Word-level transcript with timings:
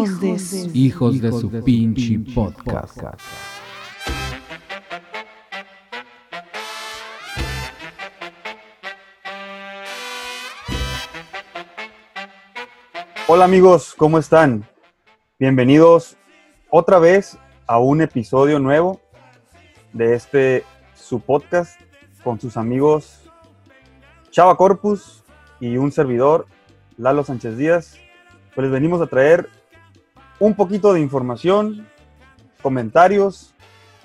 Hijos, 0.00 0.20
de 0.20 0.38
su... 0.38 0.70
Hijos 0.72 1.20
de 1.20 1.30
su 1.30 1.50
pinche 1.62 2.18
podcast. 2.34 2.98
Hola 13.28 13.44
amigos, 13.44 13.94
¿cómo 13.94 14.18
están? 14.18 14.66
Bienvenidos 15.38 16.16
otra 16.70 16.98
vez 16.98 17.36
a 17.66 17.78
un 17.78 18.00
episodio 18.00 18.58
nuevo 18.58 19.02
de 19.92 20.14
este 20.14 20.64
su 20.94 21.20
podcast 21.20 21.78
con 22.24 22.40
sus 22.40 22.56
amigos 22.56 23.30
Chava 24.30 24.56
Corpus 24.56 25.24
y 25.60 25.76
un 25.76 25.92
servidor, 25.92 26.46
Lalo 26.96 27.22
Sánchez 27.22 27.58
Díaz. 27.58 27.98
Pues 28.54 28.64
les 28.64 28.72
venimos 28.72 29.02
a 29.02 29.06
traer 29.06 29.59
un 30.40 30.54
poquito 30.54 30.92
de 30.92 31.00
información, 31.00 31.86
comentarios 32.62 33.54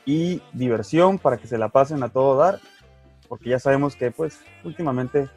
y 0.06 0.42
diversión 0.54 1.18
para 1.18 1.38
que 1.38 1.48
se 1.48 1.58
la 1.58 1.70
pasen 1.70 2.04
a 2.04 2.10
todo 2.10 2.38
dar, 2.38 2.60
porque 3.28 3.50
ya 3.50 3.58
sabemos 3.60 3.96
que 3.96 4.12
pues 4.12 4.40
últimamente 4.64 5.30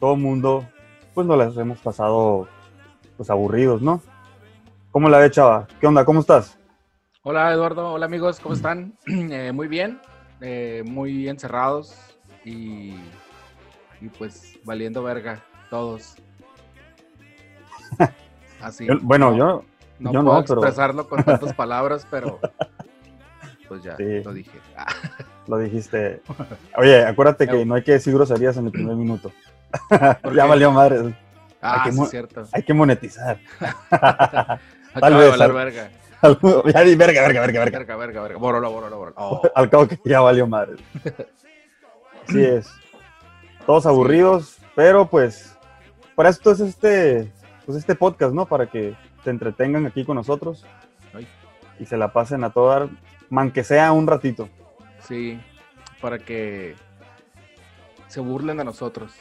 todo 0.00 0.16
mundo 0.16 0.68
pues 1.14 1.26
no 1.26 1.36
las 1.36 1.56
hemos 1.56 1.78
pasado 1.78 2.48
pues 3.16 3.30
aburridos, 3.30 3.82
¿no? 3.82 4.02
¿Cómo 4.90 5.08
la 5.08 5.18
ve, 5.18 5.30
Chava? 5.30 5.68
¿Qué 5.80 5.86
onda? 5.86 6.04
¿Cómo 6.04 6.20
estás? 6.20 6.58
Hola 7.22 7.52
Eduardo, 7.52 7.92
hola 7.92 8.06
amigos, 8.06 8.40
¿cómo 8.40 8.54
están? 8.54 8.94
Eh, 9.06 9.52
muy 9.52 9.68
bien, 9.68 10.00
eh, 10.40 10.82
muy 10.86 11.28
encerrados 11.28 11.94
y, 12.44 12.94
y 14.00 14.08
pues 14.18 14.58
valiendo 14.64 15.02
verga 15.02 15.44
todos. 15.68 16.16
Así. 18.60 18.86
Yo- 18.86 18.98
bueno, 19.02 19.30
no, 19.32 19.36
yo 19.36 19.64
no 19.98 20.12
yo 20.12 20.22
puedo 20.24 20.38
no, 20.40 20.44
pero- 20.44 20.60
expresarlo 20.62 21.08
con 21.08 21.22
tantas 21.24 21.52
palabras, 21.54 22.06
pero 22.10 22.38
pues 23.68 23.82
ya 23.82 23.96
Sí. 23.96 24.22
lo 24.24 24.32
dije. 24.32 24.58
Ah, 24.76 24.86
lo 25.46 25.58
dijiste. 25.58 26.22
Oye, 26.76 27.04
acuérdate 27.04 27.46
que 27.48 27.64
no 27.66 27.74
hay 27.74 27.82
que 27.82 27.92
decir 27.92 28.14
groserías 28.14 28.56
en 28.56 28.66
el 28.66 28.72
primer 28.72 28.96
minuto. 28.96 29.32
¿por 30.22 30.34
ya 30.34 30.46
valió 30.46 30.70
madre. 30.72 31.14
Ah, 31.60 31.82
que 31.84 31.92
sí, 31.92 32.04
cierto. 32.06 32.44
Hay 32.52 32.62
que 32.62 32.72
monetizar. 32.74 33.38
De 33.60 35.10
vez, 35.14 35.40
al- 35.40 35.52
verga. 35.52 35.90
ya 36.72 36.80
di 36.82 36.96
verga, 36.96 37.20
verga, 37.22 37.40
verga, 37.40 37.60
verga. 37.60 37.78
Verga, 37.78 37.96
verga, 37.96 38.22
verga. 38.22 38.38
Bóralo, 38.38 38.70
bóralo, 38.72 38.96
bóralo. 38.96 39.14
Oh, 39.18 39.42
Al 39.54 39.68
cabo 39.70 39.86
que 39.86 39.98
ya 40.04 40.20
valió 40.20 40.46
madre. 40.46 40.76
Así 42.28 42.44
es. 42.44 42.68
Todos 43.66 43.86
aburridos, 43.86 44.58
pero 44.74 45.08
pues 45.08 45.56
para 46.14 46.30
esto 46.30 46.50
es 46.50 46.60
este, 46.60 47.30
pues 47.66 47.76
este 47.78 47.94
podcast, 47.94 48.32
¿no? 48.32 48.46
Para 48.46 48.66
que 48.66 48.96
se 49.24 49.30
entretengan 49.30 49.86
aquí 49.86 50.04
con 50.04 50.16
nosotros 50.16 50.64
Ay. 51.14 51.26
y 51.78 51.86
se 51.86 51.96
la 51.96 52.12
pasen 52.12 52.44
a 52.44 52.50
todo 52.50 52.68
dar, 52.70 52.88
man 53.30 53.50
que 53.50 53.64
sea 53.64 53.92
un 53.92 54.06
ratito. 54.06 54.48
sí, 55.00 55.40
para 56.00 56.18
que 56.18 56.76
se 58.06 58.20
burlen 58.20 58.56
de 58.58 58.64
nosotros. 58.64 59.12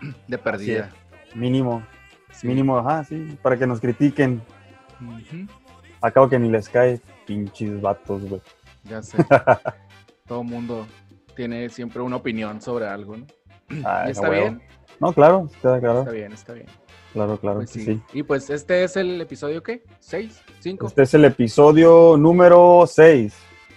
De 0.28 0.38
perdida. 0.38 0.90
Mínimo, 1.34 1.82
Sí. 2.30 2.46
mínimo, 2.48 2.78
ajá, 2.78 3.04
sí, 3.04 3.36
para 3.42 3.56
que 3.56 3.66
nos 3.66 3.80
critiquen. 3.80 4.42
Ujú. 5.00 5.46
Acabo 6.00 6.28
que 6.28 6.38
ni 6.38 6.50
les 6.50 6.68
cae, 6.68 7.00
pinches 7.26 7.80
vatos, 7.80 8.22
güey. 8.28 8.40
Ya 8.84 9.02
sé. 9.02 9.18
Todo 10.26 10.42
mundo 10.42 10.86
tiene 11.36 11.68
siempre 11.68 12.00
una 12.02 12.16
opinión 12.16 12.60
sobre 12.60 12.86
algo, 12.86 13.16
¿no? 13.16 13.26
Ay, 13.68 13.76
¿Y 14.06 14.08
a 14.08 14.10
está 14.10 14.28
bien? 14.28 14.62
No, 15.00 15.12
claro, 15.12 15.48
está 15.52 15.78
claro, 15.80 16.00
Está 16.00 16.12
bien, 16.12 16.32
está 16.32 16.52
bien. 16.54 16.66
Claro, 17.14 17.38
claro, 17.38 17.58
Pues 17.60 17.72
que 17.72 17.78
sí. 17.80 17.84
sí. 17.86 18.02
Y 18.12 18.22
pues 18.24 18.50
este 18.50 18.84
es 18.84 18.96
el 18.98 19.18
episodio, 19.20 19.62
¿qué? 19.62 19.82
¿Seis? 20.00 20.42
¿Cinco? 20.60 20.88
Este 20.88 21.02
es 21.04 21.14
el 21.14 21.24
episodio 21.24 22.16
número 22.18 22.84
6. 22.86 23.34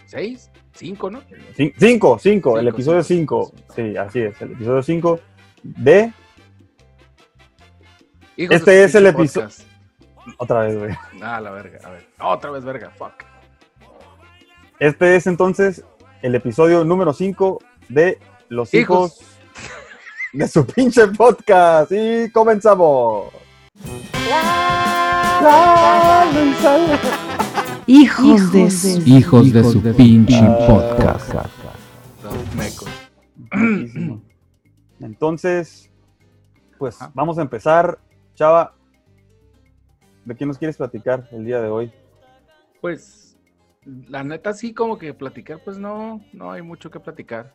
¿Seis? 0.07 0.51
¿Cinco, 0.73 1.09
no? 1.09 1.21
5, 1.55 2.19
5, 2.19 2.59
el 2.59 2.65
Cinco, 2.65 2.69
episodio 2.75 3.03
cinco, 3.03 3.51
5. 3.53 3.53
cinco. 3.55 3.73
Sí, 3.75 3.97
así 3.97 4.19
es, 4.19 4.41
el 4.41 4.51
episodio 4.51 4.83
5 4.83 5.19
de... 5.63 6.13
Hijos 8.35 8.55
Este 8.55 8.83
es 8.83 8.93
el 8.95 9.03
pinche 9.05 9.17
episo- 9.23 9.41
podcast. 9.41 9.61
Otra 10.37 10.59
vez, 10.61 10.77
güey. 10.77 10.91
Ah, 11.21 11.39
la 11.41 11.51
verga, 11.51 11.79
a 11.87 11.89
ver. 11.91 12.05
Otra 12.19 12.51
vez 12.51 12.63
verga, 12.65 12.91
fuck. 12.91 13.13
Este 14.79 15.15
es 15.15 15.25
entonces 15.25 15.83
el 16.21 16.35
episodio 16.35 16.83
número 16.83 17.13
5 17.13 17.59
de 17.89 18.19
Los 18.49 18.73
Hijos. 18.73 19.19
hijos, 19.19 19.36
de 20.33 20.47
su 20.47 20.65
pinche 20.65 21.07
podcast. 21.07 21.91
Y 21.91 22.29
comenzamos. 22.31 23.33
Hijos 27.85 28.51
de 28.51 28.71
su... 28.71 29.01
Hijos 29.05 29.53
de 29.53 29.63
su 29.63 29.81
pinche 29.95 30.41
podcast. 30.67 31.33
Entonces, 34.99 35.89
pues 36.77 36.97
vamos 37.13 37.37
a 37.37 37.41
empezar. 37.41 37.99
Chava, 38.35 38.75
¿de 40.25 40.35
qué 40.35 40.45
nos 40.45 40.57
quieres 40.57 40.77
platicar 40.77 41.27
el 41.31 41.45
día 41.45 41.61
de 41.61 41.69
hoy? 41.69 41.91
Pues, 42.81 43.37
la 43.85 44.23
neta 44.23 44.53
sí, 44.53 44.73
como 44.73 44.97
que 44.97 45.13
platicar, 45.13 45.59
pues 45.63 45.77
no, 45.77 46.21
no 46.33 46.51
hay 46.51 46.61
mucho 46.61 46.91
que 46.91 46.99
platicar. 46.99 47.53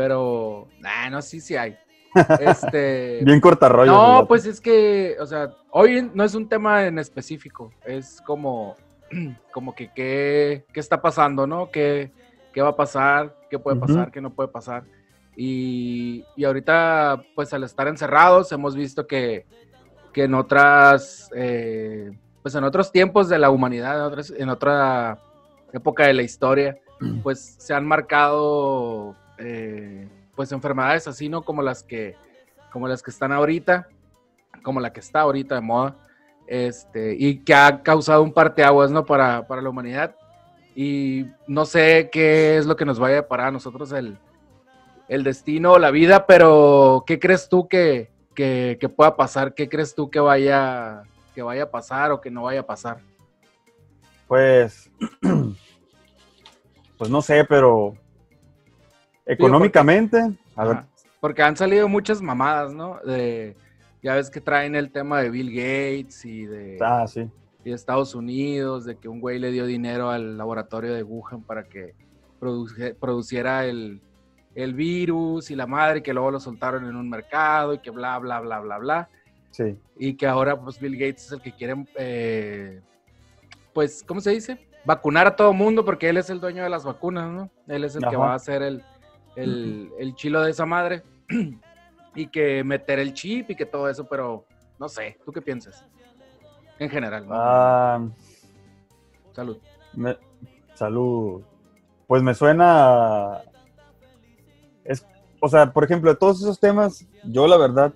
Pero, 0.00 0.66
nah, 0.78 1.10
no, 1.10 1.20
sí, 1.20 1.42
sí 1.42 1.56
hay. 1.56 1.76
Este... 2.40 3.20
Bien 3.22 3.38
corta 3.38 3.68
rollo. 3.68 3.92
No, 3.92 4.26
pues 4.26 4.46
es 4.46 4.58
que, 4.58 5.14
o 5.20 5.26
sea, 5.26 5.50
hoy 5.72 6.10
no 6.14 6.24
es 6.24 6.34
un 6.34 6.48
tema 6.48 6.86
en 6.86 6.98
específico, 6.98 7.70
es 7.84 8.18
como, 8.22 8.76
como 9.52 9.74
que 9.74 9.92
qué, 9.92 10.64
qué 10.72 10.80
está 10.80 11.02
pasando, 11.02 11.46
¿no? 11.46 11.70
¿Qué, 11.70 12.12
qué 12.54 12.62
va 12.62 12.70
a 12.70 12.76
pasar? 12.76 13.36
¿Qué 13.50 13.58
puede 13.58 13.76
pasar? 13.78 14.10
¿Qué 14.10 14.22
no 14.22 14.30
puede 14.30 14.48
pasar? 14.48 14.84
Y, 15.36 16.24
y 16.34 16.44
ahorita, 16.44 17.22
pues 17.34 17.52
al 17.52 17.64
estar 17.64 17.86
encerrados, 17.86 18.50
hemos 18.52 18.74
visto 18.74 19.06
que, 19.06 19.44
que 20.14 20.24
en 20.24 20.32
otras, 20.32 21.28
eh, 21.36 22.10
pues 22.40 22.54
en 22.54 22.64
otros 22.64 22.90
tiempos 22.90 23.28
de 23.28 23.38
la 23.38 23.50
humanidad, 23.50 23.98
en, 23.98 24.02
otras- 24.04 24.30
en 24.34 24.48
otra 24.48 25.18
época 25.74 26.06
de 26.06 26.14
la 26.14 26.22
historia, 26.22 26.78
pues 27.22 27.56
se 27.58 27.74
han 27.74 27.86
marcado 27.86 29.14
eh, 29.40 30.08
pues 30.34 30.52
enfermedades 30.52 31.08
así, 31.08 31.28
¿no? 31.28 31.42
Como 31.42 31.62
las 31.62 31.82
que, 31.82 32.16
como 32.70 32.86
las 32.88 33.02
que 33.02 33.10
están 33.10 33.32
ahorita, 33.32 33.88
como 34.62 34.80
la 34.80 34.92
que 34.92 35.00
está 35.00 35.20
ahorita 35.22 35.54
de 35.54 35.60
moda, 35.60 35.96
este, 36.46 37.14
y 37.18 37.38
que 37.38 37.54
ha 37.54 37.82
causado 37.82 38.22
un 38.22 38.32
parteaguas, 38.32 38.90
¿no? 38.90 39.04
Para, 39.04 39.46
para 39.46 39.62
la 39.62 39.70
humanidad. 39.70 40.14
Y 40.74 41.26
no 41.46 41.64
sé 41.64 42.10
qué 42.12 42.56
es 42.56 42.66
lo 42.66 42.76
que 42.76 42.84
nos 42.84 42.98
vaya 42.98 43.20
a 43.20 43.28
parar 43.28 43.48
a 43.48 43.52
nosotros 43.52 43.92
el, 43.92 44.18
el 45.08 45.24
destino 45.24 45.72
o 45.72 45.78
la 45.78 45.90
vida, 45.90 46.26
pero 46.26 47.04
¿qué 47.06 47.18
crees 47.18 47.48
tú 47.48 47.68
que, 47.68 48.10
que, 48.34 48.78
que 48.80 48.88
pueda 48.88 49.16
pasar? 49.16 49.54
¿Qué 49.54 49.68
crees 49.68 49.94
tú 49.94 50.10
que 50.10 50.20
vaya, 50.20 51.02
que 51.34 51.42
vaya 51.42 51.64
a 51.64 51.70
pasar 51.70 52.12
o 52.12 52.20
que 52.20 52.30
no 52.30 52.44
vaya 52.44 52.60
a 52.60 52.66
pasar? 52.66 52.98
Pues, 54.28 54.90
pues 56.98 57.10
no 57.10 57.20
sé, 57.20 57.44
pero 57.44 57.94
económicamente, 59.32 60.18
a 60.56 60.64
ver, 60.64 60.76
Ajá. 60.76 60.86
Porque 61.20 61.42
han 61.42 61.56
salido 61.56 61.86
muchas 61.86 62.22
mamadas, 62.22 62.72
¿no? 62.72 62.98
De, 63.04 63.54
ya 64.02 64.14
ves 64.14 64.30
que 64.30 64.40
traen 64.40 64.74
el 64.74 64.90
tema 64.90 65.20
de 65.20 65.30
Bill 65.30 65.50
Gates 65.50 66.24
y 66.24 66.46
de, 66.46 66.78
ah, 66.80 67.06
sí, 67.06 67.30
y 67.62 67.68
de 67.68 67.76
Estados 67.76 68.14
Unidos, 68.14 68.86
de 68.86 68.96
que 68.96 69.08
un 69.08 69.20
güey 69.20 69.38
le 69.38 69.52
dio 69.52 69.66
dinero 69.66 70.08
al 70.08 70.38
laboratorio 70.38 70.94
de 70.94 71.02
Wuhan 71.02 71.42
para 71.42 71.64
que 71.64 71.94
produciera 72.38 73.66
el, 73.66 74.00
el 74.54 74.72
virus 74.72 75.50
y 75.50 75.56
la 75.56 75.66
madre, 75.66 76.02
que 76.02 76.14
luego 76.14 76.30
lo 76.30 76.40
soltaron 76.40 76.86
en 76.86 76.96
un 76.96 77.10
mercado 77.10 77.74
y 77.74 77.78
que 77.78 77.90
bla, 77.90 78.18
bla, 78.18 78.40
bla, 78.40 78.60
bla, 78.60 78.78
bla. 78.78 79.08
sí, 79.50 79.76
Y 79.98 80.14
que 80.14 80.26
ahora 80.26 80.58
pues 80.58 80.80
Bill 80.80 80.94
Gates 80.94 81.26
es 81.26 81.32
el 81.32 81.42
que 81.42 81.52
quiere, 81.52 81.84
eh, 81.96 82.80
pues, 83.74 84.02
¿cómo 84.02 84.22
se 84.22 84.30
dice? 84.30 84.66
Vacunar 84.86 85.26
a 85.26 85.36
todo 85.36 85.52
mundo 85.52 85.84
porque 85.84 86.08
él 86.08 86.16
es 86.16 86.30
el 86.30 86.40
dueño 86.40 86.62
de 86.62 86.70
las 86.70 86.84
vacunas, 86.84 87.30
¿no? 87.30 87.50
Él 87.68 87.84
es 87.84 87.94
el 87.94 88.08
que 88.08 88.16
va 88.16 88.32
a 88.32 88.36
hacer 88.36 88.62
el, 88.62 88.82
el, 89.36 89.90
el 89.98 90.14
chilo 90.14 90.42
de 90.42 90.50
esa 90.50 90.66
madre 90.66 91.02
y 92.14 92.26
que 92.28 92.62
meter 92.64 92.98
el 92.98 93.14
chip 93.14 93.50
y 93.50 93.54
que 93.56 93.66
todo 93.66 93.88
eso, 93.88 94.06
pero 94.08 94.44
no 94.78 94.88
sé, 94.88 95.18
¿tú 95.24 95.32
qué 95.32 95.40
piensas? 95.42 95.84
En 96.78 96.88
general, 96.90 97.26
¿no? 97.26 97.34
Ah, 97.34 98.00
Salud. 99.34 99.58
me- 99.94 100.16
salud. 100.74 101.42
Pues 102.06 102.22
me 102.22 102.34
suena. 102.34 103.42
Es, 104.84 105.06
o 105.40 105.48
sea, 105.48 105.72
por 105.72 105.84
ejemplo, 105.84 106.10
de 106.10 106.16
todos 106.16 106.40
esos 106.42 106.58
temas, 106.58 107.06
yo 107.24 107.46
la 107.46 107.56
verdad, 107.56 107.92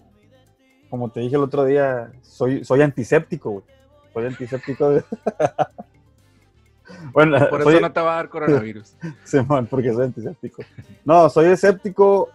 como 0.91 1.11
te 1.11 1.21
dije 1.21 1.35
el 1.37 1.43
otro 1.43 1.65
día, 1.65 2.13
soy, 2.23 2.65
soy 2.65 2.83
antiséptico, 2.83 3.51
güey. 3.51 3.65
Soy 4.13 4.27
antiséptico 4.27 4.91
de. 4.91 5.05
bueno, 7.13 7.49
Por 7.49 7.63
soy, 7.63 7.75
eso 7.75 7.83
no 7.83 7.93
te 7.93 8.01
va 8.01 8.13
a 8.13 8.17
dar 8.17 8.29
coronavirus. 8.29 8.97
Simón, 9.25 9.67
porque 9.67 9.93
soy 9.93 10.05
antiséptico. 10.07 10.63
No, 11.05 11.29
soy 11.31 11.47
escéptico. 11.47 12.31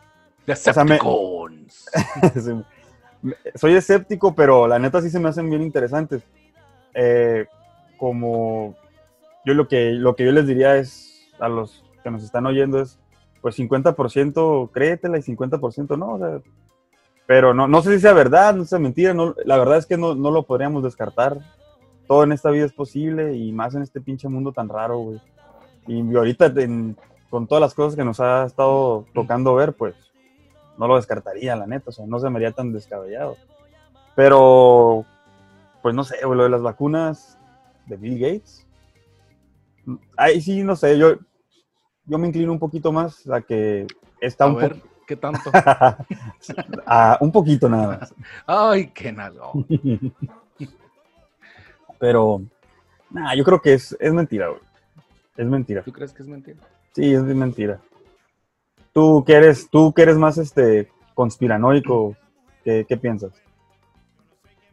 De 0.46 0.56
sea, 0.56 0.84
me- 0.84 0.94
Decepticons. 0.94 1.90
Sí. 2.44 3.31
soy 3.56 3.75
escéptico, 3.75 4.34
pero 4.34 4.68
la 4.68 4.80
neta 4.80 5.01
sí 5.01 5.10
se 5.10 5.19
me 5.19 5.30
hacen 5.30 5.50
bien 5.50 5.62
interesantes. 5.62 6.24
Eh, 6.94 7.46
como 7.98 8.75
yo 9.46 9.54
lo 9.54 9.68
que, 9.68 9.92
lo 9.92 10.16
que 10.16 10.25
yo 10.25 10.31
les 10.31 10.48
diría 10.48 10.78
es 10.78 11.28
a 11.40 11.50
los 11.50 11.84
que 12.04 12.10
nos 12.12 12.24
están 12.24 12.46
oyendo 12.46 12.81
es, 12.81 12.98
pues 13.42 13.57
50% 13.60 14.72
créetela 14.72 15.18
y 15.18 15.22
50% 15.22 15.98
no. 15.98 16.13
O 16.13 16.18
sea, 16.19 16.42
pero 17.28 17.54
no, 17.54 17.68
no 17.68 17.81
sé 17.81 17.94
si 17.96 18.00
sea 18.00 18.13
verdad, 18.13 18.56
no 18.56 18.66
sea 18.66 18.80
mentira. 18.80 19.13
No, 19.13 19.36
la 19.46 19.57
verdad 19.57 19.78
es 19.78 19.86
que 19.86 19.98
no, 19.98 20.16
no 20.16 20.31
lo 20.31 20.44
podríamos 20.44 20.81
descartar. 20.84 21.38
Todo 22.09 22.23
en 22.23 22.31
esta 22.31 22.50
vida 22.50 22.65
es 22.65 22.73
posible 22.73 23.35
y 23.35 23.51
más 23.51 23.75
en 23.75 23.83
este 23.83 24.01
pinche 24.01 24.27
mundo 24.27 24.51
tan 24.51 24.67
raro, 24.67 24.97
güey. 24.97 25.21
Y 25.85 26.15
ahorita 26.15 26.47
en- 26.57 26.97
con 27.29 27.45
todas 27.45 27.61
las 27.61 27.75
cosas 27.75 27.95
que 27.95 28.03
nos 28.03 28.19
ha 28.19 28.45
estado 28.45 29.06
tocando 29.13 29.53
ver, 29.53 29.73
pues 29.73 29.94
no 30.79 30.88
lo 30.88 30.95
descartaría, 30.95 31.56
la 31.56 31.67
neta. 31.67 31.89
O 31.89 31.91
sea, 31.91 32.07
no 32.07 32.17
se 32.19 32.27
me 32.31 32.38
haría 32.38 32.51
tan 32.51 32.73
descabellado. 32.73 33.38
Pero, 34.15 35.06
pues 35.83 35.94
no 35.94 36.03
sé, 36.03 36.15
güey, 36.25 36.35
lo 36.35 36.45
de 36.45 36.50
las 36.50 36.63
vacunas 36.63 37.38
de 37.85 37.95
Bill 37.95 38.17
Gates. 38.19 38.65
Ahí 40.17 40.41
sí, 40.41 40.63
no 40.63 40.75
sé, 40.75 40.97
yo, 40.97 41.12
yo 42.05 42.17
me 42.17 42.27
inclino 42.27 42.51
un 42.51 42.59
poquito 42.59 42.91
más 42.91 43.29
a 43.29 43.41
que 43.41 43.85
está 44.19 44.45
A 44.45 44.47
un, 44.47 44.55
ver, 44.55 44.81
¿qué 45.05 45.15
tanto? 45.15 45.51
a 46.88 47.19
un 47.21 47.31
poquito 47.31 47.69
nada 47.69 48.00
más. 48.00 48.15
Ay, 48.47 48.88
qué 48.88 49.12
nalgo. 49.12 49.63
Pero, 52.00 52.42
nada, 53.10 53.36
yo 53.36 53.44
creo 53.44 53.62
que 53.62 53.74
es, 53.74 53.96
es 54.00 54.13
mentira, 54.13 54.48
güey. 54.50 54.62
Es 55.38 55.46
mentira. 55.46 55.84
¿Tú 55.84 55.92
crees 55.94 56.13
que 56.13 56.24
es 56.24 56.28
mentira? 56.30 56.57
Sí, 56.94 57.13
es 57.13 57.22
mentira. 57.24 57.80
Tú 58.94 59.24
que 59.25 59.34
eres, 59.34 59.69
tú 59.69 59.94
que 59.94 60.01
eres 60.01 60.18
más 60.18 60.38
este 60.38 60.90
conspiranoico, 61.13 62.16
¿qué, 62.63 62.86
qué 62.88 62.98
piensas? 62.98 63.34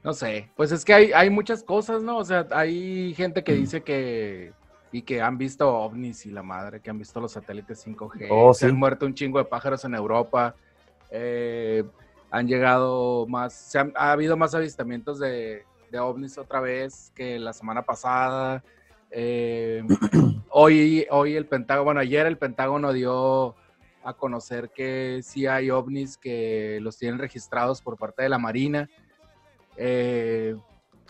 No 0.03 0.13
sé, 0.13 0.49
pues 0.57 0.71
es 0.73 0.85
que 0.85 0.95
hay, 0.95 1.13
hay 1.13 1.31
muchas 1.31 1.63
cosas, 1.65 2.03
¿no? 2.03 2.19
O 2.19 2.25
sea, 2.25 2.47
hay 2.53 3.13
gente 3.15 3.43
que 3.43 3.55
dice 3.55 3.83
que 3.83 4.53
y 4.93 5.03
que 5.03 5.21
han 5.21 5.37
visto 5.37 5.69
ovnis 5.69 6.25
y 6.27 6.31
la 6.31 6.45
madre, 6.45 6.81
que 6.81 6.89
han 6.91 6.99
visto 6.99 7.21
los 7.21 7.33
satélites 7.33 7.85
5G, 7.85 8.29
Oh, 8.31 8.55
se 8.55 8.61
sí. 8.61 8.67
han 8.67 8.77
muerto 8.79 9.05
un 9.05 9.15
chingo 9.15 9.39
de 9.39 9.45
pájaros 9.45 9.85
en 9.85 9.95
Europa, 9.95 10.55
eh, 11.11 11.85
han 12.31 12.47
llegado 12.47 13.27
más, 13.27 13.53
se 13.53 13.79
han- 13.81 13.93
ha 13.97 14.13
habido 14.13 14.37
más 14.37 14.55
avistamientos 14.55 15.19
de, 15.19 15.65
de 15.97 16.01
ovnis 16.01 16.37
otra 16.37 16.61
vez 16.61 17.11
que 17.15 17.39
la 17.39 17.53
semana 17.53 17.83
pasada. 17.83 18.63
eh, 19.11 19.83
hoy, 20.51 21.07
hoy 21.11 21.37
el 21.37 21.47
Pentágono, 21.47 21.85
bueno, 21.85 22.01
ayer 22.01 22.27
el 22.27 22.37
Pentágono 22.37 22.93
dio 22.93 23.55
a 24.05 24.13
conocer 24.13 24.71
que 24.71 25.21
sí 25.23 25.47
hay 25.47 25.71
ovnis 25.71 26.17
que 26.19 26.79
los 26.83 26.99
tienen 26.99 27.19
registrados 27.19 27.81
por 27.81 27.97
parte 27.97 28.23
de 28.23 28.29
la 28.29 28.39
Marina. 28.39 28.89
Eh, 29.77 30.55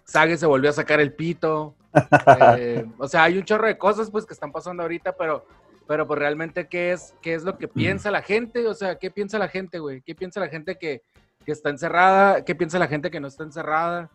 Sage 0.04 0.36
se 0.36 0.46
volvió 0.46 0.70
a 0.70 0.72
sacar 0.72 1.00
el 1.00 1.12
pito. 1.12 1.74
Eh, 2.58 2.84
o 2.98 3.08
sea, 3.08 3.22
hay 3.24 3.38
un 3.38 3.44
chorro 3.44 3.66
de 3.66 3.78
cosas 3.78 4.10
pues 4.10 4.26
que 4.26 4.34
están 4.34 4.52
pasando 4.52 4.82
ahorita, 4.82 5.16
pero, 5.16 5.46
pero 5.86 6.06
pues 6.06 6.18
realmente 6.18 6.68
qué 6.68 6.92
es, 6.92 7.14
qué 7.22 7.32
es 7.32 7.42
lo 7.42 7.56
que 7.56 7.68
piensa 7.68 8.10
la 8.10 8.20
gente, 8.20 8.66
o 8.68 8.74
sea, 8.74 8.98
qué 8.98 9.10
piensa 9.10 9.38
la 9.38 9.48
gente, 9.48 9.78
güey, 9.78 10.02
qué 10.02 10.14
piensa 10.14 10.38
la 10.38 10.48
gente 10.48 10.76
que, 10.76 11.00
que 11.46 11.52
está 11.52 11.70
encerrada, 11.70 12.44
qué 12.44 12.54
piensa 12.54 12.78
la 12.78 12.86
gente 12.86 13.10
que 13.10 13.18
no 13.18 13.28
está 13.28 13.44
encerrada. 13.44 14.10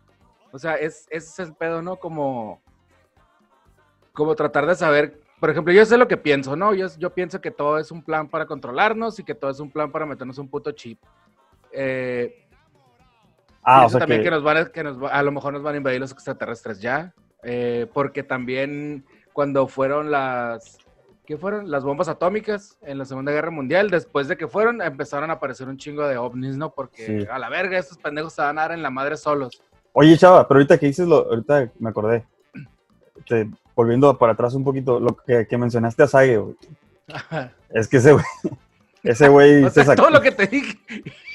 O 0.52 0.58
sea, 0.58 0.74
es, 0.74 1.06
es 1.10 1.38
el 1.38 1.54
pedo, 1.54 1.82
¿no? 1.82 1.96
Como, 1.96 2.60
como 4.12 4.34
tratar 4.34 4.66
de 4.66 4.74
saber, 4.74 5.20
por 5.40 5.50
ejemplo, 5.50 5.72
yo 5.72 5.84
sé 5.84 5.96
lo 5.96 6.08
que 6.08 6.16
pienso, 6.16 6.54
¿no? 6.56 6.74
Yo, 6.74 6.86
yo 6.98 7.10
pienso 7.14 7.40
que 7.40 7.50
todo 7.50 7.78
es 7.78 7.90
un 7.90 8.02
plan 8.02 8.28
para 8.28 8.46
controlarnos 8.46 9.18
y 9.18 9.24
que 9.24 9.34
todo 9.34 9.50
es 9.50 9.60
un 9.60 9.70
plan 9.70 9.90
para 9.90 10.06
meternos 10.06 10.38
un 10.38 10.48
puto 10.48 10.72
chip. 10.72 11.00
Eh, 11.72 12.38
Ah, 13.64 13.86
o 13.86 13.88
sea 13.88 14.00
también 14.00 14.22
que, 14.22 14.24
que, 14.24 14.30
nos 14.32 14.42
van 14.42 14.56
a, 14.56 14.64
que 14.66 14.82
nos 14.82 14.98
a 15.10 15.22
lo 15.22 15.30
mejor 15.30 15.52
nos 15.52 15.62
van 15.62 15.74
a 15.74 15.76
invadir 15.76 16.00
los 16.00 16.10
extraterrestres 16.10 16.80
ya, 16.80 17.14
eh, 17.44 17.86
porque 17.92 18.24
también 18.24 19.06
cuando 19.32 19.68
fueron 19.68 20.10
las, 20.10 20.78
¿qué 21.24 21.36
fueron? 21.36 21.70
Las 21.70 21.84
bombas 21.84 22.08
atómicas 22.08 22.76
en 22.82 22.98
la 22.98 23.04
Segunda 23.04 23.30
Guerra 23.30 23.52
Mundial, 23.52 23.88
después 23.88 24.26
de 24.26 24.36
que 24.36 24.48
fueron, 24.48 24.82
empezaron 24.82 25.30
a 25.30 25.34
aparecer 25.34 25.68
un 25.68 25.76
chingo 25.76 26.06
de 26.08 26.16
ovnis, 26.16 26.56
¿no? 26.56 26.74
Porque 26.74 27.20
Sí. 27.20 27.26
a 27.30 27.38
la 27.38 27.48
verga, 27.48 27.78
estos 27.78 27.98
pendejos 27.98 28.32
se 28.32 28.42
van 28.42 28.58
a 28.58 28.62
dar 28.62 28.72
en 28.72 28.82
la 28.82 28.90
madre 28.90 29.16
solos. 29.16 29.62
Oye, 29.92 30.16
chava, 30.16 30.46
pero 30.48 30.58
ahorita 30.58 30.78
que 30.78 30.86
dices, 30.86 31.06
lo, 31.06 31.16
ahorita 31.28 31.70
me 31.78 31.90
acordé. 31.90 32.24
Te- 33.28 33.48
volviendo 33.74 34.16
para 34.18 34.32
atrás 34.32 34.54
un 34.54 34.64
poquito, 34.64 34.98
lo 35.00 35.16
que, 35.16 35.46
que 35.46 35.58
mencionaste 35.58 36.02
a 36.02 36.06
Sage, 36.08 36.36
güey. 36.38 36.56
Es 37.70 37.88
que 37.88 37.98
ese 37.98 38.12
güey, 38.12 38.24
ese 39.02 39.28
güey 39.28 39.64
o 39.64 39.70
se 39.70 39.84
sacó- 39.84 40.02
todo 40.02 40.10
lo 40.10 40.20
que 40.20 40.32
te 40.32 40.46
dije. 40.46 40.78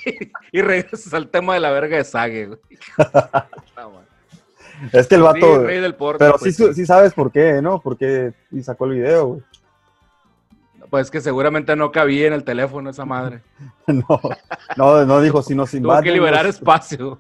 y 0.52 0.62
regresas 0.62 1.14
al 1.14 1.30
tema 1.30 1.54
de 1.54 1.60
la 1.60 1.72
verga 1.72 1.98
de 1.98 2.04
Sage, 2.04 2.46
güey. 2.48 2.60
No. 3.78 4.02
Es 4.94 5.08
que 5.08 5.16
el 5.16 5.22
Sí, 5.22 5.26
vato, 5.26 5.64
rey 5.64 5.80
del 5.82 5.96
porno, 5.96 6.20
pero 6.20 6.34
sí, 6.38 6.46
pues, 6.46 6.56
su- 6.56 6.74
sí 6.74 6.86
sabes 6.86 7.12
por 7.14 7.32
qué, 7.32 7.62
¿no? 7.64 7.80
Por 7.80 7.98
qué 7.98 8.34
y 8.52 8.62
sacó 8.62 8.86
el 8.86 8.92
video, 8.92 9.26
güey. 9.28 9.42
Pues 10.92 11.10
que 11.12 11.20
seguramente 11.20 11.76
no 11.76 11.92
cabía 11.92 12.28
en 12.28 12.34
el 12.34 12.44
teléfono 12.44 12.90
esa 12.92 13.04
madre. 13.04 13.42
No, 13.88 14.06
no, 14.78 15.06
no 15.06 15.22
dijo, 15.22 15.42
si 15.42 15.54
nos 15.56 15.72
Tuvo 15.72 16.02
que 16.02 16.12
liberar 16.12 16.46
espacio. 16.46 17.20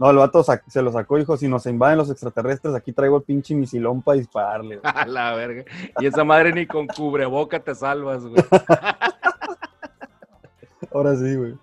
No, 0.00 0.10
el 0.10 0.16
vato 0.16 0.42
se 0.42 0.82
lo 0.82 0.90
sacó, 0.90 1.18
dijo, 1.18 1.36
si 1.36 1.46
nos 1.46 1.66
invaden 1.66 1.98
los 1.98 2.10
extraterrestres, 2.10 2.74
aquí 2.74 2.90
traigo 2.90 3.18
el 3.18 3.22
pinche 3.22 3.54
misilón 3.54 4.00
para 4.00 4.16
dispararle. 4.18 4.78
güey. 4.78 4.92
A 4.94 5.06
la 5.06 5.34
verga. 5.34 5.64
Y 6.00 6.06
esa 6.06 6.24
madre 6.24 6.54
ni 6.54 6.66
con 6.66 6.86
cubreboca 6.86 7.60
te 7.60 7.74
salvas, 7.74 8.24
güey. 8.24 8.42
Ahora 10.92 11.14
sí, 11.16 11.36
güey. 11.36 11.54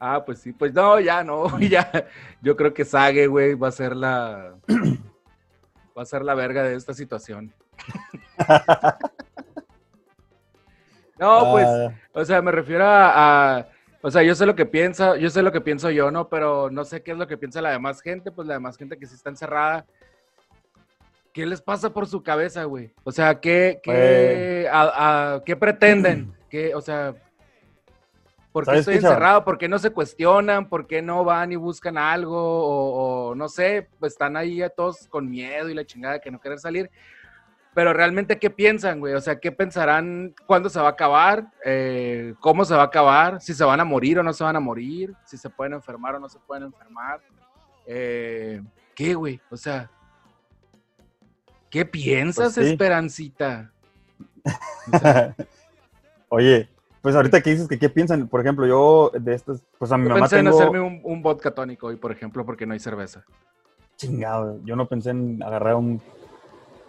Ah, 0.00 0.24
pues 0.26 0.40
sí, 0.40 0.52
pues 0.52 0.74
no, 0.74 0.98
ya 0.98 1.22
no, 1.22 1.56
ya. 1.60 1.88
Yo 2.42 2.56
creo 2.56 2.74
que 2.74 2.84
Sage, 2.84 3.28
güey, 3.28 3.54
va 3.54 3.68
a 3.68 3.72
ser 3.72 3.94
la. 3.94 4.54
Va 5.98 6.02
a 6.02 6.04
ser 6.04 6.20
la 6.22 6.34
verga 6.34 6.62
de 6.62 6.74
esta 6.74 6.92
situación. 6.92 7.54
No, 11.18 11.52
pues, 11.52 11.66
Ah, 11.66 11.94
o 12.12 12.22
sea, 12.26 12.42
me 12.42 12.52
refiero 12.52 12.84
a, 12.84 13.56
a- 13.60 13.66
O 14.02 14.10
sea, 14.10 14.22
yo 14.22 14.34
sé 14.34 14.46
lo 14.46 14.54
que 14.54 14.66
piensa, 14.66 15.16
yo 15.16 15.30
sé 15.30 15.42
lo 15.42 15.50
que 15.52 15.60
pienso 15.60 15.90
yo, 15.90 16.10
¿no? 16.10 16.28
Pero 16.28 16.70
no 16.70 16.84
sé 16.84 17.02
qué 17.02 17.12
es 17.12 17.18
lo 17.18 17.26
que 17.26 17.36
piensa 17.36 17.60
la 17.62 17.70
demás 17.70 18.00
gente, 18.00 18.30
pues 18.30 18.46
la 18.46 18.54
demás 18.54 18.76
gente 18.76 18.96
que 18.98 19.06
sí 19.06 19.14
está 19.14 19.30
encerrada. 19.30 19.84
¿Qué 21.32 21.44
les 21.44 21.60
pasa 21.60 21.90
por 21.90 22.06
su 22.06 22.22
cabeza, 22.22 22.64
güey? 22.64 22.92
O 23.04 23.12
sea, 23.12 23.40
¿qué, 23.40 23.80
qué, 23.82 24.68
a- 24.72 25.34
a- 25.34 25.44
¿qué 25.44 25.56
pretenden? 25.56 26.32
¿Qué, 26.50 26.74
o 26.74 26.80
sea, 26.80 27.14
¿por 28.52 28.64
qué 28.64 28.66
¿Sabes 28.66 28.80
estoy 28.80 28.94
encerrado? 28.96 29.44
¿Por 29.44 29.58
qué 29.58 29.68
no 29.68 29.78
se 29.78 29.90
cuestionan? 29.90 30.68
¿Por 30.68 30.86
qué 30.86 31.02
no 31.02 31.24
van 31.24 31.52
y 31.52 31.56
buscan 31.56 31.98
algo? 31.98 32.38
O, 32.38 33.28
o 33.30 33.34
no 33.34 33.48
sé, 33.48 33.88
pues 33.98 34.12
están 34.12 34.36
ahí 34.36 34.62
a 34.62 34.70
todos 34.70 35.08
con 35.08 35.28
miedo 35.28 35.68
y 35.68 35.74
la 35.74 35.84
chingada 35.84 36.20
que 36.20 36.30
no 36.30 36.38
quieren 36.40 36.58
salir. 36.58 36.90
Pero 37.76 37.92
realmente, 37.92 38.38
¿qué 38.38 38.48
piensan, 38.48 39.00
güey? 39.00 39.12
O 39.12 39.20
sea, 39.20 39.38
¿qué 39.38 39.52
pensarán? 39.52 40.34
¿Cuándo 40.46 40.70
se 40.70 40.80
va 40.80 40.86
a 40.86 40.92
acabar? 40.92 41.52
Eh, 41.62 42.32
¿Cómo 42.40 42.64
se 42.64 42.74
va 42.74 42.80
a 42.80 42.86
acabar? 42.86 43.38
¿Si 43.42 43.52
se 43.52 43.64
van 43.64 43.78
a 43.78 43.84
morir 43.84 44.18
o 44.18 44.22
no 44.22 44.32
se 44.32 44.44
van 44.44 44.56
a 44.56 44.60
morir? 44.60 45.14
¿Si 45.26 45.36
se 45.36 45.50
pueden 45.50 45.74
enfermar 45.74 46.14
o 46.14 46.18
no 46.18 46.26
se 46.26 46.38
pueden 46.38 46.64
enfermar? 46.64 47.20
Eh, 47.84 48.62
¿Qué, 48.94 49.12
güey? 49.12 49.42
O 49.50 49.58
sea, 49.58 49.90
¿qué 51.68 51.84
piensas, 51.84 52.54
Pues 52.54 52.66
sí. 52.66 52.72
Esperancita? 52.72 53.70
Oye, 56.30 56.70
pues 57.02 57.14
ahorita 57.14 57.42
que 57.42 57.50
dices 57.50 57.68
que 57.68 57.78
qué 57.78 57.90
piensan, 57.90 58.26
por 58.26 58.40
ejemplo, 58.40 58.66
yo 58.66 59.10
de 59.20 59.34
estas, 59.34 59.62
pues 59.76 59.92
a 59.92 59.98
mi 59.98 60.04
Yo 60.04 60.14
mamá 60.14 60.20
pensé 60.20 60.38
en 60.38 60.48
hacerme 60.48 60.80
un, 60.80 61.02
un 61.04 61.20
vodka 61.20 61.50
tónico 61.50 61.88
hoy, 61.88 61.96
por 61.96 62.10
ejemplo, 62.10 62.46
porque 62.46 62.64
no 62.64 62.72
hay 62.72 62.80
cerveza. 62.80 63.22
Chingado, 63.96 64.60
yo 64.64 64.76
no 64.76 64.88
pensé 64.88 65.10
en 65.10 65.42
agarrar 65.42 65.74
un, 65.74 66.00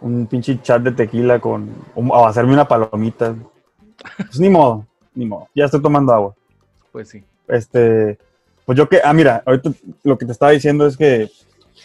un 0.02 0.28
pinche 0.28 0.62
chat 0.62 0.82
de 0.82 0.92
tequila 0.92 1.40
con, 1.40 1.70
o 1.96 2.26
hacerme 2.26 2.54
una 2.54 2.68
palomita. 2.68 3.36
Pues 4.18 4.40
ni 4.40 4.50
modo, 4.50 4.86
ni 5.16 5.26
modo, 5.26 5.48
ya 5.56 5.66
estoy 5.66 5.82
tomando 5.82 6.14
agua. 6.14 6.36
Pues 6.92 7.10
sí. 7.10 7.24
Este, 7.48 8.18
pues 8.66 8.78
yo 8.78 8.88
que, 8.90 9.02
ah, 9.04 9.14
mira, 9.14 9.42
ahorita 9.46 9.72
lo 10.04 10.18
que 10.18 10.26
te 10.26 10.32
estaba 10.32 10.52
diciendo 10.52 10.86
es 10.86 10.98
que 10.98 11.30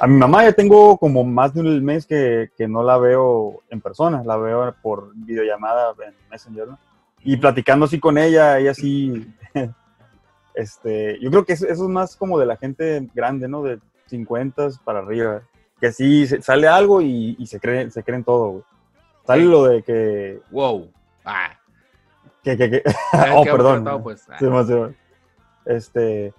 a 0.01 0.07
mi 0.07 0.17
mamá 0.17 0.45
ya 0.45 0.53
tengo 0.53 0.99
como 0.99 1.25
más 1.25 1.55
de 1.55 1.61
un 1.61 1.85
mes 1.85 2.07
que, 2.07 2.51
que 2.57 2.67
no 2.67 2.83
la 2.83 2.99
veo 2.99 3.63
en 3.71 3.81
persona, 3.81 4.23
la 4.25 4.37
veo 4.37 4.75
por 4.83 5.13
videollamada 5.15 5.95
en 6.07 6.15
Messenger, 6.31 6.69
¿no? 6.69 6.79
Y 7.25 7.37
platicando 7.37 7.87
así 7.87 8.01
con 8.01 8.19
ella, 8.19 8.59
ella 8.59 8.75
sí, 8.75 9.33
este, 10.55 11.19
yo 11.21 11.31
creo 11.31 11.45
que 11.45 11.53
eso, 11.53 11.67
eso 11.67 11.85
es 11.85 11.89
más 11.89 12.17
como 12.17 12.39
de 12.39 12.47
la 12.47 12.57
gente 12.57 13.09
grande, 13.15 13.49
¿no? 13.49 13.63
De 13.63 13.79
50 14.07 14.71
para 14.85 15.01
arriba, 15.01 15.43
que 15.83 15.91
sí 15.91 16.29
sale 16.29 16.69
algo 16.69 17.03
y, 17.03 17.35
y 17.41 17.47
se 17.49 17.59
creen, 17.59 17.91
se 17.91 18.05
creen 18.05 18.23
todo, 18.23 18.49
güey. 18.51 18.65
Sale 19.27 19.43
Sí. 19.43 19.49
lo 19.49 19.65
de 19.65 19.83
que, 19.83 20.41
Wow. 20.53 20.89
Ah. 21.25 21.59
que, 22.45 22.57
que, 22.57 22.71
que- 22.71 22.83
Ya 23.13 23.35
Oh, 23.37 23.43
perdón. 23.43 23.83
tratado, 23.83 24.01
pues. 24.05 24.25
Ah. 24.31 24.37
Sí, 24.39 24.45
más, 24.45 24.69
sí, 24.69 24.75
más. 24.75 24.93
Este, 25.67 26.33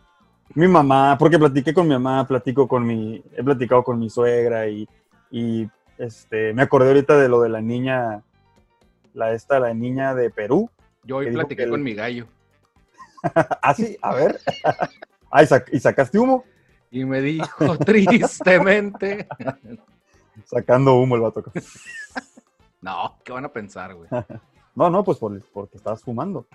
mi 0.56 0.66
mamá, 0.70 1.18
porque 1.20 1.38
platiqué 1.38 1.74
con 1.74 1.86
mi 1.90 1.94
mamá, 1.94 2.26
platico 2.26 2.70
con 2.70 2.88
mi, 2.88 3.22
he 3.36 3.44
platicado 3.44 3.84
con 3.84 4.00
mi 4.00 4.10
suegra 4.10 4.66
y, 4.70 4.88
y 5.30 5.70
este, 5.98 6.54
me 6.54 6.62
acordé 6.62 6.88
ahorita 6.88 7.18
de 7.18 7.28
lo 7.28 7.42
de 7.42 7.50
la 7.50 7.60
niña, 7.60 8.22
la 9.14 9.34
esta, 9.34 9.60
la 9.60 9.74
niña 9.74 10.16
de 10.16 10.30
Perú. 10.30 10.70
Yo 11.04 11.18
hoy 11.18 11.32
platiqué 11.34 11.64
el- 11.64 11.70
con 11.70 11.84
mi 11.84 11.94
gallo. 11.94 12.28
Ah, 13.62 13.74
sí, 13.74 13.98
a 14.02 14.14
ver. 14.16 14.40
Ah, 15.32 15.44
¿y, 15.44 15.46
sac- 15.48 15.70
y 15.72 15.80
sacaste 15.82 16.18
humo? 16.20 16.44
Y 16.94 17.06
me 17.06 17.22
dijo 17.22 17.76
tristemente. 17.86 19.28
Sacando 20.46 20.94
humo 20.96 21.16
el 21.16 21.22
vato. 21.22 21.44
No, 22.82 23.16
¿qué 23.24 23.32
van 23.32 23.46
a 23.46 23.50
pensar, 23.50 23.96
güey? 23.96 24.10
No, 24.76 24.90
no, 24.90 25.04
pues 25.04 25.18
por- 25.20 25.40
porque 25.54 25.78
estabas 25.78 26.02
fumando. 26.02 26.46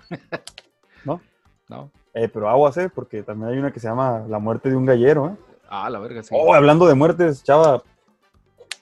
No. 1.04 1.90
Eh, 2.14 2.28
pero 2.28 2.48
aguas, 2.48 2.76
eh, 2.78 2.90
porque 2.92 3.22
también 3.22 3.50
hay 3.52 3.58
una 3.58 3.70
que 3.72 3.78
se 3.80 3.86
llama 3.88 4.24
La 4.28 4.38
muerte 4.38 4.68
de 4.70 4.76
un 4.76 4.84
gallero, 4.84 5.28
¿eh? 5.28 5.36
Ah, 5.68 5.88
la 5.88 5.98
verga, 6.00 6.22
sí. 6.22 6.30
Oh, 6.32 6.52
hablando 6.54 6.86
de 6.86 6.94
muertes, 6.94 7.42
chava, 7.44 7.82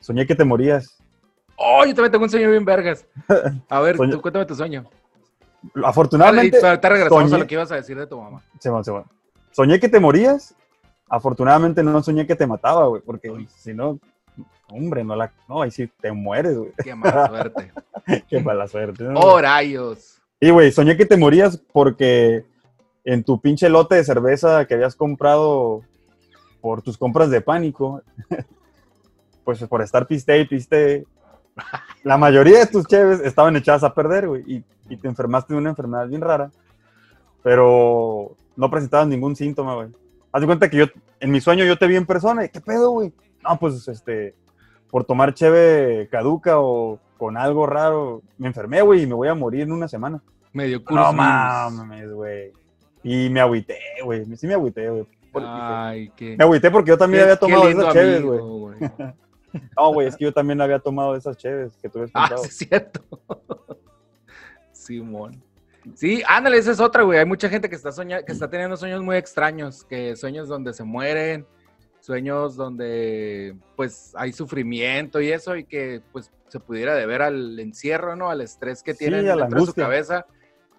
soñé 0.00 0.26
que 0.26 0.34
te 0.34 0.44
morías. 0.44 0.98
Oh, 1.56 1.84
yo 1.84 1.94
también 1.94 2.12
tengo 2.12 2.24
un 2.24 2.30
sueño 2.30 2.50
bien 2.50 2.64
vergas. 2.64 3.04
A 3.68 3.80
ver, 3.80 3.96
tú 3.96 4.20
cuéntame 4.22 4.46
tu 4.46 4.54
sueño. 4.54 4.88
Afortunadamente, 5.84 6.64
ahorita 6.64 6.88
regresamos 6.88 7.32
a 7.32 7.38
lo 7.38 7.46
que 7.46 7.54
ibas 7.54 7.70
a 7.72 7.76
decir 7.76 7.98
de 7.98 8.06
tu 8.06 8.20
mamá. 8.20 8.42
se 8.58 8.70
va, 8.70 8.82
se 8.82 8.90
va. 8.90 9.04
soñé 9.52 9.78
que 9.78 9.88
te 9.88 10.00
morías. 10.00 10.54
Afortunadamente 11.08 11.82
no 11.82 12.02
soñé 12.02 12.26
que 12.26 12.34
te 12.34 12.46
mataba, 12.46 12.86
güey, 12.86 13.02
porque 13.02 13.30
Uy. 13.30 13.48
si 13.56 13.72
no, 13.72 13.98
hombre, 14.68 15.04
no 15.04 15.14
la, 15.14 15.32
no, 15.48 15.62
ahí 15.62 15.70
sí 15.70 15.88
te 16.00 16.10
mueres, 16.12 16.56
güey. 16.56 16.72
Qué 16.82 16.94
mala 16.94 17.26
suerte. 17.28 17.72
Qué 18.28 18.40
mala 18.40 18.68
suerte. 18.68 19.04
¿no? 19.04 19.20
Oh, 19.20 19.40
rayos. 19.40 20.20
Y, 20.40 20.50
güey, 20.50 20.72
soñé 20.72 20.96
que 20.96 21.06
te 21.06 21.16
morías 21.16 21.56
porque 21.72 22.44
en 23.04 23.22
tu 23.22 23.40
pinche 23.40 23.68
lote 23.68 23.94
de 23.94 24.04
cerveza 24.04 24.66
que 24.66 24.74
habías 24.74 24.96
comprado 24.96 25.82
por 26.60 26.82
tus 26.82 26.98
compras 26.98 27.30
de 27.30 27.40
pánico, 27.40 28.02
pues 29.44 29.62
por 29.64 29.80
estar 29.80 30.06
piste 30.06 30.38
y 30.40 30.44
piste, 30.46 31.06
la 32.02 32.18
mayoría 32.18 32.58
de 32.58 32.66
tus 32.66 32.86
cheves 32.86 33.20
estaban 33.20 33.56
echadas 33.56 33.84
a 33.84 33.94
perder, 33.94 34.26
güey, 34.26 34.42
y, 34.46 34.64
y 34.88 34.96
te 34.96 35.06
enfermaste 35.08 35.54
de 35.54 35.60
una 35.60 35.70
enfermedad 35.70 36.08
bien 36.08 36.20
rara, 36.20 36.50
pero 37.42 38.36
no 38.56 38.70
presentabas 38.70 39.06
ningún 39.06 39.36
síntoma, 39.36 39.76
güey. 39.76 39.88
Haz 40.36 40.40
de 40.42 40.46
cuenta 40.46 40.68
que 40.68 40.76
yo, 40.76 40.84
en 41.18 41.30
mi 41.30 41.40
sueño, 41.40 41.64
yo 41.64 41.78
te 41.78 41.86
vi 41.86 41.96
en 41.96 42.04
persona, 42.04 42.44
y 42.44 42.50
¿qué 42.50 42.60
pedo, 42.60 42.90
güey? 42.90 43.10
No, 43.42 43.58
pues, 43.58 43.88
este, 43.88 44.34
por 44.90 45.04
tomar 45.04 45.32
cheve 45.32 46.08
caduca 46.10 46.60
o 46.60 46.98
con 47.16 47.38
algo 47.38 47.66
raro, 47.66 48.20
me 48.36 48.48
enfermé, 48.48 48.82
güey, 48.82 49.02
y 49.04 49.06
me 49.06 49.14
voy 49.14 49.28
a 49.28 49.34
morir 49.34 49.62
en 49.62 49.72
una 49.72 49.88
semana. 49.88 50.20
Me 50.52 50.66
dio 50.66 50.80
No 50.80 50.84
curso. 50.84 51.12
mames, 51.14 52.12
güey. 52.12 52.52
Y 53.02 53.30
me 53.30 53.40
agüité, 53.40 53.78
güey. 54.04 54.26
Sí 54.36 54.46
me 54.46 54.52
agüité, 54.52 54.90
güey. 54.90 55.06
Ay, 55.36 56.12
qué. 56.14 56.36
Me 56.36 56.44
agüité 56.44 56.70
porque 56.70 56.90
yo 56.90 56.98
también 56.98 57.20
qué- 57.20 57.24
había 57.24 57.36
tomado 57.38 57.68
esas 57.70 57.92
cheves, 57.94 58.22
güey. 58.22 58.40
No, 59.74 59.90
güey, 59.94 60.06
es 60.08 60.16
que 60.18 60.24
yo 60.24 60.34
también 60.34 60.60
había 60.60 60.78
tomado 60.80 61.16
esas 61.16 61.34
cheves 61.38 61.72
que 61.80 61.88
tú 61.88 62.00
habías 62.00 62.10
Ah, 62.12 62.26
comprado. 62.28 62.42
sí, 62.44 62.48
es 62.50 62.56
cierto. 62.68 63.00
Simón. 64.72 65.42
Sí, 65.94 66.22
ándale, 66.26 66.58
esa 66.58 66.72
es 66.72 66.80
otra, 66.80 67.02
güey. 67.02 67.18
Hay 67.18 67.26
mucha 67.26 67.48
gente 67.48 67.68
que 67.68 67.76
está 67.76 67.92
soña 67.92 68.22
que 68.22 68.32
está 68.32 68.50
teniendo 68.50 68.76
sueños 68.76 69.02
muy 69.02 69.16
extraños, 69.16 69.84
que 69.84 70.16
sueños 70.16 70.48
donde 70.48 70.72
se 70.72 70.84
mueren, 70.84 71.46
sueños 72.00 72.56
donde 72.56 73.56
pues 73.76 74.12
hay 74.16 74.32
sufrimiento 74.32 75.20
y 75.20 75.30
eso, 75.30 75.56
y 75.56 75.64
que 75.64 76.02
pues 76.12 76.30
se 76.48 76.60
pudiera 76.60 76.94
deber 76.94 77.22
al 77.22 77.58
encierro, 77.58 78.16
¿no? 78.16 78.30
Al 78.30 78.40
estrés 78.40 78.82
que 78.82 78.94
Sí, 78.94 79.00
tienen 79.00 79.26
la 79.26 79.36
dentro 79.36 79.60
de 79.60 79.66
su 79.66 79.74
cabeza, 79.74 80.26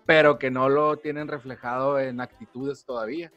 pero 0.05 0.39
que 0.39 0.51
no 0.51 0.69
lo 0.69 0.97
tienen 0.97 1.27
reflejado 1.27 1.99
en 1.99 2.21
actitudes 2.21 2.85
todavía. 2.85 3.31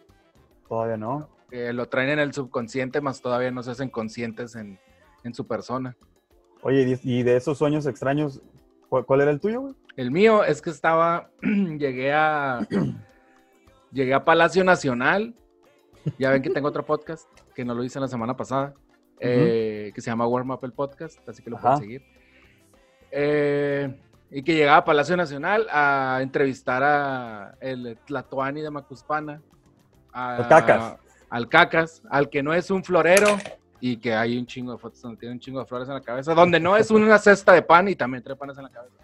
Todavía 0.69 0.97
no. 0.97 1.29
Que 1.51 1.73
lo 1.73 1.89
traen 1.89 2.11
en 2.11 2.19
el 2.21 2.33
subconsciente, 2.33 3.01
más 3.01 3.21
todavía 3.21 3.51
no 3.51 3.63
se 3.63 3.73
hacen 3.73 3.91
conscientes 3.91 4.55
en, 4.55 4.79
en 5.25 5.35
su 5.35 5.47
persona. 5.47 5.97
Oye, 6.63 6.99
y 7.03 7.23
de 7.23 7.37
esos 7.37 7.59
sueños 7.59 7.87
extraños, 7.87 8.41
¿cuál, 8.89 9.05
cuál 9.05 9.23
era 9.23 9.31
el 9.31 9.41
tuyo, 9.41 9.63
güey? 9.63 9.75
El 10.01 10.11
mío 10.11 10.45
es 10.45 10.63
que 10.63 10.71
estaba, 10.71 11.29
llegué 11.43 12.11
a, 12.11 12.67
llegué 13.93 14.15
a 14.15 14.25
Palacio 14.25 14.65
Nacional. 14.65 15.35
Ya 16.19 16.31
ven 16.31 16.41
que 16.41 16.49
tengo 16.49 16.69
otro 16.69 16.87
podcast 16.87 17.29
que 17.55 17.67
no 17.67 17.75
lo 17.75 17.85
hice 17.85 18.01
la 18.01 18.09
semana 18.09 18.35
pasada, 18.35 18.73
eh, 19.19 19.93
que 19.95 20.01
se 20.01 20.11
llama 20.11 20.27
Warm 20.27 20.53
Up 20.53 20.61
el 20.63 20.73
Podcast, 20.73 21.19
así 21.29 21.43
que 21.43 21.51
lo 21.51 21.59
pueden 21.61 21.77
seguir. 21.81 22.03
Eh, 23.11 23.95
y 24.31 24.43
que 24.43 24.55
llegaba 24.55 24.79
a 24.79 24.85
Palacio 24.87 25.19
Nacional 25.19 25.67
a 25.71 26.21
entrevistar 26.23 26.83
a 26.83 27.57
el 27.61 27.99
Tlatoani 28.07 28.63
de 28.63 28.71
Macuspana. 28.71 29.43
a- 30.15 30.37
Al 30.37 30.49
Cacas. 30.49 30.97
Al 31.29 31.49
Cacas, 31.51 32.03
al 32.09 32.31
que 32.31 32.43
no 32.43 32.55
es 32.55 32.71
un 32.71 32.83
florero 32.83 33.37
y 33.81 33.99
que 33.99 34.15
hay 34.15 34.39
un 34.39 34.47
chingo 34.47 34.73
de 34.73 34.79
fotos 34.79 35.03
donde 35.03 35.19
tiene 35.21 35.35
un 35.35 35.41
chingo 35.41 35.61
de 35.61 35.67
flores 35.67 35.89
en 35.89 35.95
la 35.95 36.01
cabeza, 36.01 36.33
donde 36.35 36.59
no 36.59 36.75
es 36.79 36.91
una 36.91 37.19
cesta 37.19 37.53
de 37.53 37.61
pan 37.61 37.87
y 37.89 37.95
también 37.97 38.23
trae 38.25 38.35
panes 38.35 38.57
en 38.57 38.65
la 38.65 38.71
cabeza. 38.71 38.95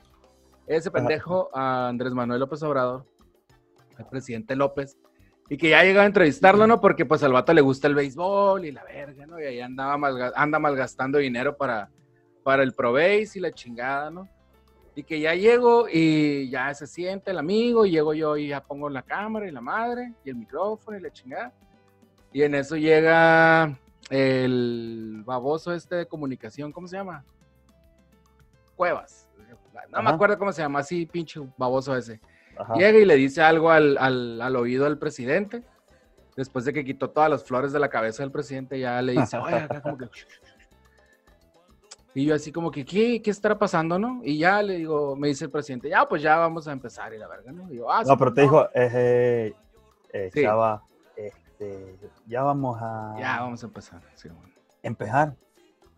Ese 0.66 0.90
pendejo 0.90 1.48
a 1.54 1.88
Andrés 1.88 2.12
Manuel 2.12 2.40
López 2.40 2.62
Obrador, 2.62 3.04
al 3.96 4.08
presidente 4.08 4.56
López, 4.56 4.96
y 5.48 5.56
que 5.56 5.70
ya 5.70 5.82
llegaba 5.84 6.02
a 6.02 6.06
entrevistarlo, 6.06 6.66
¿no? 6.66 6.80
Porque 6.80 7.06
pues 7.06 7.22
al 7.22 7.32
vato 7.32 7.52
le 7.54 7.60
gusta 7.60 7.86
el 7.86 7.94
béisbol 7.94 8.64
y 8.64 8.72
la 8.72 8.82
verga, 8.84 9.26
¿no? 9.26 9.40
Y 9.40 9.44
ahí 9.44 9.60
andaba 9.60 9.96
malga- 9.96 10.32
anda 10.34 10.58
malgastando 10.58 11.18
dinero 11.18 11.56
para, 11.56 11.88
para 12.42 12.64
el 12.64 12.72
Proveis 12.72 13.36
y 13.36 13.40
la 13.40 13.52
chingada, 13.52 14.10
¿no? 14.10 14.28
Y 14.96 15.04
que 15.04 15.20
ya 15.20 15.34
llego 15.34 15.86
y 15.92 16.50
ya 16.50 16.72
se 16.74 16.86
siente 16.86 17.30
el 17.30 17.38
amigo, 17.38 17.86
y 17.86 17.92
llego 17.92 18.12
yo 18.14 18.36
y 18.36 18.48
ya 18.48 18.60
pongo 18.60 18.88
la 18.90 19.02
cámara 19.02 19.46
y 19.46 19.52
la 19.52 19.60
madre 19.60 20.14
y 20.24 20.30
el 20.30 20.36
micrófono 20.36 20.98
y 20.98 21.00
la 21.02 21.10
chingada. 21.12 21.52
Y 22.32 22.42
en 22.42 22.54
eso 22.56 22.76
llega 22.76 23.78
el 24.10 25.22
baboso 25.24 25.72
este 25.74 25.94
de 25.96 26.06
comunicación, 26.06 26.72
¿cómo 26.72 26.88
se 26.88 26.96
llama? 26.96 27.24
Cuevas. 28.74 29.28
No 29.90 30.02
me 30.02 30.10
acuerdo 30.10 30.38
cómo 30.38 30.52
se 30.52 30.62
llama, 30.62 30.80
así 30.80 31.06
pinche 31.06 31.40
baboso 31.56 31.96
ese. 31.96 32.20
Ajá. 32.58 32.74
Llega 32.74 32.98
y 32.98 33.04
le 33.04 33.16
dice 33.16 33.42
algo 33.42 33.70
al, 33.70 33.96
al- 33.98 34.40
al 34.40 34.56
oído 34.56 34.84
del 34.84 34.98
presidente. 34.98 35.62
Después 36.36 36.64
de 36.66 36.72
que 36.72 36.84
quitó 36.84 37.10
todas 37.10 37.30
las 37.30 37.44
flores 37.44 37.72
de 37.72 37.78
la 37.80 37.88
cabeza 37.88 38.22
del 38.22 38.30
presidente, 38.32 38.78
ya 38.78 39.00
le 39.02 39.12
dice, 39.12 39.36
oye, 39.38 39.56
acá 39.56 39.80
como 39.80 39.96
que... 39.98 40.08
Y 42.14 42.24
yo 42.24 42.34
así 42.34 42.50
como 42.50 42.70
que, 42.70 42.82
¿qué, 42.84 43.20
qué 43.20 43.30
estará 43.30 43.58
pasando, 43.58 43.98
no? 43.98 44.20
Y 44.24 44.38
ya 44.38 44.62
le 44.62 44.76
digo, 44.78 45.14
me 45.16 45.28
dice 45.28 45.44
el 45.44 45.50
presidente, 45.50 45.90
ya, 45.90 46.08
pues 46.08 46.22
ya 46.22 46.36
vamos 46.36 46.66
a 46.66 46.72
empezar 46.72 47.12
y 47.12 47.18
la 47.18 47.28
verga, 47.28 47.52
¿no? 47.52 47.70
Y 47.70 47.76
yo, 47.76 47.90
ah, 47.90 48.02
No, 48.04 48.12
sí, 48.12 48.16
pero 48.18 48.32
te 48.32 48.40
dijo, 48.42 48.64
eh, 48.74 48.90
eh, 48.94 49.54
eh, 50.14 50.30
Sí. 50.32 50.42
chava, 50.42 50.82
este, 51.14 51.94
ya 52.26 52.42
vamos 52.42 52.78
a 52.80 53.16
Ya, 53.20 53.40
vamos 53.40 53.62
a 53.62 53.66
empezar. 53.66 54.00
sí, 54.14 54.28
bueno. 54.30 54.48
empezar. 54.82 55.34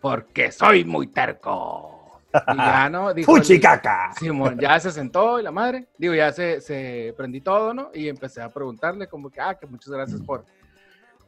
Porque 0.00 0.50
soy 0.50 0.84
muy 0.84 1.06
terco. 1.06 1.97
Y 2.32 2.56
ya, 2.56 2.90
¿no? 2.90 3.12
Dijo 3.14 3.34
¡Fuchicaca! 3.34 4.12
Simón, 4.18 4.58
ya 4.58 4.78
se 4.80 4.90
sentó 4.90 5.40
y 5.40 5.42
la 5.42 5.50
madre, 5.50 5.88
digo, 5.96 6.14
ya 6.14 6.32
se, 6.32 6.60
se 6.60 7.14
prendí 7.16 7.40
todo, 7.40 7.72
¿no? 7.74 7.90
Y 7.94 8.08
empecé 8.08 8.42
a 8.42 8.50
preguntarle 8.50 9.06
como 9.06 9.30
que, 9.30 9.40
ah, 9.40 9.54
que 9.54 9.66
muchas 9.66 9.92
gracias 9.92 10.20
por, 10.22 10.44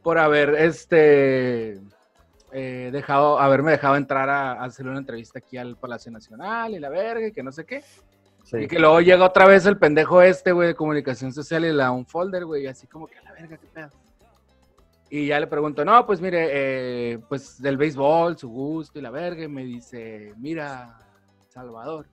por 0.01 0.17
haber, 0.17 0.55
este, 0.55 1.79
eh, 2.51 2.89
dejado, 2.91 3.39
haberme 3.39 3.71
dejado 3.71 3.95
entrar 3.95 4.29
a, 4.29 4.53
a 4.53 4.65
hacer 4.65 4.87
una 4.87 4.99
entrevista 4.99 5.39
aquí 5.39 5.57
al 5.57 5.77
Palacio 5.77 6.11
Nacional 6.11 6.73
y 6.73 6.79
la 6.79 6.89
verga 6.89 7.27
y 7.27 7.31
que 7.31 7.43
no 7.43 7.51
sé 7.51 7.65
qué. 7.65 7.83
Sí. 8.43 8.57
Y 8.57 8.67
que 8.67 8.79
luego 8.79 9.01
llega 9.01 9.23
otra 9.23 9.45
vez 9.45 9.65
el 9.65 9.77
pendejo 9.77 10.21
este, 10.21 10.51
güey, 10.51 10.69
de 10.69 10.75
comunicación 10.75 11.31
social 11.31 11.63
y 11.63 11.69
le 11.69 11.77
da 11.77 11.91
un 11.91 12.05
folder, 12.05 12.45
güey, 12.45 12.63
y 12.63 12.67
así 12.67 12.87
como 12.87 13.07
que 13.07 13.17
a 13.17 13.23
la 13.23 13.31
verga, 13.33 13.57
qué 13.57 13.67
pedo. 13.67 13.91
Y 15.13 15.27
ya 15.27 15.41
le 15.41 15.47
pregunto, 15.47 15.83
no, 15.83 16.05
pues 16.05 16.21
mire, 16.21 16.47
eh, 16.51 17.19
pues 17.27 17.61
del 17.61 17.75
béisbol, 17.75 18.37
su 18.37 18.47
gusto 18.47 18.97
y 18.97 19.01
la 19.01 19.09
verga, 19.09 19.43
y 19.43 19.49
me 19.49 19.65
dice, 19.65 20.33
mira, 20.37 20.99
Salvador, 21.49 22.07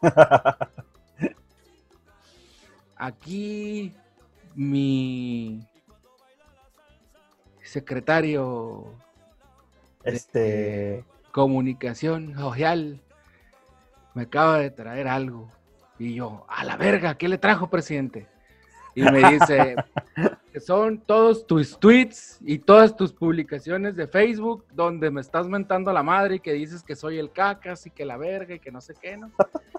aquí 2.96 3.92
mi 4.54 5.66
secretario 7.64 8.94
Este, 10.04 11.04
comunicación 11.32 12.36
social 12.36 13.02
me 14.14 14.22
acaba 14.22 14.58
de 14.58 14.70
traer 14.70 15.08
algo. 15.08 15.50
Y 15.98 16.14
yo, 16.14 16.46
a 16.48 16.64
la 16.64 16.76
verga, 16.76 17.18
¿qué 17.18 17.28
le 17.28 17.38
trajo, 17.38 17.68
presidente? 17.68 18.28
Y 18.94 19.02
me 19.02 19.30
dice 19.30 19.74
que 20.52 20.60
son 20.60 20.98
todos 20.98 21.46
tus 21.46 21.78
tweets 21.78 22.38
y 22.42 22.58
todas 22.58 22.94
tus 22.94 23.12
publicaciones 23.12 23.96
de 23.96 24.06
Facebook 24.06 24.64
donde 24.72 25.10
me 25.10 25.20
estás 25.22 25.48
mentando 25.48 25.92
la 25.92 26.02
madre 26.02 26.36
y 26.36 26.40
que 26.40 26.52
dices 26.52 26.82
que 26.82 26.94
soy 26.94 27.18
el 27.18 27.32
cacas 27.32 27.86
y 27.86 27.90
que 27.90 28.04
la 28.04 28.16
verga 28.18 28.54
y 28.54 28.58
que 28.60 28.70
no 28.70 28.80
sé 28.80 28.94
qué, 29.00 29.16
¿no? 29.16 29.30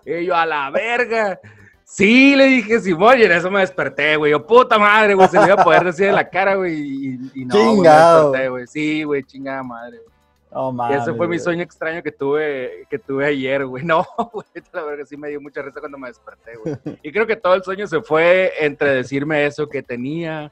Y 0.06 0.26
yo, 0.26 0.36
a 0.36 0.46
la 0.46 0.70
verga. 0.72 1.40
Sí, 1.86 2.36
le 2.36 2.46
dije, 2.46 2.80
Simón, 2.80 3.20
y 3.20 3.24
en 3.24 3.34
eso 3.34 3.52
me 3.52 3.60
desperté, 3.60 4.16
güey. 4.16 4.32
Yo, 4.32 4.48
puta 4.48 4.80
madre, 4.80 5.14
güey, 5.14 5.28
se 5.28 5.38
me 5.38 5.46
iba 5.46 5.62
a 5.62 5.64
poder 5.64 5.84
decir 5.84 6.08
en 6.08 6.16
la 6.16 6.30
cara, 6.30 6.56
güey. 6.56 6.74
Y, 6.74 7.20
y 7.36 7.46
no, 7.46 7.54
güey, 7.56 7.66
me 7.68 7.76
Chingado. 7.76 8.32
desperté, 8.32 8.50
güey. 8.50 8.68
Sí, 8.68 9.04
güey, 9.04 9.24
chingada 9.24 9.64
madre, 9.64 9.98
güey. 9.98 10.13
No 10.54 10.92
Y 10.92 10.94
ese 10.94 11.14
fue 11.14 11.28
mi 11.28 11.40
sueño 11.40 11.64
extraño 11.64 12.02
que 12.04 12.12
tuve, 12.12 12.86
que 12.90 13.00
tuve 13.00 13.26
ayer, 13.26 13.66
güey. 13.66 13.84
No, 13.86 14.06
güey, 14.32 14.46
la 14.72 14.84
verdad 14.84 15.06
sí 15.08 15.18
me 15.18 15.30
dio 15.30 15.42
mucha 15.42 15.62
risa 15.62 15.80
cuando 15.80 15.98
me 15.98 16.08
desperté, 16.08 16.52
güey. 16.58 16.76
Y 17.02 17.12
creo 17.12 17.26
que 17.28 17.36
todo 17.36 17.54
el 17.56 17.64
sueño 17.64 17.88
se 17.88 18.02
fue 18.02 18.52
entre 18.60 18.92
decirme 18.94 19.46
eso, 19.46 19.68
que 19.68 19.82
tenía 19.84 20.52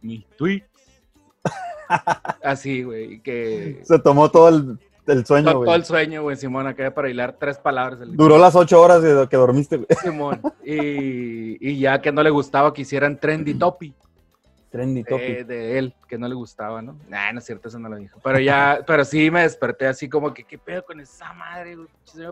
mis 0.00 0.26
tweets. 0.36 0.66
Así, 2.42 2.82
güey, 2.82 3.20
que 3.20 3.80
Se 3.84 3.98
tomó 3.98 4.30
todo 4.30 4.48
el, 4.48 4.78
el 5.06 5.26
sueño, 5.26 5.46
todo, 5.46 5.56
güey. 5.58 5.66
todo 5.66 5.76
el 5.76 5.84
sueño, 5.84 6.22
güey, 6.22 6.36
Simón, 6.36 6.66
acá 6.66 6.92
para 6.94 7.10
hilar 7.10 7.36
tres 7.38 7.58
palabras. 7.58 8.00
el- 8.00 8.16
Duró 8.16 8.38
las 8.38 8.54
ocho 8.54 8.80
horas 8.80 9.02
que 9.28 9.36
dormiste, 9.36 9.76
güey. 9.78 9.88
Simón. 10.00 10.40
Y, 10.64 11.68
y 11.68 11.78
ya 11.78 12.00
que 12.00 12.12
no 12.12 12.22
le 12.22 12.30
gustaba 12.30 12.72
que 12.72 12.82
hicieran 12.82 13.18
trendy 13.18 13.54
topi. 13.58 13.94
Trendy 14.72 15.04
topic. 15.04 15.28
eh, 15.28 15.44
de 15.44 15.78
él, 15.78 15.94
que 16.08 16.16
no 16.18 16.26
le 16.26 16.34
gustaba, 16.34 16.80
¿no? 16.82 16.96
Nah, 17.08 17.30
no 17.32 17.38
es 17.40 17.44
cierto, 17.44 17.68
eso 17.68 17.78
no 17.78 17.88
lo 17.90 17.96
dijo. 17.96 18.18
Pero 18.24 18.38
ya, 18.40 18.80
pero 18.86 19.04
sí 19.04 19.30
me 19.30 19.42
desperté 19.42 19.86
así 19.86 20.08
como 20.08 20.32
que, 20.32 20.42
¿qué 20.44 20.56
pedo 20.58 20.82
con 20.84 20.98
esa 20.98 21.32
madre, 21.34 21.76
güey? 21.76 21.88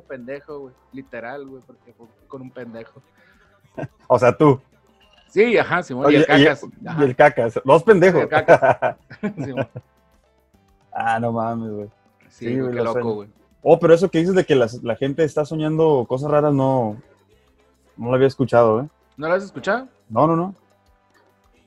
Pendejo, 0.09 0.59
güey. 0.61 0.75
Literal, 0.93 1.47
güey, 1.47 1.63
porque 1.67 1.93
fue 1.93 2.07
con 2.27 2.41
un 2.43 2.51
pendejo. 2.51 3.03
O 4.09 4.19
sea, 4.19 4.37
tú. 4.37 4.61
Sí, 5.29 5.57
ajá, 5.59 5.83
Simón. 5.83 6.07
Oye, 6.07 6.17
y 6.17 6.21
el 6.21 6.27
cacas. 6.27 6.65
y 6.83 6.87
Ajá, 6.89 7.05
el 7.05 7.15
cacas. 7.17 7.61
Dos 7.65 7.83
pendejos. 7.85 8.23
El 8.23 8.29
cacas. 8.29 8.97
Simón. 9.45 9.69
ah, 10.93 11.21
no 11.21 11.33
mames, 11.33 11.71
güey. 11.71 11.89
Sí, 12.29 12.47
Sí, 12.47 12.47
güey, 12.47 12.61
güey, 12.61 12.71
qué 12.73 12.79
lo 12.79 12.85
loco, 12.95 13.15
güey. 13.15 13.29
Oh, 13.63 13.79
pero 13.79 13.93
eso 13.95 14.11
que 14.11 14.19
dices 14.19 14.35
de 14.35 14.45
que 14.47 14.55
las- 14.55 14.83
la 14.83 14.97
gente 14.97 15.23
está 15.25 15.45
soñando 15.45 16.07
cosas 16.09 16.31
raras, 16.31 16.55
no, 16.55 16.97
no 17.97 18.09
lo 18.09 18.15
había 18.15 18.27
escuchado, 18.27 18.81
¿eh? 18.81 18.89
¿No 19.19 19.29
lo 19.29 19.35
has 19.35 19.45
escuchado? 19.45 19.87
No, 20.09 20.27
no, 20.27 20.35
no. 20.35 20.55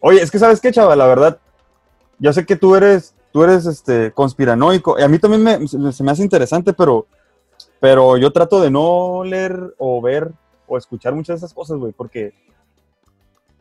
Oye, 0.05 0.21
es 0.21 0.29
que 0.29 0.37
sabes 0.37 0.59
qué, 0.59 0.69
chava, 0.71 0.97
la 0.97 1.07
verdad, 1.07 1.39
yo 2.19 2.33
sé 2.33 2.45
que 2.45 2.57
tú 2.57 2.75
eres, 2.75 3.15
tú 3.31 3.41
eres 3.43 3.65
este 3.65 4.11
conspiranoico, 4.11 4.99
y 4.99 5.01
a 5.01 5.07
mí 5.07 5.17
también 5.17 5.41
me, 5.43 5.65
se 5.67 6.03
me- 6.03 6.11
hace 6.11 6.21
interesante, 6.21 6.73
pero, 6.73 7.07
pero 7.79 8.17
yo 8.17 8.31
trato 8.33 8.59
de 8.61 8.69
no 8.69 9.23
leer 9.23 9.73
o 9.77 10.01
ver 10.01 10.29
o 10.67 10.77
escuchar 10.77 11.15
muchas 11.15 11.39
de 11.39 11.45
esas 11.45 11.53
cosas, 11.53 11.77
güey, 11.77 11.93
porque 11.93 12.33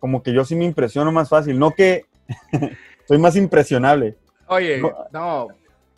como 0.01 0.21
que 0.21 0.33
yo 0.33 0.45
sí 0.45 0.57
me 0.57 0.65
impresiono 0.65 1.13
más 1.13 1.29
fácil, 1.29 1.61
no 1.61 1.71
que 1.71 2.07
soy 3.07 3.19
más 3.19 3.37
impresionable. 3.37 4.17
Oye, 4.49 4.81
No. 4.81 4.93
no, 5.13 5.47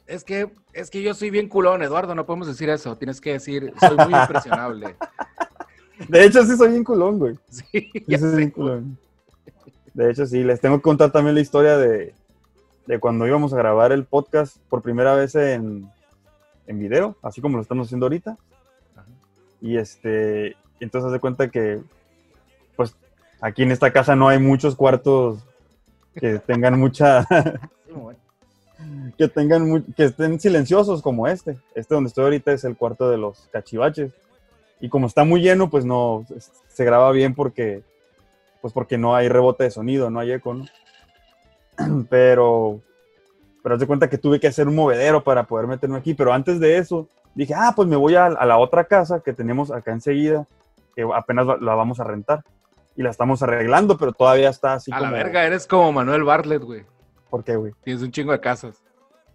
es 0.06 0.24
que, 0.24 0.52
es 0.74 0.90
que 0.90 1.00
yo 1.00 1.14
soy 1.14 1.30
bien 1.30 1.48
culón, 1.48 1.82
Eduardo, 1.82 2.14
no 2.14 2.26
podemos 2.26 2.46
decir 2.48 2.68
eso. 2.68 2.98
Tienes 2.98 3.18
que 3.18 3.32
decir, 3.32 3.72
soy 3.80 3.96
muy 3.96 4.12
impresionable. 4.14 4.94
De 6.08 6.24
hecho, 6.24 6.44
sí 6.44 6.54
soy 6.54 6.68
bien 6.68 6.84
culón, 6.84 7.18
güey. 7.18 7.34
Sí, 7.48 7.64
Sí, 8.06 8.18
soy 8.18 8.36
bien 8.36 8.50
culón. 8.50 8.98
De 9.94 10.10
hecho, 10.10 10.26
sí, 10.26 10.42
les 10.42 10.60
tengo 10.60 10.76
que 10.76 10.82
contar 10.82 11.12
también 11.12 11.34
la 11.34 11.40
historia 11.40 11.78
de, 11.78 12.14
de 12.86 12.98
cuando 13.00 13.26
íbamos 13.26 13.52
a 13.52 13.56
grabar 13.56 13.92
el 13.92 14.04
podcast 14.04 14.58
por 14.68 14.82
primera 14.82 15.14
vez 15.14 15.34
en, 15.34 15.88
en 16.66 16.78
video, 16.78 17.16
así 17.22 17.40
como 17.40 17.56
lo 17.56 17.62
estamos 17.62 17.86
haciendo 17.86 18.06
ahorita. 18.06 18.36
Ajá. 18.96 19.06
Y 19.60 19.76
este, 19.76 20.56
entonces 20.80 21.06
haz 21.06 21.12
de 21.12 21.20
cuenta 21.20 21.48
que, 21.48 21.80
pues, 22.76 22.96
aquí 23.40 23.62
en 23.62 23.72
esta 23.72 23.92
casa 23.92 24.16
no 24.16 24.28
hay 24.28 24.38
muchos 24.38 24.76
cuartos 24.76 25.44
que 26.14 26.38
tengan 26.46 26.78
mucha, 26.78 27.26
que 29.16 29.28
tengan, 29.28 29.82
que 29.96 30.04
estén 30.04 30.40
silenciosos 30.40 31.02
como 31.02 31.26
este. 31.26 31.58
Este 31.74 31.94
donde 31.94 32.08
estoy 32.08 32.24
ahorita 32.24 32.52
es 32.52 32.64
el 32.64 32.76
cuarto 32.76 33.10
de 33.10 33.18
los 33.18 33.48
cachivaches. 33.52 34.12
Y 34.80 34.88
como 34.88 35.06
está 35.06 35.24
muy 35.24 35.40
lleno, 35.40 35.70
pues 35.70 35.84
no, 35.84 36.26
se 36.68 36.84
graba 36.84 37.10
bien 37.12 37.34
porque, 37.34 37.82
pues 38.64 38.72
porque 38.72 38.96
no 38.96 39.14
hay 39.14 39.28
rebote 39.28 39.64
de 39.64 39.70
sonido, 39.70 40.08
no 40.08 40.20
hay 40.20 40.32
eco, 40.32 40.54
¿no? 40.54 40.64
Pero, 42.08 42.80
pero 43.62 43.74
haz 43.74 43.80
de 43.82 43.86
cuenta 43.86 44.08
que 44.08 44.16
tuve 44.16 44.40
que 44.40 44.46
hacer 44.46 44.66
un 44.68 44.74
movedero 44.74 45.22
para 45.22 45.42
poder 45.44 45.66
meterme 45.66 45.98
aquí. 45.98 46.14
Pero 46.14 46.32
antes 46.32 46.58
de 46.60 46.78
eso, 46.78 47.06
dije, 47.34 47.52
ah, 47.54 47.74
pues 47.76 47.86
me 47.86 47.96
voy 47.96 48.14
a, 48.14 48.24
a 48.24 48.46
la 48.46 48.56
otra 48.56 48.84
casa 48.84 49.20
que 49.20 49.34
tenemos 49.34 49.70
acá 49.70 49.92
enseguida, 49.92 50.46
que 50.96 51.06
apenas 51.14 51.46
la, 51.46 51.56
la 51.58 51.74
vamos 51.74 52.00
a 52.00 52.04
rentar. 52.04 52.42
Y 52.96 53.02
la 53.02 53.10
estamos 53.10 53.42
arreglando, 53.42 53.98
pero 53.98 54.12
todavía 54.12 54.48
está 54.48 54.72
así 54.72 54.90
A 54.92 54.96
como... 54.98 55.10
la 55.10 55.16
verga, 55.18 55.44
eres 55.44 55.66
como 55.66 55.92
Manuel 55.92 56.24
Bartlett, 56.24 56.62
güey. 56.62 56.86
¿Por 57.28 57.44
qué, 57.44 57.56
güey? 57.56 57.74
Tienes 57.82 58.02
un 58.02 58.10
chingo 58.12 58.32
de 58.32 58.40
casas. 58.40 58.82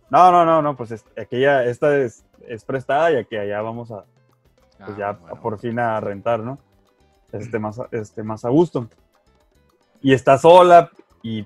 No, 0.09 0.31
no, 0.31 0.43
no, 0.43 0.63
no, 0.63 0.75
pues 0.75 0.89
es- 0.89 1.05
aquella, 1.15 1.65
esta 1.65 1.95
es, 1.97 2.23
es 2.47 2.65
prestada 2.65 3.11
y 3.11 3.17
aquí 3.17 3.35
allá 3.37 3.61
vamos 3.61 3.91
a, 3.91 4.05
pues 4.79 4.89
Ah, 4.91 4.95
ya 4.97 5.11
bueno. 5.11 5.39
por 5.39 5.59
fin 5.59 5.77
a 5.77 5.99
rentar, 5.99 6.39
¿no? 6.39 6.57
Este 7.31 7.59
más, 7.59 7.79
este 7.91 8.23
más 8.23 8.43
a 8.43 8.49
gusto. 8.49 8.87
Y 10.01 10.13
está 10.13 10.37
sola 10.37 10.91
y 11.21 11.45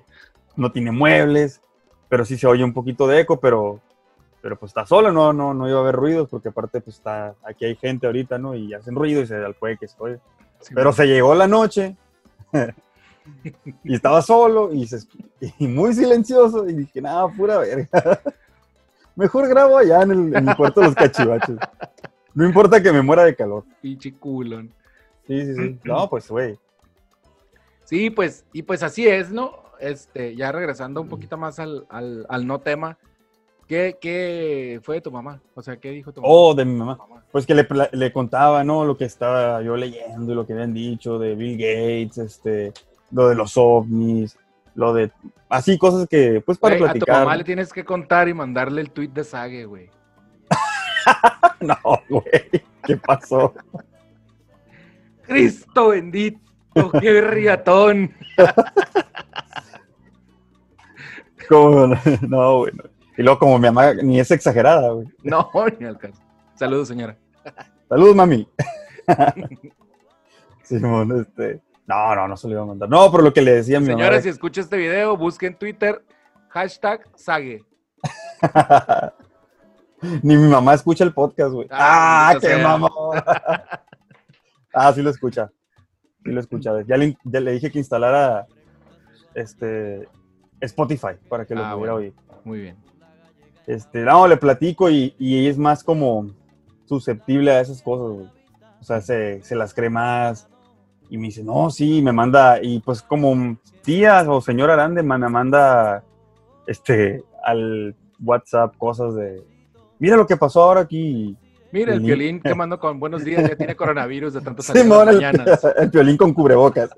no 0.56 0.70
tiene 0.70 0.92
muebles, 0.92 1.60
pero 2.08 2.24
sí 2.24 2.38
se 2.38 2.46
oye 2.46 2.62
un 2.62 2.72
poquito 2.72 3.06
de 3.06 3.20
eco, 3.20 3.40
pero, 3.40 3.80
pero 4.40 4.56
pues 4.58 4.70
está 4.70 4.86
sola, 4.86 5.10
no, 5.10 5.32
no, 5.32 5.54
no 5.54 5.68
iba 5.68 5.78
a 5.78 5.82
haber 5.82 5.96
ruidos 5.96 6.28
porque 6.28 6.48
aparte 6.48 6.80
pues 6.80 6.96
está, 6.96 7.34
aquí 7.44 7.64
hay 7.64 7.76
gente 7.76 8.06
ahorita, 8.06 8.38
¿no? 8.38 8.54
Y 8.54 8.72
hacen 8.74 8.94
ruido 8.94 9.22
y 9.22 9.26
se 9.26 9.36
puede 9.58 9.76
que 9.76 9.88
se 9.88 9.96
oye. 9.98 10.18
Pero 10.74 10.92
se 10.92 11.06
llegó 11.06 11.34
la 11.34 11.48
noche 11.48 11.96
y 13.84 13.94
estaba 13.94 14.22
solo 14.22 14.72
y, 14.72 14.86
se, 14.86 14.98
y 15.58 15.66
muy 15.66 15.92
silencioso 15.94 16.68
y 16.68 16.74
dije, 16.74 17.00
nada, 17.00 17.28
pura 17.28 17.58
verga. 17.58 17.88
Mejor 19.16 19.48
grabo 19.48 19.78
allá 19.78 20.02
en 20.02 20.10
el, 20.10 20.36
en 20.36 20.48
el 20.48 20.56
cuarto 20.56 20.80
de 20.80 20.86
los 20.86 20.96
cachivaches. 20.96 21.56
No 22.34 22.44
importa 22.44 22.82
que 22.82 22.92
me 22.92 23.02
muera 23.02 23.24
de 23.24 23.36
calor. 23.36 23.64
Pinche 23.80 24.12
culón. 24.14 24.72
Sí, 25.26 25.46
sí, 25.46 25.54
sí. 25.54 25.78
No, 25.84 26.08
pues, 26.10 26.28
güey. 26.28 26.58
Sí, 27.94 28.10
pues, 28.10 28.44
y 28.52 28.64
pues 28.64 28.82
así 28.82 29.06
es, 29.06 29.30
¿no? 29.30 29.52
Este, 29.78 30.34
ya 30.34 30.50
regresando 30.50 31.00
un 31.00 31.08
poquito 31.08 31.38
más 31.38 31.60
al, 31.60 31.86
al, 31.88 32.26
al 32.28 32.44
no 32.44 32.58
tema, 32.58 32.98
¿qué, 33.68 33.98
¿qué 34.00 34.80
fue 34.82 34.96
de 34.96 35.00
tu 35.00 35.12
mamá? 35.12 35.40
O 35.54 35.62
sea, 35.62 35.76
¿qué 35.76 35.90
dijo 35.92 36.12
tu 36.12 36.20
mamá? 36.20 36.34
Oh, 36.34 36.54
de 36.56 36.64
mi 36.64 36.74
mamá. 36.74 36.98
Pues 37.30 37.46
que 37.46 37.54
le, 37.54 37.64
le 37.92 38.12
contaba, 38.12 38.64
¿no? 38.64 38.84
Lo 38.84 38.96
que 38.96 39.04
estaba 39.04 39.62
yo 39.62 39.76
leyendo 39.76 40.32
y 40.32 40.34
lo 40.34 40.44
que 40.44 40.54
habían 40.54 40.74
dicho 40.74 41.20
de 41.20 41.36
Bill 41.36 41.56
Gates, 41.56 42.18
este, 42.18 42.72
lo 43.12 43.28
de 43.28 43.36
los 43.36 43.56
ovnis, 43.56 44.36
lo 44.74 44.92
de... 44.92 45.12
Así, 45.48 45.78
cosas 45.78 46.08
que, 46.08 46.42
pues, 46.44 46.58
para 46.58 46.76
Güey, 46.76 46.90
a 46.90 46.92
tu 46.94 46.98
platicar. 46.98 47.20
mamá 47.20 47.36
le 47.36 47.44
tienes 47.44 47.72
que 47.72 47.84
contar 47.84 48.28
y 48.28 48.34
mandarle 48.34 48.80
el 48.80 48.90
tweet 48.90 49.10
de 49.10 49.22
Sage, 49.22 49.66
güey. 49.66 49.88
No, 51.60 51.76
güey. 52.08 52.64
¿Qué 52.82 52.96
pasó? 52.96 53.54
Cristo 55.26 55.88
bendito, 55.90 56.43
qué 57.00 57.20
riatón. 57.20 58.12
¿Cómo 61.48 61.86
no? 61.88 61.96
No, 62.28 62.58
güey. 62.58 62.72
no. 62.74 62.84
Y 63.16 63.22
luego, 63.22 63.38
como 63.38 63.58
mi 63.58 63.66
mamá 63.68 63.94
ni 63.94 64.18
es 64.18 64.30
exagerada, 64.30 64.90
güey. 64.90 65.06
No, 65.22 65.50
ni 65.78 65.86
al 65.86 65.98
caso. 65.98 66.20
Saludos, 66.54 66.88
señora. 66.88 67.16
Saludos, 67.88 68.16
mami. 68.16 68.48
Simón, 70.64 71.20
este. 71.20 71.60
No, 71.86 72.14
no, 72.14 72.26
no 72.26 72.36
se 72.36 72.48
lo 72.48 72.54
iba 72.54 72.62
a 72.62 72.66
mandar. 72.66 72.88
No, 72.88 73.10
por 73.10 73.22
lo 73.22 73.32
que 73.32 73.42
le 73.42 73.56
decía 73.56 73.76
a 73.76 73.80
mi 73.80 73.86
Señora, 73.86 74.10
mamá. 74.12 74.22
si 74.22 74.30
escucha 74.30 74.62
este 74.62 74.76
video, 74.78 75.16
busque 75.16 75.46
en 75.46 75.56
Twitter 75.58 76.02
hashtag 76.48 77.06
Sage. 77.14 77.62
Ni 80.22 80.36
mi 80.36 80.48
mamá 80.48 80.74
escucha 80.74 81.04
el 81.04 81.12
podcast, 81.12 81.52
güey. 81.52 81.68
Ah, 81.70 82.30
¡Ah, 82.34 82.38
qué 82.40 82.56
mamón! 82.56 82.90
ah, 84.72 84.92
sí 84.92 85.02
lo 85.02 85.10
escucha. 85.10 85.50
Sí 86.24 86.30
lo 86.30 86.40
escucha. 86.40 86.72
Ya 86.86 86.96
le, 86.96 87.16
ya 87.24 87.40
le 87.40 87.52
dije 87.52 87.70
que 87.70 87.78
instalara 87.78 88.46
este 89.34 90.08
Spotify 90.60 91.16
para 91.28 91.44
que 91.44 91.54
lo 91.54 91.64
Ah, 91.64 91.72
pudiera 91.74 91.92
bueno. 91.92 92.06
oír. 92.06 92.12
Muy 92.44 92.60
bien. 92.60 92.76
Este, 93.66 94.00
no, 94.02 94.26
le 94.26 94.36
platico 94.36 94.90
y, 94.90 95.14
y 95.18 95.46
es 95.46 95.58
más 95.58 95.82
como 95.84 96.30
susceptible 96.86 97.50
a 97.50 97.60
esas 97.60 97.82
cosas, 97.82 98.16
güey. 98.16 98.28
O 98.80 98.84
sea, 98.84 99.00
se, 99.00 99.42
se 99.42 99.56
las 99.56 99.72
cree 99.74 99.90
más. 99.90 100.48
Y 101.10 101.18
me 101.18 101.26
dice, 101.26 101.44
no, 101.44 101.70
sí, 101.70 102.00
me 102.02 102.12
manda, 102.12 102.62
y 102.62 102.80
pues 102.80 103.02
como 103.02 103.56
tía 103.82 104.24
o 104.28 104.40
señora 104.40 104.74
grande, 104.74 105.02
me 105.02 105.18
manda 105.18 106.02
este, 106.66 107.22
al 107.44 107.94
WhatsApp 108.22 108.74
cosas 108.78 109.14
de, 109.14 109.44
mira 109.98 110.16
lo 110.16 110.26
que 110.26 110.36
pasó 110.36 110.62
ahora 110.62 110.80
aquí. 110.80 111.36
Mira, 111.74 111.92
el 111.92 111.98
Sí. 111.98 112.06
violín 112.06 112.40
que 112.40 112.54
mando 112.54 112.78
con 112.78 113.00
buenos 113.00 113.24
días 113.24 113.48
ya 113.48 113.56
tiene 113.56 113.74
coronavirus 113.74 114.34
de 114.34 114.40
Simón, 114.62 115.08
en 115.08 115.08
el, 115.08 115.14
mañanas. 115.16 115.60
el 115.76 115.90
violín 115.90 116.16
con 116.16 116.32
cubrebocas. 116.32 116.88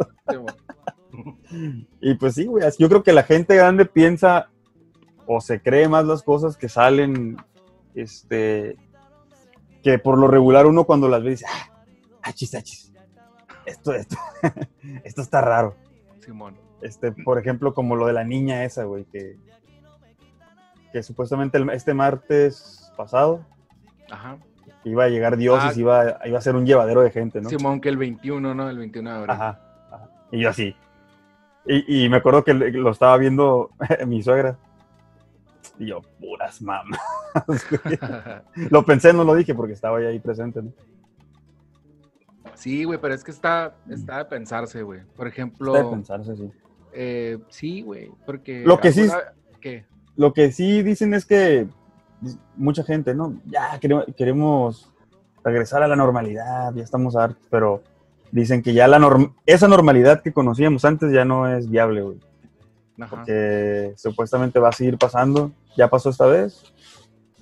Y 2.03 2.15
pues 2.17 2.35
sí, 2.35 2.45
güey, 2.45 2.62
yo 2.79 2.87
creo 2.91 3.03
que 3.03 3.15
la 3.15 3.23
gente 3.23 3.57
grande 3.57 3.87
piensa 3.87 4.51
o 5.27 5.41
se 5.41 5.62
cree 5.62 5.89
más 5.89 6.05
las 6.05 6.23
cosas 6.23 6.59
que 6.59 6.69
salen, 6.69 7.39
este, 7.95 8.77
que 9.83 9.99
por 9.99 10.19
lo 10.19 10.29
regular 10.29 10.67
uno 10.67 10.85
cuando 10.85 11.09
las 11.09 11.23
ve 11.23 11.31
dice, 11.31 11.47
ah, 11.49 11.83
achis, 12.21 12.55
achis, 12.55 12.93
esto, 13.65 13.95
esto, 13.95 14.17
esto 15.05 15.23
está 15.23 15.41
raro. 15.41 15.75
Simón. 16.21 16.55
Este, 16.83 17.12
por 17.12 17.39
ejemplo, 17.39 17.73
como 17.73 17.97
lo 17.97 18.07
de 18.07 18.12
la 18.12 18.25
niña 18.25 18.62
esa, 18.65 18.85
güey, 18.85 19.07
que, 19.07 19.39
que 20.93 21.03
supuestamente 21.03 21.57
el- 21.57 21.71
este 21.71 21.95
martes 21.95 22.93
pasado 22.95 23.43
Ajá. 24.11 24.37
Iba 24.90 25.05
a 25.05 25.09
llegar 25.09 25.37
Dios 25.37 25.59
Ah. 25.62 25.68
y 25.70 25.75
se 25.75 25.81
iba, 25.81 26.18
iba 26.27 26.38
a 26.38 26.40
ser 26.40 26.55
un 26.57 26.64
llevadero 26.66 27.03
de 27.03 27.11
gente, 27.11 27.40
¿no? 27.40 27.49
Simón, 27.49 27.81
que 27.81 27.88
el 27.88 27.96
21, 27.96 28.55
¿no? 28.55 28.68
El 28.70 28.79
21 28.79 29.11
de 29.11 29.16
abril. 29.16 29.31
Ajá, 29.31 29.61
ajá. 29.90 30.09
Y 30.31 30.40
yo 30.40 30.51
así. 30.51 30.75
Y, 31.66 32.05
y 32.05 32.09
me 32.09 32.18
acuerdo 32.18 32.44
que 32.44 32.55
lo 32.55 32.90
estaba 32.90 33.16
viendo 33.18 33.70
mi 34.07 34.22
suegra. 34.22 34.57
Y 35.79 35.87
yo, 35.87 36.01
puras 36.20 36.62
mamas. 36.62 36.99
lo 38.70 38.85
pensé, 38.85 39.12
no 39.12 39.25
lo 39.25 39.35
dije 39.35 39.55
porque 39.55 39.72
estaba 39.75 40.01
ya 40.01 40.09
ahí 40.09 40.18
presente, 40.20 40.62
¿no? 40.62 40.72
sí, 42.55 42.85
güey, 42.85 42.99
pero 42.99 43.12
es 43.12 43.22
que 43.22 43.31
está, 43.33 43.75
está 43.90 44.18
de 44.18 44.25
pensarse, 44.25 44.83
güey. 44.83 45.01
Por 45.14 45.27
ejemplo, 45.29 45.75
Está 45.75 45.85
de 45.87 45.90
pensarse, 45.94 46.37
sí. 46.37 46.51
eh, 46.94 47.38
sí, 47.49 47.83
güey, 47.83 48.11
porque... 48.25 48.62
Lo 48.64 48.79
que 48.81 48.92
sí 48.92 49.09
¿Qué? 49.61 49.85
Lo 50.16 50.33
que 50.33 50.51
sí 50.53 50.83
dicen 50.83 51.12
es 51.12 51.27
que 51.27 51.66
mucha 52.57 52.83
gente, 52.85 53.15
¿no? 53.15 53.35
Ya 53.47 53.79
queremos, 54.17 54.93
regresar 55.45 55.83
a 55.83 55.89
la 55.89 55.97
normalidad, 55.97 56.75
ya 56.75 56.83
estamos 56.83 57.15
hartos, 57.17 57.47
pero 57.51 57.83
dicen 58.33 58.63
que 58.63 58.73
ya 58.75 58.89
la 58.89 58.99
norm- 58.99 59.33
esa 59.47 59.69
normalidad 59.69 60.21
que 60.23 60.33
conocíamos 60.33 60.85
antes 60.85 61.13
ya 61.13 61.25
no 61.25 61.49
es 61.49 61.71
viable, 61.71 62.03
güey. 62.03 62.19
Ajá. 62.99 63.11
porque 63.15 63.93
supuestamente 63.99 64.59
va 64.59 64.71
a 64.71 64.73
seguir 64.73 64.97
pasando. 64.97 65.53
Ya 65.77 65.89
pasó 65.91 66.09
esta 66.09 66.25
vez 66.25 66.65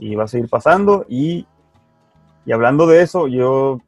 y 0.01 0.17
va 0.17 0.25
a 0.25 0.29
seguir 0.29 0.49
pasando. 0.51 1.07
Y, 1.09 1.47
y 2.45 2.51
hablando 2.53 2.89
de 2.89 3.03
eso, 3.03 3.29
yo 3.29 3.79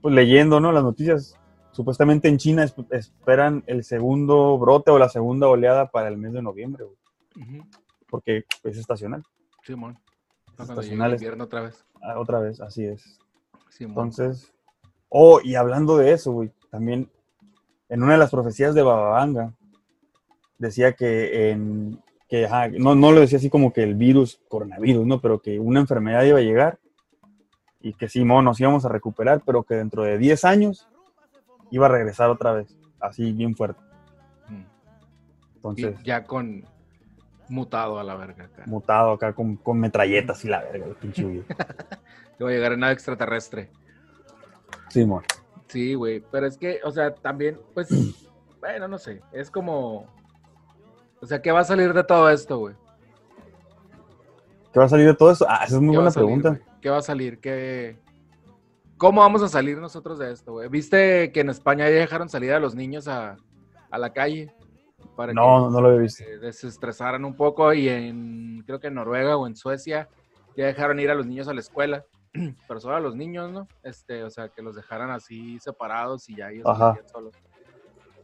pues, 0.00 0.14
leyendo 0.14 0.60
¿no? 0.60 0.70
las 0.70 0.84
noticias, 0.84 1.34
supuestamente 1.72 2.28
en 2.28 2.36
China 2.38 2.62
es- 2.62 2.74
esperan 2.90 3.64
el 3.66 3.82
segundo 3.82 4.56
brote 4.58 4.92
o 4.92 4.98
la 5.00 5.08
segunda 5.08 5.48
oleada 5.48 5.88
para 5.90 6.06
el 6.08 6.16
mes 6.18 6.32
de 6.32 6.40
noviembre, 6.42 6.84
güey, 6.84 7.62
porque 8.08 8.44
es 8.62 8.78
estacional. 8.78 9.24
Simón. 9.64 9.98
Es 10.06 10.07
Cuando 10.66 10.82
llegue 10.82 10.94
el 10.94 11.00
estacional, 11.00 11.12
invierno 11.14 11.44
otra 11.44 11.60
vez. 11.62 11.84
ah, 12.02 12.18
otra 12.18 12.40
vez, 12.40 12.60
así 12.60 12.84
es. 12.84 13.18
Entonces, 13.78 14.52
oh, 15.08 15.40
y 15.42 15.54
hablando 15.54 15.96
de 15.96 16.12
eso, 16.12 16.32
güey, 16.32 16.50
también 16.70 17.08
en 17.88 18.02
una 18.02 18.12
de 18.12 18.18
las 18.18 18.30
profecías 18.30 18.74
de 18.74 18.82
Bababanga 18.82 19.54
decía 20.58 20.92
que 20.92 21.50
en 21.50 22.02
que 22.28 22.44
ajá, 22.44 22.68
no, 22.68 22.94
no 22.94 23.12
lo 23.12 23.20
decía 23.20 23.38
así 23.38 23.48
como 23.48 23.72
que 23.72 23.82
el 23.82 23.94
virus, 23.94 24.40
coronavirus, 24.48 25.06
¿no? 25.06 25.20
Pero 25.20 25.40
que 25.40 25.58
una 25.58 25.80
enfermedad 25.80 26.24
iba 26.24 26.38
a 26.38 26.42
llegar 26.42 26.78
y 27.80 27.94
que 27.94 28.08
sí, 28.08 28.24
mo, 28.24 28.42
nos 28.42 28.60
íbamos 28.60 28.84
a 28.84 28.88
recuperar, 28.90 29.42
pero 29.46 29.62
que 29.62 29.76
dentro 29.76 30.02
de 30.02 30.18
10 30.18 30.44
años 30.44 30.88
iba 31.70 31.86
a 31.86 31.88
regresar 31.88 32.28
otra 32.28 32.52
vez, 32.52 32.76
así 33.00 33.32
bien 33.32 33.56
fuerte. 33.56 33.80
Mm. 34.48 34.64
Entonces, 35.54 35.96
Y 36.00 36.04
ya 36.04 36.24
con 36.24 36.64
mutado 37.48 37.98
a 37.98 38.04
la 38.04 38.14
verga 38.14 38.44
acá. 38.44 38.64
mutado 38.66 39.12
acá 39.12 39.32
con, 39.32 39.56
con 39.56 39.78
metralletas 39.80 40.44
y 40.44 40.48
la 40.48 40.62
verga, 40.62 40.86
el 40.86 40.94
pinche. 40.94 41.44
Que 42.38 42.44
va 42.44 42.50
a 42.50 42.52
llegar 42.52 42.72
en 42.72 42.80
nave 42.80 42.92
extraterrestre. 42.92 43.68
Sí, 44.90 45.04
mo. 45.04 45.22
Sí, 45.66 45.94
güey. 45.94 46.22
Pero 46.30 46.46
es 46.46 46.56
que, 46.56 46.78
o 46.84 46.90
sea, 46.92 47.12
también, 47.12 47.58
pues, 47.74 47.88
bueno, 48.60 48.86
no 48.86 48.96
sé. 48.98 49.20
Es 49.32 49.50
como. 49.50 50.06
O 51.20 51.26
sea, 51.26 51.42
¿qué 51.42 51.50
va 51.50 51.60
a 51.60 51.64
salir 51.64 51.92
de 51.92 52.04
todo 52.04 52.30
esto, 52.30 52.58
güey? 52.58 52.76
¿Qué 54.72 54.78
va 54.78 54.86
a 54.86 54.88
salir 54.88 55.06
de 55.06 55.14
todo 55.14 55.32
eso? 55.32 55.46
Ah, 55.48 55.64
esa 55.64 55.74
es 55.76 55.80
muy 55.80 55.90
¿Qué 55.90 55.96
va 55.96 56.02
buena 56.02 56.10
salir, 56.12 56.26
pregunta. 56.26 56.60
¿Qué 56.80 56.90
va 56.90 56.98
a 56.98 57.02
salir? 57.02 57.40
¿Qué... 57.40 57.98
¿Cómo 58.96 59.20
vamos 59.20 59.42
a 59.42 59.48
salir 59.48 59.78
nosotros 59.78 60.18
de 60.18 60.32
esto, 60.32 60.52
güey? 60.52 60.68
¿Viste 60.68 61.32
que 61.32 61.40
en 61.40 61.50
España 61.50 61.88
ya 61.88 61.96
dejaron 61.96 62.28
salir 62.28 62.52
a 62.52 62.60
los 62.60 62.74
niños 62.74 63.08
a, 63.08 63.36
a 63.90 63.98
la 63.98 64.12
calle? 64.12 64.52
Para 65.18 65.32
No, 65.34 65.68
no 65.68 65.80
lo 65.80 65.88
había 65.88 66.02
visto. 66.02 66.22
que 66.22 66.30
se 66.30 66.38
desestresaran 66.38 67.24
un 67.24 67.34
poco 67.34 67.72
y 67.72 67.88
en, 67.88 68.62
creo 68.64 68.78
que 68.78 68.86
en 68.86 68.94
Noruega 68.94 69.36
o 69.36 69.48
en 69.48 69.56
Suecia 69.56 70.08
ya 70.56 70.66
dejaron 70.66 71.00
ir 71.00 71.10
a 71.10 71.16
los 71.16 71.26
niños 71.26 71.48
a 71.48 71.54
la 71.54 71.58
escuela, 71.58 72.04
pero 72.68 72.78
solo 72.78 72.94
a 72.94 73.00
los 73.00 73.16
niños, 73.16 73.50
¿no? 73.50 73.66
Este, 73.82 74.22
o 74.22 74.30
sea, 74.30 74.48
que 74.48 74.62
los 74.62 74.76
dejaran 74.76 75.10
así 75.10 75.58
separados 75.58 76.28
y 76.28 76.36
ya 76.36 76.50
ellos 76.52 76.68
solos. 77.10 77.34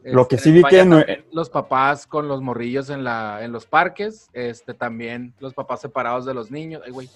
Lo 0.05 0.29
que 0.29 0.37
Este, 0.37 0.51
sí 0.51 0.53
vi 0.53 0.63
que 0.63 0.85
no- 0.85 0.99
también 0.99 1.27
los 1.33 1.51
papás 1.51 2.07
con 2.07 2.29
los 2.29 2.41
morrillos 2.41 2.91
en 2.91 3.03
la 3.03 3.43
en 3.45 3.51
los 3.51 3.67
parques, 3.67 4.31
este 4.33 4.73
también 4.73 5.35
los 5.41 5.53
papás 5.53 5.81
separados 5.81 6.25
de 6.27 6.35
los 6.35 6.53
niños, 6.53 6.81
ay 6.87 6.93
güey, 6.93 7.09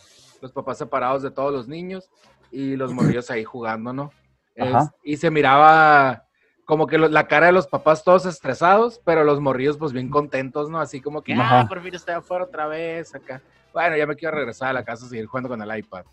los 0.42 0.50
papás 0.50 0.78
separados 0.78 1.22
de 1.22 1.30
todos 1.30 1.52
los 1.52 1.68
niños 1.68 2.10
y 2.50 2.74
los 2.74 2.92
morrillos 2.92 3.30
ahí 3.30 3.44
jugando, 3.44 3.92
¿no? 3.92 4.10
Es- 4.56 4.90
y 5.04 5.16
se 5.18 5.30
miraba 5.30 6.24
como 6.68 6.86
que 6.86 6.98
lo- 6.98 7.08
la 7.08 7.26
cara 7.26 7.46
de 7.46 7.52
los 7.52 7.66
papás 7.66 8.04
todos 8.04 8.26
estresados, 8.26 9.00
pero 9.02 9.24
los 9.24 9.40
morrillos 9.40 9.78
pues 9.78 9.94
bien 9.94 10.10
contentos, 10.10 10.68
¿no? 10.68 10.78
Así 10.78 11.00
como 11.00 11.22
que, 11.22 11.32
Ajá. 11.32 11.60
ah, 11.60 11.66
por 11.66 11.80
fin 11.80 11.94
estoy 11.94 12.12
afuera 12.14 12.44
otra 12.44 12.66
vez 12.66 13.14
acá. 13.14 13.40
Bueno, 13.72 13.96
ya 13.96 14.06
me 14.06 14.14
quiero 14.14 14.36
regresar 14.36 14.68
a 14.68 14.72
la 14.74 14.84
casa 14.84 15.06
a 15.06 15.08
seguir 15.08 15.24
jugando 15.24 15.48
con 15.48 15.62
el 15.62 15.78
iPad. 15.78 16.04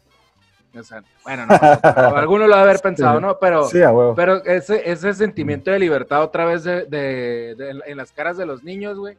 O 0.80 0.82
sea, 0.82 1.04
bueno, 1.26 1.46
no, 1.46 1.54
alguno 2.18 2.48
lo 2.48 2.54
va 2.54 2.62
a 2.62 2.64
haber 2.64 2.80
pensado, 2.80 3.20
¿no? 3.20 3.38
Pero, 3.38 3.66
Sí, 3.66 3.80
pero 4.16 4.38
ese, 4.46 4.90
ese 4.90 5.14
sentimiento 5.14 5.72
de 5.72 5.80
libertad 5.80 6.24
otra 6.24 6.46
vez 6.46 6.64
de, 6.64 6.86
de- 6.86 7.56
de- 7.58 7.82
en 7.88 7.98
las 7.98 8.14
caras 8.14 8.38
de 8.38 8.46
los 8.46 8.64
niños, 8.64 8.98
güey. 8.98 9.18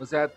O 0.00 0.06
sea, 0.06 0.28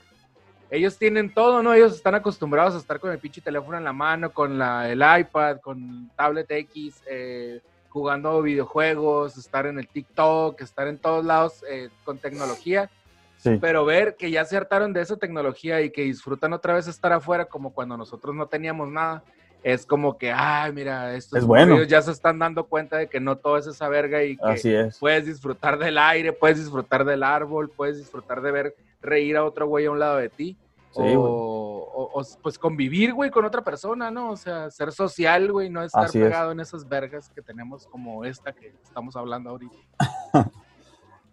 ellos 0.70 1.00
tienen 1.00 1.34
todo, 1.34 1.64
¿no? 1.64 1.74
Ellos 1.74 1.96
están 1.96 2.14
acostumbrados 2.14 2.76
a 2.76 2.78
estar 2.78 3.00
con 3.00 3.12
el 3.12 3.18
pinche 3.18 3.42
teléfono 3.42 3.76
en 3.76 3.84
la 3.84 3.94
mano, 3.94 4.32
con 4.32 4.60
la, 4.60 4.88
el 4.88 5.02
iPad, 5.20 5.58
con 5.62 6.12
tablet 6.16 6.50
X, 6.52 7.02
eh, 7.10 7.60
jugando 7.92 8.42
videojuegos, 8.42 9.38
estar 9.38 9.66
en 9.68 9.78
el 9.78 9.88
TikTok, 9.88 10.60
estar 10.62 10.88
en 10.88 10.98
todos 10.98 11.24
lados 11.26 11.64
eh, 11.70 11.90
con 12.04 12.18
tecnología. 12.18 12.90
Sí. 13.38 13.58
Pero 13.60 13.86
ver 13.86 14.16
que 14.18 14.32
ya 14.32 14.46
se 14.46 14.56
hartaron 14.56 14.94
de 14.94 15.02
esa 15.02 15.18
tecnología 15.18 15.82
y 15.82 15.90
que 15.92 16.04
disfrutan 16.04 16.54
otra 16.54 16.74
vez 16.76 16.88
estar 16.88 17.12
afuera 17.12 17.46
como 17.46 17.74
cuando 17.74 17.98
nosotros 17.98 18.36
no 18.36 18.46
teníamos 18.48 18.88
nada, 18.90 19.24
es 19.64 19.86
como 19.86 20.18
que, 20.18 20.32
ay, 20.32 20.72
mira, 20.74 21.16
estos 21.16 21.40
Es 21.40 21.46
bueno. 21.46 21.82
ya 21.84 22.02
se 22.02 22.12
están 22.12 22.40
dando 22.40 22.66
cuenta 22.66 22.98
de 22.98 23.08
que 23.08 23.20
no 23.20 23.38
todo 23.38 23.58
es 23.58 23.68
esa 23.68 23.90
verga 23.90 24.24
y 24.24 24.38
que 24.38 24.44
Así 24.46 24.74
es. 24.74 24.98
puedes 25.00 25.26
disfrutar 25.26 25.78
del 25.78 25.98
aire, 25.98 26.34
puedes 26.34 26.60
disfrutar 26.60 27.04
del 27.06 27.24
árbol, 27.24 27.70
puedes 27.70 27.98
disfrutar 27.98 28.42
de 28.42 28.52
ver 28.52 28.76
reír 29.02 29.38
a 29.38 29.44
otro 29.44 29.68
güey 29.68 29.86
a 29.86 29.92
un 29.92 30.00
lado 30.00 30.18
de 30.18 30.30
ti. 30.30 30.58
Sí, 30.92 31.02
o, 31.02 31.04
güey. 31.04 31.16
o- 31.16 32.10
o, 32.14 32.22
pues 32.42 32.58
convivir, 32.60 33.14
güey, 33.14 33.30
con 33.32 33.46
otra 33.46 33.64
persona, 33.64 34.12
¿no? 34.12 34.32
O 34.32 34.38
sea, 34.38 34.70
ser 34.72 34.92
social, 34.92 35.52
güey, 35.52 35.70
no 35.70 35.82
estar 35.84 36.06
Así 36.06 36.18
es. 36.20 36.26
pegado 36.26 36.52
en 36.52 36.60
esas 36.60 36.88
vergas 36.88 37.30
que 37.30 37.42
tenemos 37.42 37.88
como 37.88 38.26
esta 38.26 38.52
que 38.54 38.74
estamos 38.84 39.16
hablando 39.16 39.52
ahorita. 39.52 39.76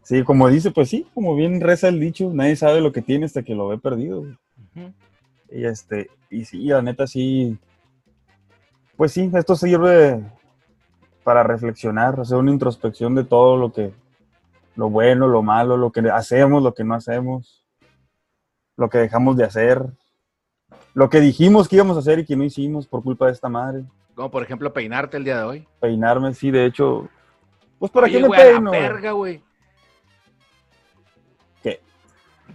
Sí, 0.02 0.24
como 0.24 0.48
dice, 0.48 0.70
pues 0.70 0.88
sí, 0.88 1.06
como 1.12 1.34
bien 1.36 1.60
reza 1.60 1.88
el 1.88 2.00
dicho, 2.00 2.30
nadie 2.32 2.56
sabe 2.56 2.80
lo 2.80 2.92
que 2.92 3.02
tiene 3.02 3.26
hasta 3.26 3.42
que 3.42 3.54
lo 3.54 3.68
ve 3.68 3.76
perdido. 3.76 4.20
güey. 4.74 4.94
Y 5.50 5.66
este, 5.66 6.08
y 6.30 6.46
sí, 6.46 6.64
la 6.64 6.80
neta 6.80 7.06
sí. 7.06 7.58
Pues 8.96 9.12
sí, 9.12 9.30
esto 9.34 9.54
sirve 9.54 10.18
para 11.24 11.42
reflexionar, 11.42 12.18
hacer 12.18 12.38
una 12.38 12.50
introspección 12.52 13.14
de 13.14 13.24
todo 13.24 13.58
lo 13.58 13.70
que, 13.70 13.92
lo 14.76 14.88
bueno, 14.88 15.28
lo 15.28 15.42
malo, 15.42 15.76
lo 15.76 15.92
que 15.92 16.00
hacemos, 16.10 16.62
lo 16.62 16.72
que 16.72 16.84
no 16.84 16.94
hacemos, 16.94 17.66
lo 18.78 18.88
que 18.88 18.98
dejamos 18.98 19.36
de 19.36 19.44
hacer, 19.44 19.84
lo 20.94 21.10
que 21.10 21.20
dijimos 21.20 21.68
que 21.68 21.76
íbamos 21.76 21.96
a 21.96 22.00
hacer 22.00 22.20
y 22.20 22.24
que 22.24 22.36
no 22.36 22.44
hicimos 22.44 22.86
por 22.86 23.02
culpa 23.02 23.26
de 23.26 23.32
esta 23.32 23.48
madre. 23.48 23.84
Como 24.14 24.30
por 24.30 24.42
ejemplo 24.42 24.72
peinarte 24.72 25.16
el 25.16 25.24
día 25.24 25.38
de 25.38 25.42
hoy. 25.42 25.68
Peinarme, 25.80 26.32
sí, 26.32 26.50
de 26.50 26.64
hecho, 26.64 27.08
pues 27.78 27.90
para 27.92 28.08
qué 28.08 28.20
me 28.20 28.28
güey, 28.28 28.40
a 28.40 28.44
la 28.44 28.50
peino. 28.52 28.70
verga, 28.70 29.12
güey. 29.12 29.42
¿Qué? 31.62 31.80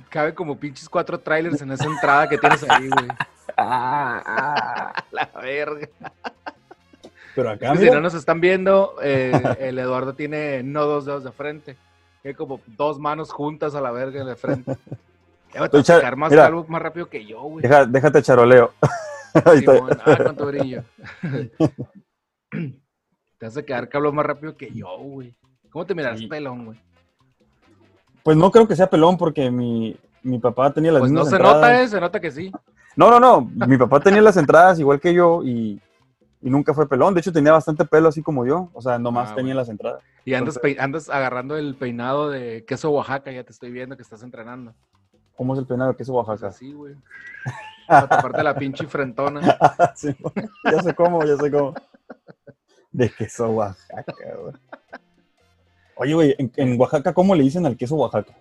Cabe 0.10 0.34
como 0.34 0.58
pinches 0.58 0.88
cuatro 0.88 1.20
trailers 1.20 1.62
en 1.62 1.72
esa 1.72 1.86
entrada 1.86 2.28
que 2.28 2.38
tienes 2.38 2.64
ahí, 2.70 2.90
güey. 2.90 3.08
Ah, 3.56 4.92
La 5.12 5.30
verga. 5.40 5.88
Pero 7.36 7.50
acá, 7.52 7.76
si 7.76 7.88
no 7.90 8.02
nos 8.02 8.16
están 8.16 8.42
viendo, 8.42 8.96
eh, 9.04 9.32
el 9.60 9.78
Eduardo 9.78 10.14
tiene 10.14 10.64
no 10.64 10.86
dos 10.86 11.06
dedos 11.06 11.24
de 11.24 11.32
frente. 11.32 11.78
Tiene 12.24 12.36
como 12.36 12.62
dos 12.66 12.98
manos 12.98 13.32
juntas 13.32 13.76
a 13.76 13.82
la 13.82 13.92
verga 13.92 14.24
de 14.24 14.36
frente. 14.36 14.76
Ya 15.54 15.62
va 15.62 15.66
a 15.68 15.84
sacar 15.84 16.16
más 16.16 16.32
mira. 16.32 16.44
calvo 16.46 16.66
más 16.68 16.82
rápido 16.82 17.08
que 17.10 17.26
yo, 17.26 17.42
güey. 17.44 17.62
deja- 17.62 17.86
déjate 17.86 18.22
charoleo. 18.22 18.72
Ahí. 19.46 19.60
Simón, 19.60 19.90
ah, 20.06 20.18
cuánto 20.24 20.46
brillo. 20.48 20.84
te 22.52 23.46
vas 23.46 23.58
a 23.58 23.64
quedar 23.64 23.90
calvo 23.90 24.12
más 24.12 24.26
rápido 24.26 24.56
que 24.56 24.72
yo, 24.72 24.98
güey. 24.98 25.36
¿Cómo 25.72 25.86
te 25.86 25.96
miras 25.96 26.20
Sí. 26.20 26.28
pelón, 26.28 26.66
güey? 26.66 26.80
Pues 28.24 28.38
no 28.38 28.52
creo 28.52 28.68
que 28.68 28.76
sea 28.76 28.90
pelón 28.90 29.18
porque 29.18 29.50
mi, 29.52 29.98
mi 30.22 30.40
papá 30.40 30.72
tenía 30.72 30.92
las 30.92 31.02
Pues 31.02 31.12
no 31.12 31.26
se 31.26 31.36
entradas. 31.36 31.56
nota, 31.56 31.82
eh, 31.82 31.88
se 31.88 32.00
nota 32.00 32.20
que 32.20 32.32
sí. 32.32 32.52
No, 32.96 33.10
no, 33.10 33.20
no. 33.20 33.42
Mi 33.68 33.76
papá 33.78 34.00
tenía 34.00 34.22
las 34.22 34.38
entradas 34.38 34.80
igual 34.80 35.00
que 35.02 35.14
yo 35.16 35.42
y, 35.44 35.82
y 36.42 36.50
nunca 36.50 36.74
fue 36.76 36.88
pelón. 36.88 37.14
De 37.16 37.22
hecho, 37.22 37.34
tenía 37.34 37.52
bastante 37.52 37.84
pelo 37.86 38.08
así 38.10 38.22
como 38.22 38.46
yo. 38.46 38.70
O 38.74 38.82
sea, 38.84 39.00
nomás 39.00 39.32
Ah, 39.32 39.36
tenía 39.36 39.54
bueno. 39.56 39.62
las 39.62 39.70
entradas. 39.70 40.04
Y 40.26 40.36
andas, 40.36 40.56
Entonces- 40.58 40.80
andas 40.80 41.10
agarrando 41.10 41.58
el 41.58 41.74
peinado 41.76 42.30
de 42.30 42.64
queso 42.66 42.92
Oaxaca, 42.92 43.32
ya 43.32 43.44
te 43.44 43.52
estoy 43.52 43.72
viendo 43.72 43.96
que 43.98 44.04
estás 44.04 44.22
entrenando. 44.22 44.74
¿Cómo 45.36 45.54
es 45.54 45.60
el 45.60 45.66
peinado 45.66 45.92
de 45.92 45.98
queso 45.98 46.14
Pues 46.14 46.28
Oaxaca? 46.28 46.48
así, 46.48 46.74
güey. 46.74 46.96
Para 47.88 48.08
taparte 48.08 48.44
la 48.44 48.56
pinche 48.56 48.88
frentona. 48.88 49.42
Sí, 49.96 50.16
ya 50.72 50.82
sé 50.82 50.94
cómo, 50.94 51.24
ya 51.24 51.38
sé 51.38 51.52
cómo. 51.52 51.74
De 52.92 53.10
queso 53.10 53.50
Oaxaca, 53.50 54.14
güey. 54.42 54.54
Oye, 55.96 56.14
güey, 56.14 56.36
en, 56.38 56.52
en 56.56 56.80
Oaxaca, 56.80 57.14
¿cómo 57.14 57.36
le 57.36 57.44
dicen 57.44 57.66
al 57.66 57.78
queso 57.78 57.96
Oaxaca? 57.96 58.34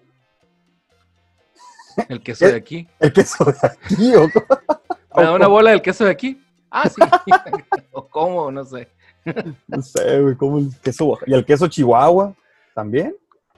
El 2.09 2.23
queso 2.23 2.47
de 2.47 2.57
aquí. 2.57 2.89
El 3.01 3.13
queso 3.13 3.45
de 3.45 3.69
aquí, 3.69 4.15
¿o 4.15 4.29
cómo? 4.31 4.61
¿Me 5.17 5.23
da 5.25 5.33
una 5.35 5.47
bola 5.47 5.71
del 5.71 5.83
queso 5.83 6.05
de 6.05 6.11
aquí? 6.11 6.43
Ah, 6.71 6.89
sí. 6.89 7.01
o 7.93 8.07
cómo, 8.09 8.51
no 8.51 8.65
sé. 8.65 8.89
No 9.69 9.83
sé, 9.83 10.21
güey, 10.21 10.37
¿cómo 10.37 10.59
el 10.59 10.71
queso 10.81 11.07
Oaxaca? 11.07 11.31
¿Y 11.31 11.35
el 11.35 11.45
queso 11.45 11.69
Chihuahua 11.69 12.35
también? 12.75 13.15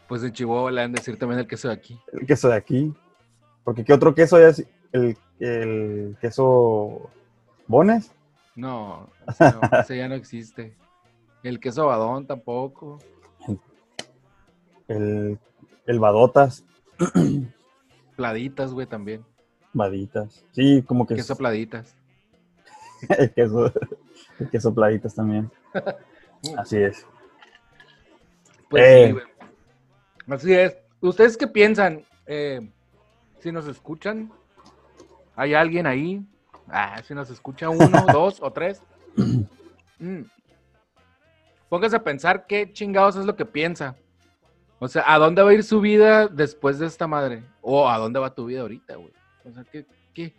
Pues 0.09 0.23
en 0.23 0.33
Chihuahua 0.33 0.71
le 0.71 0.83
han 0.83 0.93
de 0.93 0.99
decir 0.99 1.19
también 1.19 1.41
el 1.41 1.47
queso 1.47 1.69
de 1.69 1.75
aquí. 1.75 1.99
El 2.13 2.27
queso 2.27 2.49
de 2.49 2.57
aquí. 2.57 2.95
Porque 3.65 3.85
¿qué 3.85 3.93
otro 3.93 4.15
queso 4.15 4.37
así? 4.37 4.65
El, 4.93 5.17
el 5.41 6.17
queso 6.21 7.11
Bones. 7.67 8.13
No, 8.55 9.11
ese, 9.29 9.45
no, 9.45 9.79
ese 9.81 9.97
ya 9.97 10.09
no 10.09 10.15
existe. 10.15 10.77
El 11.43 11.59
queso 11.61 11.87
badón 11.87 12.27
tampoco. 12.27 12.99
El, 14.89 15.39
el 15.87 15.99
Badotas. 15.99 16.65
Pladitas, 18.17 18.73
güey, 18.73 18.87
también. 18.87 19.25
Baditas. 19.73 20.45
Sí, 20.53 20.83
como 20.87 21.07
que 21.07 21.17
Queso 21.17 21.33
es- 21.33 21.39
pladitas. 21.39 21.97
el 23.19 23.33
queso, 23.33 23.73
el 24.39 24.51
queso 24.51 24.75
Pladitas 24.75 25.15
también. 25.15 25.51
Así 26.57 26.77
es. 26.79 27.07
Pues 28.71 28.83
Eh. 28.85 29.07
sí, 29.07 29.13
güey. 29.13 29.25
Así 30.29 30.55
es. 30.55 30.77
¿Ustedes 31.01 31.37
qué 31.37 31.47
piensan? 31.47 32.05
Eh, 32.27 32.71
si 33.45 33.53
nos 33.53 33.69
escuchan, 33.69 34.33
hay 35.37 35.53
alguien 35.53 35.87
ahí. 35.87 36.25
Ah, 36.67 37.03
si 37.07 37.13
nos 37.13 37.29
escucha 37.29 37.69
uno, 37.69 38.07
dos 38.13 38.41
o 38.41 38.51
tres. 38.51 38.81
Mm. 39.99 40.23
Póngase 41.69 41.97
a 41.97 42.03
pensar 42.03 42.47
qué 42.47 42.73
chingados 42.73 43.17
es 43.17 43.27
lo 43.27 43.37
que 43.37 43.45
piensa. 43.45 43.97
O 44.79 44.89
sea, 44.89 45.05
¿a 45.07 45.19
dónde 45.19 45.43
va 45.43 45.51
a 45.51 45.53
ir 45.53 45.63
su 45.63 45.83
vida 45.83 46.27
después 46.27 46.79
de 46.79 46.87
esta 46.87 47.07
madre? 47.07 47.45
O 47.61 47.87
¿a 47.87 47.99
dónde 47.99 48.19
va 48.19 48.35
tu 48.35 48.47
vida 48.47 48.63
ahorita, 48.63 48.97
güey? 48.97 49.13
O 49.45 49.53
sea, 49.53 49.63
¿qué? 49.65 49.85
qué? 50.15 50.35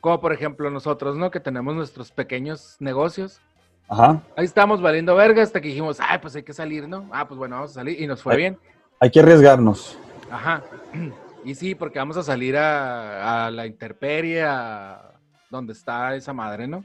Como 0.00 0.20
por 0.20 0.32
ejemplo 0.32 0.70
nosotros, 0.70 1.16
¿no? 1.16 1.30
Que 1.30 1.38
tenemos 1.38 1.72
nuestros 1.76 2.10
pequeños 2.10 2.78
negocios. 2.80 3.40
Ajá. 3.88 4.20
Ahí 4.36 4.44
estamos 4.44 4.82
valiendo 4.82 5.14
verga 5.14 5.40
hasta 5.40 5.60
que 5.60 5.68
dijimos, 5.68 5.98
ay, 6.00 6.18
pues 6.20 6.34
hay 6.34 6.42
que 6.42 6.52
salir, 6.52 6.88
¿no? 6.88 7.08
Ah, 7.12 7.28
pues 7.28 7.38
bueno, 7.38 7.54
vamos 7.54 7.70
a 7.70 7.74
salir. 7.74 8.00
Y 8.00 8.08
nos 8.08 8.20
fue 8.24 8.36
bien. 8.36 8.58
Hay 8.98 9.10
que 9.12 9.20
arriesgarnos. 9.20 9.96
Ajá. 10.32 10.62
Y 11.44 11.56
sí, 11.56 11.74
porque 11.74 11.98
vamos 11.98 12.16
a 12.16 12.22
salir 12.22 12.56
a, 12.56 13.46
a 13.46 13.50
la 13.50 13.66
intemperie, 13.66 14.44
a 14.44 15.10
donde 15.50 15.72
está 15.72 16.14
esa 16.14 16.32
madre, 16.32 16.68
¿no? 16.68 16.84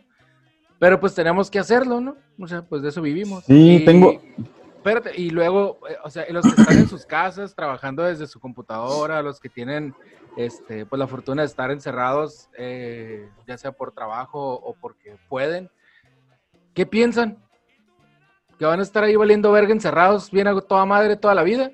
Pero 0.80 1.00
pues 1.00 1.14
tenemos 1.14 1.52
que 1.52 1.60
hacerlo, 1.60 2.02
¿no? 2.02 2.16
O 2.40 2.48
sea, 2.48 2.64
pues 2.64 2.82
de 2.82 2.90
eso 2.90 3.00
vivimos. 3.04 3.44
Sí, 3.46 3.76
Y- 3.76 3.86
tengo- 3.86 4.20
Espérate, 4.78 5.12
y 5.16 5.30
luego, 5.30 5.80
eh, 5.88 5.98
o 6.04 6.10
sea, 6.10 6.26
los 6.32 6.44
que 6.44 6.60
están 6.60 6.76
en 6.76 6.88
sus 6.88 7.06
casas 7.06 7.54
trabajando 7.54 8.02
desde 8.02 8.26
su 8.26 8.40
computadora, 8.40 9.22
los 9.22 9.40
que 9.40 9.50
tienen, 9.50 9.94
este, 10.38 10.88
pues 10.88 10.98
la 10.98 11.06
fortuna 11.06 11.44
de 11.44 11.48
estar 11.48 11.70
encerrados, 11.70 12.50
eh, 12.58 13.30
ya 13.46 13.60
sea 13.60 13.72
por 13.74 13.92
trabajo 13.92 14.54
o 14.54 14.74
porque 14.82 15.18
pueden, 15.30 15.70
¿qué 16.74 16.88
piensan? 16.88 17.38
¿Que 18.58 18.66
van 18.66 18.80
a 18.80 18.84
estar 18.84 19.04
ahí 19.04 19.16
valiendo 19.16 19.52
verga 19.52 19.72
encerrados 19.74 20.32
bien 20.32 20.48
a 20.48 20.60
toda 20.62 20.86
madre 20.86 21.16
toda 21.16 21.36
la 21.36 21.44
vida? 21.44 21.70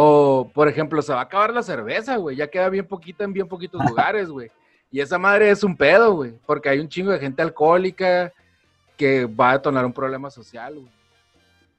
O, 0.00 0.48
por 0.54 0.68
ejemplo, 0.68 1.02
se 1.02 1.12
va 1.12 1.18
a 1.18 1.24
acabar 1.24 1.52
la 1.52 1.60
cerveza, 1.64 2.16
güey. 2.18 2.36
Ya 2.36 2.46
queda 2.46 2.68
bien 2.68 2.86
poquita 2.86 3.24
en 3.24 3.32
bien 3.32 3.48
poquitos 3.48 3.84
lugares, 3.84 4.28
güey. 4.28 4.48
Y 4.92 5.00
esa 5.00 5.18
madre 5.18 5.50
es 5.50 5.64
un 5.64 5.76
pedo, 5.76 6.12
güey. 6.12 6.34
Porque 6.46 6.68
hay 6.68 6.78
un 6.78 6.88
chingo 6.88 7.10
de 7.10 7.18
gente 7.18 7.42
alcohólica 7.42 8.32
que 8.96 9.24
va 9.26 9.50
a 9.50 9.52
detonar 9.54 9.84
un 9.84 9.92
problema 9.92 10.30
social, 10.30 10.74
güey. 10.74 10.86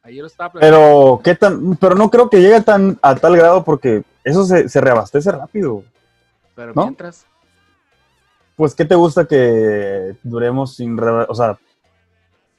Ayer 0.03 0.19
lo 0.21 0.27
estaba. 0.27 0.51
Pero, 0.59 1.21
¿qué 1.23 1.33
tan? 1.33 1.77
Pero 1.77 1.95
no 1.95 2.09
creo 2.09 2.29
que 2.29 2.41
llegue 2.41 2.59
tan 2.59 2.99
a 3.01 3.15
tal 3.15 3.37
grado 3.37 3.63
porque 3.63 4.03
eso 4.25 4.43
se, 4.43 4.67
se 4.67 4.81
reabastece 4.81 5.31
rápido. 5.31 5.83
Pero 6.55 6.73
¿no? 6.75 6.83
mientras, 6.83 7.25
Pues, 8.57 8.75
¿qué 8.75 8.83
te 8.83 8.95
gusta 8.95 9.25
que 9.25 10.17
duremos 10.23 10.75
sin... 10.75 10.97
re- 10.97 11.25
O 11.29 11.35
sea, 11.35 11.57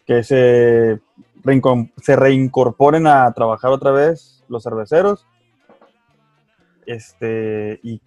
que 0.07 0.23
se, 0.25 1.01
reincom- 1.45 1.91
se 2.03 2.17
reincorporen 2.17 3.07
a 3.07 3.31
trabajar 3.33 3.71
otra 3.73 3.91
vez 3.91 4.43
los 4.49 4.63
cerveceros? 4.63 5.27
Este, 6.87 7.81
¿y 7.83 8.01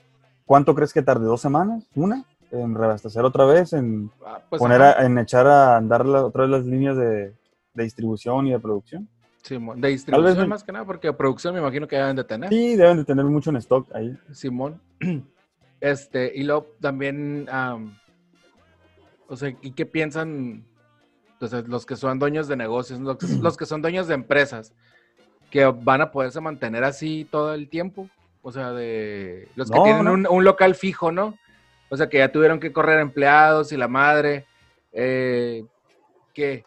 cuánto 0.45 0.75
crees 0.75 0.93
que 0.93 1.01
tarde? 1.01 1.25
¿Dos 1.25 1.41
semanas? 1.41 1.85
¿Una? 1.95 2.25
En 2.51 2.75
reabastecer 2.75 3.23
otra 3.23 3.45
vez, 3.45 3.73
en 3.73 4.11
ah, 4.25 4.39
pues, 4.49 4.59
poner 4.59 4.81
a- 4.81 5.05
en 5.05 5.17
echar 5.17 5.47
a 5.47 5.75
andar 5.77 6.05
la- 6.05 6.25
otra 6.25 6.43
vez 6.43 6.51
las 6.51 6.65
líneas 6.65 6.95
de, 6.97 7.33
de 7.73 7.83
distribución 7.83 8.45
y 8.47 8.51
de 8.51 8.59
producción. 8.59 9.07
Simón, 9.41 9.81
de 9.81 9.89
distribución 9.89 10.47
más 10.47 10.63
que 10.63 10.71
nada, 10.71 10.85
porque 10.85 11.11
producción 11.11 11.53
me 11.53 11.59
imagino 11.59 11.87
que 11.87 11.97
deben 11.97 12.15
de 12.15 12.23
tener. 12.23 12.49
Sí, 12.49 12.75
deben 12.75 12.97
de 12.97 13.03
tener 13.05 13.25
mucho 13.25 13.49
en 13.49 13.57
stock 13.57 13.87
ahí. 13.93 14.17
Simón. 14.31 14.79
Este, 15.81 16.31
y 16.33 16.43
luego 16.43 16.67
también, 16.79 17.45
am, 17.51 17.97
o 19.27 19.35
sea, 19.35 19.49
¿y 19.61 19.71
qué 19.71 19.85
piensan 19.85 20.63
entonces, 21.33 21.67
los 21.67 21.85
que 21.85 21.97
son 21.97 22.19
dueños 22.19 22.47
de 22.47 22.55
negocios, 22.55 23.01
los 23.01 23.17
que, 23.17 23.27
los 23.41 23.57
que 23.57 23.65
son 23.65 23.81
dueños 23.81 24.07
de 24.07 24.13
empresas, 24.13 24.71
que 25.49 25.65
van 25.65 25.99
a 25.99 26.09
poderse 26.09 26.39
mantener 26.39 26.85
así 26.85 27.27
todo 27.29 27.53
el 27.53 27.67
tiempo? 27.67 28.09
O 28.43 28.51
sea, 28.51 28.71
de 28.73 29.47
los 29.55 29.71
que 29.71 29.77
No, 29.77 29.83
tienen 29.83 30.03
no. 30.05 30.13
Un, 30.13 30.27
un 30.29 30.43
local 30.43 30.75
fijo, 30.75 31.11
¿no? 31.11 31.35
O 31.89 31.97
sea, 31.97 32.09
que 32.09 32.17
ya 32.17 32.31
tuvieron 32.31 32.59
que 32.59 32.71
correr 32.73 32.99
empleados 32.99 33.71
y 33.71 33.77
la 33.77 33.87
madre. 33.87 34.45
Eh, 34.91 35.65
¿Qué? 36.33 36.65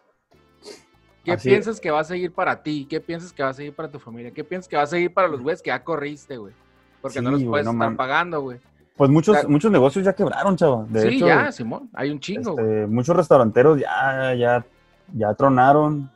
¿Qué 1.25 1.33
Así- 1.33 1.49
piensas 1.51 1.81
que 1.81 1.91
va 1.91 2.01
a 2.01 2.05
seguir 2.05 2.33
para 2.33 2.63
ti? 2.63 2.87
¿Qué 2.89 3.01
piensas 3.01 3.33
que 3.33 3.43
va 3.43 3.51
a 3.51 3.55
seguir 3.55 3.75
para 3.75 3.91
tu 3.91 3.99
familia? 3.99 4.31
¿Qué 4.31 4.43
piensas 4.45 4.69
que 4.69 4.77
va 4.77 4.83
a 4.83 4.87
seguir 4.87 5.13
para 5.13 5.29
los 5.29 5.41
güeyes 5.41 5.61
que 5.61 5.69
ya 5.69 5.83
corriste, 5.85 6.37
güey? 6.37 6.55
Porque 7.03 7.21
no 7.21 7.31
los 7.31 7.43
puedes 7.45 7.67
estar 7.67 7.97
pagando, 7.97 8.41
güey. 8.41 8.59
Pues 8.97 9.11
muchos, 9.11 9.47
muchos 9.49 9.71
negocios 9.71 10.05
ya 10.05 10.15
quebraron, 10.15 10.57
chava. 10.57 10.87
De 10.89 11.03
sí, 11.03 11.17
hecho, 11.17 11.27
ya, 11.27 11.53
Simón, 11.53 11.91
hay 11.93 12.11
un 12.11 12.19
chingo. 12.19 12.53
este, 12.59 12.87
muchos 12.87 13.15
restauranteros 13.15 13.79
ya, 13.79 14.33
ya, 14.35 14.65
ya 15.13 15.35
tronaron. 15.35 16.11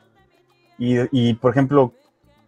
Y, 0.79 0.96
y, 1.12 1.35
por 1.35 1.51
ejemplo, 1.51 1.92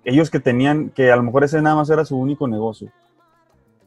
ellos 0.05 0.31
que 0.31 0.41
tenían, 0.41 0.89
que 0.89 1.13
a 1.13 1.17
lo 1.17 1.23
mejor 1.23 1.45
ese 1.45 1.61
nada 1.61 1.77
más 1.77 1.91
era 1.91 2.05
su 2.07 2.17
único 2.17 2.49
negocio. 2.49 2.91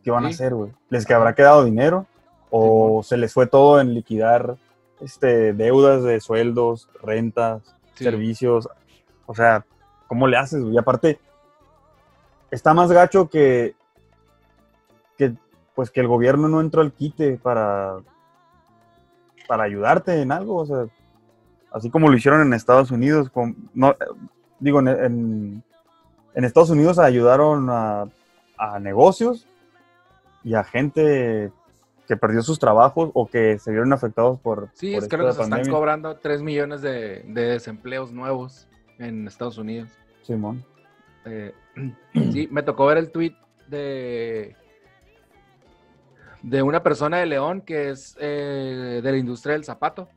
¿Qué 0.05 0.11
van 0.11 0.25
a 0.25 0.29
hacer, 0.29 0.53
güey? 0.53 0.71
¿Les 0.89 1.03
que 1.03 1.15
habrá 1.15 1.33
quedado 1.33 1.65
dinero? 1.65 2.05
¿O 2.51 3.01
se 3.03 3.17
les 3.17 3.33
fue 3.33 3.47
todo 3.47 3.81
en 3.81 3.95
liquidar 3.95 4.55
este, 5.01 5.51
deudas 5.53 6.03
de 6.03 6.21
sueldos, 6.21 6.87
rentas, 7.01 7.63
Sí. 7.95 8.03
servicios? 8.03 8.69
O 9.25 9.33
sea, 9.33 9.65
¿cómo 10.07 10.27
le 10.27 10.37
haces, 10.37 10.61
güey? 10.61 10.75
Y 10.75 10.77
aparte, 10.77 11.19
está 12.51 12.75
más 12.75 12.91
gacho 12.91 13.29
que, 13.31 13.73
que, 15.17 15.33
pues, 15.73 15.89
que 15.89 16.01
el 16.01 16.07
gobierno 16.07 16.47
no 16.49 16.61
entró 16.61 16.83
al 16.83 16.91
quite 16.93 17.39
para, 17.41 17.95
para 19.47 19.63
ayudarte 19.63 20.21
en 20.21 20.31
algo, 20.31 20.57
o 20.57 20.65
sea, 20.67 20.85
así 21.71 21.89
como 21.89 22.09
lo 22.09 22.15
hicieron 22.15 22.41
en 22.41 22.53
Estados 22.53 22.91
Unidos, 22.91 23.31
con, 23.31 23.55
no, 23.73 23.95
digo, 24.59 24.81
en, 24.81 24.87
en, 24.87 25.63
en 26.35 26.43
Estados 26.45 26.69
Unidos 26.69 26.99
ayudaron 26.99 27.71
a, 27.71 28.07
a 28.55 28.77
negocios 28.79 29.47
y 30.45 30.53
a 30.53 30.63
gente 30.63 31.51
que 32.07 32.15
perdió 32.15 32.43
sus 32.43 32.59
trabajos 32.59 33.09
o 33.15 33.27
que 33.27 33.57
se 33.57 33.71
vieron 33.71 33.91
afectados 33.91 34.39
por, 34.39 34.69
Sí, 34.73 34.93
por 34.93 35.03
es 35.03 35.09
que 35.09 35.17
nos 35.17 35.39
están 35.39 35.67
cobrando 35.67 36.15
3 36.17 36.43
millones 36.43 36.83
de, 36.83 37.23
de 37.27 37.41
desempleos 37.45 38.11
nuevos 38.11 38.67
en 38.99 39.27
Estados 39.27 39.57
Unidos. 39.57 39.89
Simón. 40.21 40.63
Eh, 41.25 41.51
sí, 42.31 42.47
me 42.51 42.61
tocó 42.61 42.85
ver 42.85 42.99
el 42.99 43.11
tweet 43.11 43.33
de, 43.67 44.55
de 46.43 46.61
una 46.61 46.83
persona 46.83 47.17
de 47.17 47.25
León 47.25 47.61
que 47.61 47.89
es 47.89 48.15
eh, 48.19 49.01
de 49.03 49.11
la 49.11 49.17
industria 49.17 49.53
del 49.53 49.63
zapato. 49.63 50.07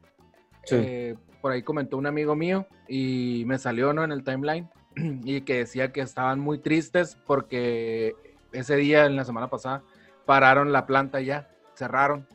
Sí. 0.64 0.76
Eh, 0.78 1.16
por 1.40 1.52
ahí 1.52 1.62
comentó 1.62 1.96
un 1.96 2.06
amigo 2.06 2.36
mío 2.36 2.66
y 2.86 3.44
me 3.46 3.58
salió 3.58 3.94
¿no? 3.94 4.04
en 4.04 4.12
el 4.12 4.24
timeline 4.24 4.68
y 5.24 5.40
que 5.40 5.58
decía 5.58 5.90
que 5.90 6.02
estaban 6.02 6.38
muy 6.38 6.58
tristes 6.58 7.16
porque 7.26 8.14
ese 8.52 8.76
día, 8.76 9.06
en 9.06 9.16
la 9.16 9.24
semana 9.24 9.48
pasada, 9.48 9.82
pararon 10.28 10.72
la 10.72 10.84
planta 10.84 11.22
ya, 11.22 11.48
cerraron, 11.72 12.26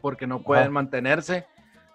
porque 0.00 0.26
no 0.26 0.42
pueden 0.42 0.64
Ajá. 0.64 0.72
mantenerse, 0.72 1.46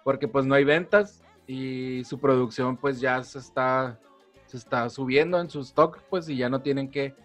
porque 0.04 0.28
pues 0.28 0.46
no 0.46 0.54
hay 0.54 0.62
ventas 0.62 1.24
y 1.48 2.04
su 2.04 2.20
producción 2.20 2.76
pues 2.76 3.00
ya 3.00 3.20
se 3.24 3.40
está, 3.40 3.98
se 4.46 4.56
está 4.56 4.88
subiendo 4.88 5.40
en 5.40 5.50
su 5.50 5.62
stock, 5.62 6.00
pues 6.08 6.28
y 6.28 6.36
ya 6.36 6.48
no 6.48 6.62
tienen 6.62 6.92
que, 6.92 7.16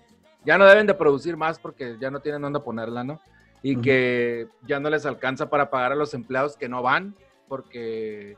ya 0.43 0.57
no 0.57 0.65
deben 0.65 0.87
de 0.87 0.95
producir 0.95 1.37
más 1.37 1.59
porque 1.59 1.95
ya 2.01 2.09
no 2.09 2.21
tienen 2.21 2.41
dónde 2.41 2.59
ponerla, 2.59 3.03
¿no? 3.03 3.19
Y 3.61 3.79
que 3.79 4.47
ya 4.63 4.79
no 4.79 4.89
les 4.89 5.05
alcanza 5.05 5.47
para 5.51 5.69
pagar 5.69 5.91
a 5.91 5.95
los 5.95 6.15
empleados 6.15 6.57
que 6.57 6.67
no 6.67 6.81
van, 6.81 7.15
porque 7.47 8.35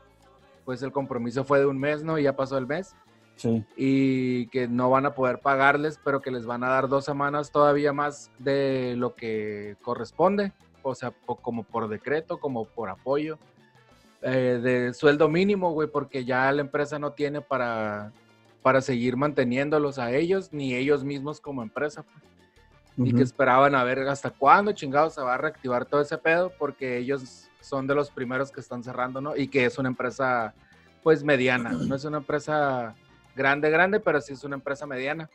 pues 0.66 0.82
el 0.82 0.92
compromiso 0.92 1.42
fue 1.42 1.60
de 1.60 1.64
un 1.64 1.78
mes, 1.78 2.04
¿no? 2.04 2.18
Y 2.18 2.24
ya 2.24 2.36
pasó 2.36 2.58
el 2.58 2.66
mes 2.66 2.94
Sí. 3.38 3.64
y 3.76 4.48
que 4.48 4.66
no 4.66 4.90
van 4.90 5.06
a 5.06 5.14
poder 5.14 5.38
pagarles, 5.38 5.98
pero 6.04 6.20
que 6.20 6.30
les 6.32 6.44
van 6.44 6.64
a 6.64 6.68
dar 6.68 6.88
dos 6.88 7.04
semanas 7.04 7.52
todavía 7.52 7.92
más 7.92 8.30
de 8.40 8.94
lo 8.96 9.14
que 9.14 9.76
corresponde, 9.80 10.52
o 10.82 10.94
sea, 10.94 11.12
po- 11.12 11.36
como 11.36 11.62
por 11.62 11.88
decreto, 11.88 12.38
como 12.40 12.64
por 12.64 12.88
apoyo, 12.90 13.38
eh, 14.22 14.58
de 14.60 14.92
sueldo 14.92 15.28
mínimo, 15.28 15.70
güey, 15.72 15.88
porque 15.88 16.24
ya 16.24 16.50
la 16.50 16.62
empresa 16.62 16.98
no 16.98 17.12
tiene 17.12 17.40
para, 17.40 18.10
para 18.60 18.80
seguir 18.80 19.16
manteniéndolos 19.16 20.00
a 20.00 20.10
ellos, 20.12 20.52
ni 20.52 20.74
ellos 20.74 21.04
mismos 21.04 21.40
como 21.40 21.62
empresa, 21.62 22.02
pues. 22.96 23.08
y 23.10 23.14
que 23.14 23.22
esperaban 23.22 23.76
a 23.76 23.84
ver 23.84 24.00
hasta 24.08 24.30
cuándo 24.30 24.72
chingados 24.72 25.14
se 25.14 25.20
va 25.22 25.34
a 25.34 25.38
reactivar 25.38 25.84
todo 25.84 26.00
ese 26.00 26.18
pedo, 26.18 26.50
porque 26.58 26.98
ellos 26.98 27.48
son 27.60 27.86
de 27.86 27.94
los 27.94 28.10
primeros 28.10 28.50
que 28.50 28.58
están 28.60 28.82
cerrando, 28.82 29.20
¿no? 29.20 29.36
Y 29.36 29.46
que 29.46 29.64
es 29.64 29.78
una 29.78 29.88
empresa, 29.90 30.52
pues, 31.04 31.22
mediana, 31.22 31.70
no 31.70 31.94
es 31.94 32.04
una 32.04 32.18
empresa 32.18 32.96
grande, 33.38 33.70
grande, 33.70 34.00
pero 34.00 34.20
sí 34.20 34.32
es 34.34 34.44
una 34.44 34.56
empresa 34.56 34.84
mediana 34.86 35.30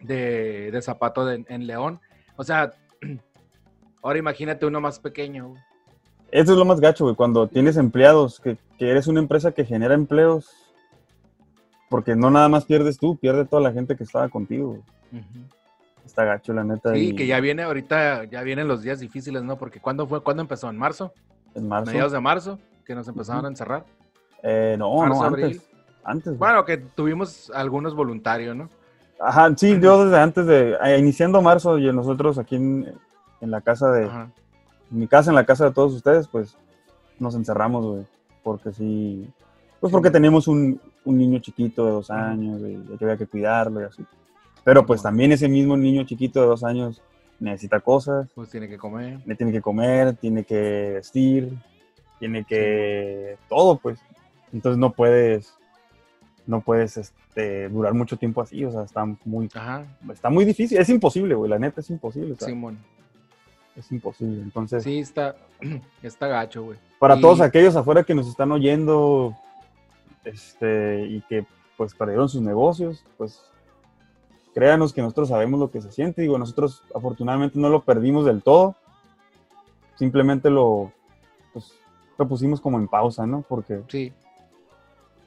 de, 0.00 0.70
de 0.70 0.82
zapato 0.82 1.24
de- 1.24 1.44
en 1.48 1.66
León. 1.66 2.00
O 2.36 2.44
sea, 2.44 2.72
ahora 4.02 4.18
imagínate 4.18 4.66
uno 4.66 4.80
más 4.80 4.98
pequeño. 4.98 5.48
güey. 5.50 5.62
Eso 6.30 6.52
es 6.52 6.58
lo 6.58 6.64
más 6.66 6.80
gacho, 6.80 7.04
güey, 7.04 7.16
cuando 7.16 7.46
tienes 7.48 7.78
empleados, 7.78 8.38
que, 8.40 8.58
que 8.78 8.90
eres 8.90 9.06
una 9.06 9.20
empresa 9.20 9.52
que 9.52 9.64
genera 9.64 9.94
empleos, 9.94 10.50
porque 11.88 12.14
no 12.14 12.30
nada 12.30 12.50
más 12.50 12.66
pierdes 12.66 12.98
tú, 12.98 13.16
pierde 13.16 13.46
toda 13.46 13.62
la 13.62 13.72
gente 13.72 13.96
que 13.96 14.04
estaba 14.04 14.28
contigo. 14.28 14.78
Está 16.04 16.24
gacho, 16.24 16.52
la 16.52 16.64
neta. 16.64 16.92
Sí, 16.92 17.08
y 17.10 17.14
que 17.16 17.26
ya 17.26 17.40
viene 17.40 17.62
ahorita, 17.62 18.24
ya 18.24 18.42
vienen 18.42 18.68
los 18.68 18.82
días 18.82 19.00
difíciles, 19.00 19.42
¿no? 19.42 19.56
Porque 19.56 19.80
¿cuándo 19.80 20.06
fue? 20.06 20.22
¿Cuándo 20.22 20.42
empezó? 20.42 20.68
¿En 20.68 20.76
marzo? 20.76 21.12
En 21.54 21.66
marzo. 21.66 21.90
Mediados 21.90 22.12
de 22.12 22.20
marzo, 22.20 22.58
que 22.84 22.94
nos 22.94 23.08
empezaron 23.08 23.46
a 23.46 23.48
encerrar. 23.48 23.84
Eh, 24.42 24.76
no, 24.78 24.94
marzo, 24.98 25.14
no, 25.14 25.22
abril. 25.24 25.62
Antes. 26.04 26.26
Güey. 26.36 26.38
Bueno, 26.38 26.64
que 26.64 26.76
tuvimos 26.78 27.50
algunos 27.54 27.94
voluntarios, 27.94 28.56
¿no? 28.56 28.68
Ajá, 29.20 29.52
sí, 29.56 29.78
yo 29.80 30.04
desde 30.04 30.20
antes 30.20 30.46
de, 30.46 30.76
eh, 30.84 30.98
iniciando 30.98 31.42
marzo, 31.42 31.78
y 31.78 31.92
nosotros 31.92 32.38
aquí 32.38 32.56
en, 32.56 32.92
en 33.40 33.50
la 33.50 33.60
casa 33.60 33.90
de, 33.90 34.04
Ajá. 34.06 34.30
en 34.92 34.98
mi 34.98 35.08
casa, 35.08 35.30
en 35.30 35.34
la 35.36 35.44
casa 35.44 35.64
de 35.64 35.72
todos 35.72 35.92
ustedes, 35.94 36.28
pues 36.28 36.56
nos 37.18 37.34
encerramos, 37.34 37.84
güey. 37.84 38.06
Porque 38.44 38.72
sí, 38.72 39.28
pues 39.80 39.90
porque 39.92 40.10
tenemos 40.10 40.46
un, 40.48 40.80
un 41.04 41.18
niño 41.18 41.40
chiquito 41.40 41.84
de 41.84 41.90
dos 41.92 42.10
años, 42.10 42.60
y 42.62 42.96
que 42.96 43.04
había 43.04 43.16
que 43.16 43.26
cuidarlo 43.26 43.80
y 43.80 43.84
así. 43.84 44.04
Pero 44.64 44.86
pues 44.86 45.02
también 45.02 45.32
ese 45.32 45.48
mismo 45.48 45.76
niño 45.76 46.04
chiquito 46.04 46.40
de 46.40 46.46
dos 46.46 46.62
años 46.62 47.02
necesita 47.40 47.80
cosas, 47.80 48.28
Pues 48.34 48.50
tiene 48.50 48.68
que 48.68 48.78
comer. 48.78 49.20
le 49.26 49.34
tiene 49.34 49.50
que 49.52 49.60
comer, 49.62 50.14
tiene 50.16 50.44
que 50.44 50.92
vestir, 50.94 51.52
tiene 52.18 52.44
que 52.44 53.36
todo, 53.48 53.78
pues. 53.78 53.98
Entonces 54.52 54.78
no 54.78 54.92
puedes, 54.92 55.54
no 56.48 56.62
puedes 56.62 56.96
este, 56.96 57.68
durar 57.68 57.94
mucho 57.94 58.16
tiempo 58.16 58.40
así, 58.40 58.64
o 58.64 58.72
sea, 58.72 58.82
está 58.82 59.04
muy, 59.24 59.48
Ajá. 59.54 59.84
está 60.10 60.30
muy 60.30 60.44
difícil, 60.44 60.78
es 60.78 60.88
imposible, 60.88 61.34
güey, 61.34 61.50
la 61.50 61.58
neta 61.58 61.80
es 61.82 61.90
imposible, 61.90 62.32
o 62.32 62.36
sea, 62.36 62.48
Simón. 62.48 62.78
es 63.76 63.92
imposible. 63.92 64.42
Entonces, 64.42 64.82
Sí, 64.82 64.98
está, 64.98 65.36
está 66.02 66.26
gacho, 66.26 66.64
güey. 66.64 66.78
para 66.98 67.16
Y- 67.16 67.20
todos 67.20 67.40
aquellos 67.42 67.76
afuera 67.76 68.02
que 68.02 68.14
nos 68.14 68.26
están 68.26 68.50
oyendo, 68.50 69.36
este, 70.24 71.06
y 71.06 71.20
que 71.28 71.46
pues 71.76 71.94
perdieron 71.94 72.28
sus 72.28 72.42
negocios, 72.42 73.04
pues 73.16 73.40
créanos 74.54 74.92
que 74.92 75.02
nosotros 75.02 75.28
sabemos 75.28 75.60
lo 75.60 75.70
que 75.70 75.80
se 75.80 75.92
siente, 75.92 76.22
digo, 76.22 76.38
nosotros 76.38 76.82
afortunadamente 76.94 77.58
no 77.58 77.68
lo 77.68 77.84
perdimos 77.84 78.24
del 78.24 78.42
todo, 78.42 78.74
simplemente 79.96 80.50
lo, 80.50 80.90
pues, 81.52 81.72
lo 82.16 82.26
pusimos 82.26 82.60
como 82.60 82.78
en 82.78 82.88
pausa, 82.88 83.26
¿no? 83.26 83.42
Porque 83.48 83.82
Sí, 83.88 84.12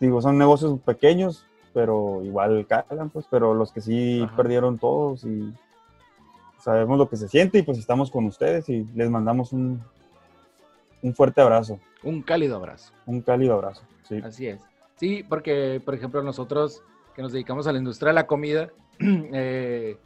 digo, 0.02 0.22
son 0.22 0.38
negocios 0.38 0.80
pequeños, 0.82 1.46
pero 1.74 2.22
igual 2.24 2.66
calan, 2.68 3.10
pues, 3.10 3.26
pero 3.30 3.54
los 3.54 3.72
que 3.72 3.80
sí 3.82 4.22
Ajá. 4.24 4.36
perdieron 4.36 4.78
todos 4.78 5.24
y 5.24 5.54
sabemos 6.60 6.98
lo 6.98 7.08
que 7.10 7.16
se 7.18 7.30
siente 7.30 7.60
y 7.60 7.62
pues 7.64 7.78
estamos 7.78 8.12
con 8.12 8.26
ustedes 8.26 8.68
y 8.70 8.84
les 8.96 9.10
mandamos 9.10 9.54
un, 9.54 9.82
un 11.02 11.16
fuerte 11.16 11.42
abrazo, 11.42 11.80
un 12.04 12.22
cálido 12.22 12.58
abrazo. 12.58 12.92
un 13.06 13.22
cálido 13.22 13.54
abrazo. 13.54 13.84
Sí, 14.04 14.20
Así 14.24 14.48
es. 14.48 14.62
Sí, 14.98 15.24
porque, 15.28 15.82
por 15.84 15.96
ejemplo, 15.96 16.22
nosotros 16.22 16.84
que 17.16 17.22
nos 17.22 17.32
dedicamos 17.32 17.66
a 17.68 17.72
la 17.72 17.80
industria 17.80 18.10
de 18.10 18.14
la 18.16 18.28
comida, 18.28 18.70
eh, 19.00 19.98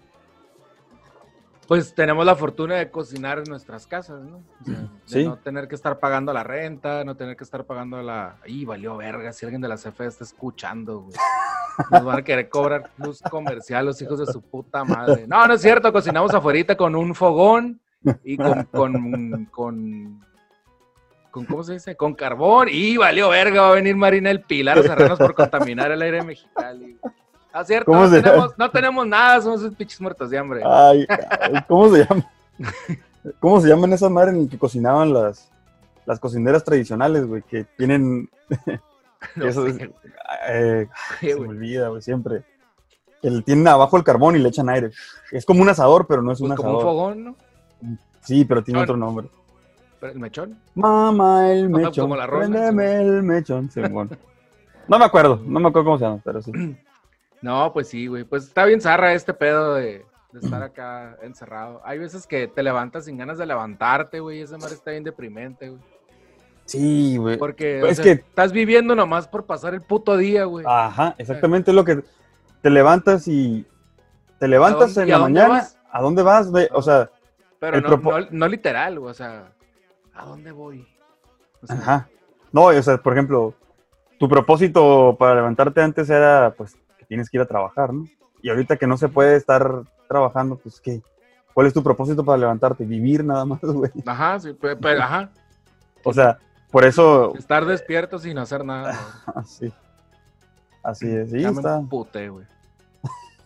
pues 1.68 1.94
tenemos 1.96 2.26
la 2.26 2.36
fortuna 2.36 2.76
de 2.76 2.90
cocinar 2.92 3.40
en 3.40 3.46
nuestras 3.46 3.88
casas, 3.88 4.22
¿no? 4.24 4.38
O 4.38 4.66
sea, 4.66 4.76
de 4.76 4.88
Sí. 5.06 5.24
no 5.26 5.38
tener 5.38 5.68
que 5.68 5.76
estar 5.76 6.00
pagando 6.00 6.32
la 6.34 6.44
renta, 6.44 7.04
no 7.04 7.16
tener 7.16 7.36
que 7.36 7.44
estar 7.44 7.66
pagando 7.66 8.02
la... 8.02 8.38
¡Y 8.46 8.66
valió 8.66 8.98
verga! 8.98 9.32
Si 9.34 9.46
alguien 9.46 9.62
de 9.62 9.68
la 9.68 9.76
CFE 9.78 10.06
está 10.06 10.24
escuchando, 10.24 11.02
güey. 11.02 11.16
Nos 11.92 12.06
van 12.06 12.20
a 12.20 12.22
querer 12.22 12.48
cobrar 12.50 12.90
luz 12.98 13.22
comercial 13.22 13.86
los 13.86 14.02
hijos 14.02 14.20
de 14.20 14.26
su 14.28 14.42
puta 14.42 14.84
madre. 14.86 15.26
No, 15.28 15.46
no 15.46 15.54
es 15.56 15.62
cierto, 15.62 15.92
cocinamos 15.92 16.34
afuera 16.34 16.76
con 16.78 16.96
un 16.96 17.14
fogón 17.14 17.82
y 18.24 18.38
con, 18.38 18.64
con, 18.66 19.46
con, 19.46 20.22
con- 21.32 21.46
¿cómo 21.48 21.64
se 21.64 21.74
dice? 21.74 21.98
Con 21.98 22.14
carbón 22.14 22.70
y 22.72 22.96
valió 22.96 23.28
verga, 23.30 23.64
va 23.64 23.70
a 23.72 23.74
venir 23.74 23.96
Marina 23.98 24.32
El 24.32 24.42
Pilar 24.42 24.78
a 24.80 24.84
cerrarnos 24.84 25.20
por 25.20 25.34
contaminar 25.36 25.92
el 25.92 26.02
aire 26.02 26.24
de 26.24 26.98
Ah, 27.58 27.64
cierto, 27.64 27.86
¿Cómo 27.90 28.04
no 28.06 28.10
tenemos, 28.12 28.58
no 28.58 28.70
tenemos 28.70 29.08
nada, 29.08 29.40
somos 29.42 29.62
unos 29.62 29.76
pinches 29.76 30.02
muertos 30.02 30.30
de 30.30 30.38
hambre. 30.38 30.62
Ay, 30.66 31.08
¿cómo 31.70 31.90
se 31.96 32.04
llama? 32.06 32.30
¿Cómo 33.40 33.62
se 33.62 33.70
llaman 33.70 33.94
esas 33.94 34.12
madres 34.12 34.36
en 34.36 34.50
que 34.50 34.58
cocinaban 34.58 35.14
las, 35.14 35.50
las 36.06 36.20
cocineras 36.20 36.66
tradicionales, 36.66 37.26
güey? 37.26 37.44
Que 37.44 37.64
tienen, 37.78 38.30
No 39.36 39.46
eso 39.48 39.66
es- 39.68 39.78
güey, 39.78 39.90
eh, 40.50 40.88
se 41.22 41.40
me 41.40 41.48
olvida, 41.48 41.88
güey, 41.88 42.02
siempre. 42.02 42.44
Le 43.22 43.42
tienen 43.42 43.66
abajo 43.70 43.96
el 43.96 44.04
carbón 44.04 44.36
y 44.36 44.40
le 44.40 44.50
echan 44.50 44.68
aire. 44.68 44.92
Es 45.32 45.46
como 45.46 45.62
un 45.62 45.70
asador, 45.70 46.08
pero 46.08 46.22
no 46.22 46.34
es 46.34 46.42
un 46.42 46.50
Pues 46.50 46.58
como 46.58 46.72
un 46.72 46.76
asador. 46.76 46.94
fogón, 46.94 47.24
¿no? 47.24 47.36
Sí, 48.20 48.44
pero 48.44 48.66
tiene 48.66 48.82
otro 48.82 48.98
nombre. 48.98 49.28
El 50.02 50.20
mechón. 50.20 50.60
Mamá, 50.76 51.52
el 51.54 51.70
mechón. 51.70 52.04
como 52.10 52.18
la 52.18 52.26
el. 52.26 52.52
No 54.90 55.00
me 55.00 55.06
acuerdo, 55.06 55.42
no 55.44 55.60
me 55.62 55.70
acuerdo 55.70 55.86
cómo 55.86 55.98
se 55.98 56.04
llama, 56.04 56.20
pero 56.22 56.42
sí. 56.42 56.52
No, 57.42 57.72
pues 57.74 57.88
sí, 57.90 58.08
güey. 58.08 58.24
Pues 58.24 58.46
está 58.46 58.66
bien 58.66 58.82
zarra 58.82 59.14
este 59.14 59.34
pedo 59.34 59.76
de, 59.76 60.06
de 60.32 60.40
estar 60.40 60.62
acá 60.64 61.18
encerrado. 61.22 61.82
Hay 61.86 62.00
veces 62.00 62.26
que 62.28 62.48
te 62.48 62.64
levantas 62.64 63.06
sin 63.06 63.18
ganas 63.18 63.38
de 63.38 63.46
levantarte, 63.46 64.20
güey. 64.20 64.42
Esa 64.42 64.58
madre 64.58 64.76
está 64.76 64.92
bien 64.92 65.04
deprimente, 65.04 65.70
güey. 65.70 65.82
Sí, 66.66 67.18
güey. 67.18 67.38
Porque 67.38 67.78
Pues 67.82 67.90
o 67.90 67.92
es 67.92 67.96
sea, 67.98 68.04
que- 68.16 68.22
estás 68.22 68.52
viviendo 68.52 68.96
nomás 68.96 69.28
por 69.28 69.46
pasar 69.46 69.74
el 69.76 69.82
puto 69.82 70.18
día, 70.18 70.46
güey. 70.46 70.66
Ajá, 70.68 71.14
exactamente 71.20 71.70
es 71.72 71.76
lo 71.76 71.86
que 71.86 72.04
te 72.62 72.70
levantas 72.72 73.28
y 73.28 73.68
te 74.40 74.48
levantas 74.48 74.96
dónde- 74.96 75.02
en 75.04 75.10
la 75.10 75.20
mañana. 75.20 75.48
vas? 75.50 75.78
¿A 75.92 76.02
dónde 76.02 76.24
vas? 76.24 76.50
güey? 76.50 76.68
O 76.72 76.82
sea, 76.82 77.10
Pero 77.60 77.80
no, 77.82 77.90
propo- 77.90 78.20
no, 78.22 78.28
no 78.32 78.48
literal, 78.48 79.00
güey. 79.00 79.12
O 79.12 79.14
sea, 79.14 79.52
¿a 80.14 80.26
dónde 80.26 80.52
voy? 80.52 80.88
O 81.62 81.68
sea, 81.68 81.76
ajá. 81.78 82.10
No, 82.52 82.64
o 82.66 82.82
sea, 82.82 82.98
por 82.98 83.14
ejemplo, 83.14 83.54
tu 84.18 84.28
propósito 84.28 85.16
para 85.20 85.36
levantarte 85.36 85.82
antes 85.82 86.10
era, 86.10 86.54
pues, 86.58 86.76
que 87.06 87.10
tienes 87.10 87.30
que 87.30 87.38
ir 87.38 87.42
a 87.42 87.46
trabajar, 87.46 87.94
¿no? 87.94 88.08
Y 88.42 88.50
ahorita 88.50 88.78
que 88.78 88.88
no 88.88 88.98
se 88.98 89.08
puede 89.10 89.36
estar 89.36 89.84
trabajando, 90.08 90.58
pues, 90.58 90.80
¿qué? 90.82 91.02
¿Cuál 91.54 91.68
es 91.68 91.74
tu 91.74 91.82
propósito 91.84 92.26
para 92.26 92.38
levantarte? 92.38 92.84
Vivir 92.86 93.24
nada 93.24 93.46
más, 93.46 93.62
güey. 93.64 93.92
Ajá, 94.06 94.40
sí, 94.40 94.54
pe- 94.54 94.76
pero, 94.76 95.02
ajá. 95.04 95.30
O 96.04 96.14
sea, 96.14 96.38
por 96.72 96.84
eso, 96.86 97.34
Estar 97.36 97.66
despierto 97.66 98.20
sin 98.20 98.38
hacer 98.38 98.66
nada. 98.66 98.92
güey. 98.92 99.36
así, 99.46 99.74
así 100.84 101.08
es, 101.10 101.32
sí, 101.32 101.42
Ya 101.42 101.52
me 101.52 101.58
está. 101.58 101.78
emputé, 101.78 102.30
güey. 102.30 102.46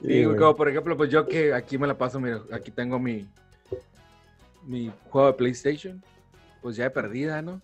sí, 0.00 0.06
Sí, 0.06 0.06
güey, 0.06 0.24
güey. 0.24 0.36
como 0.38 0.56
por 0.56 0.68
ejemplo, 0.68 0.96
pues 0.96 1.10
yo 1.10 1.26
que 1.26 1.52
aquí 1.54 1.78
me 1.78 1.86
la 1.86 1.96
paso, 1.96 2.20
mira, 2.20 2.40
aquí 2.52 2.70
tengo 2.70 2.98
mi, 2.98 3.28
mi 4.66 4.92
juego 5.10 5.28
de 5.28 5.32
PlayStation, 5.34 6.02
pues 6.62 6.76
ya 6.76 6.84
de 6.84 6.90
perdida, 6.90 7.42
¿no? 7.42 7.60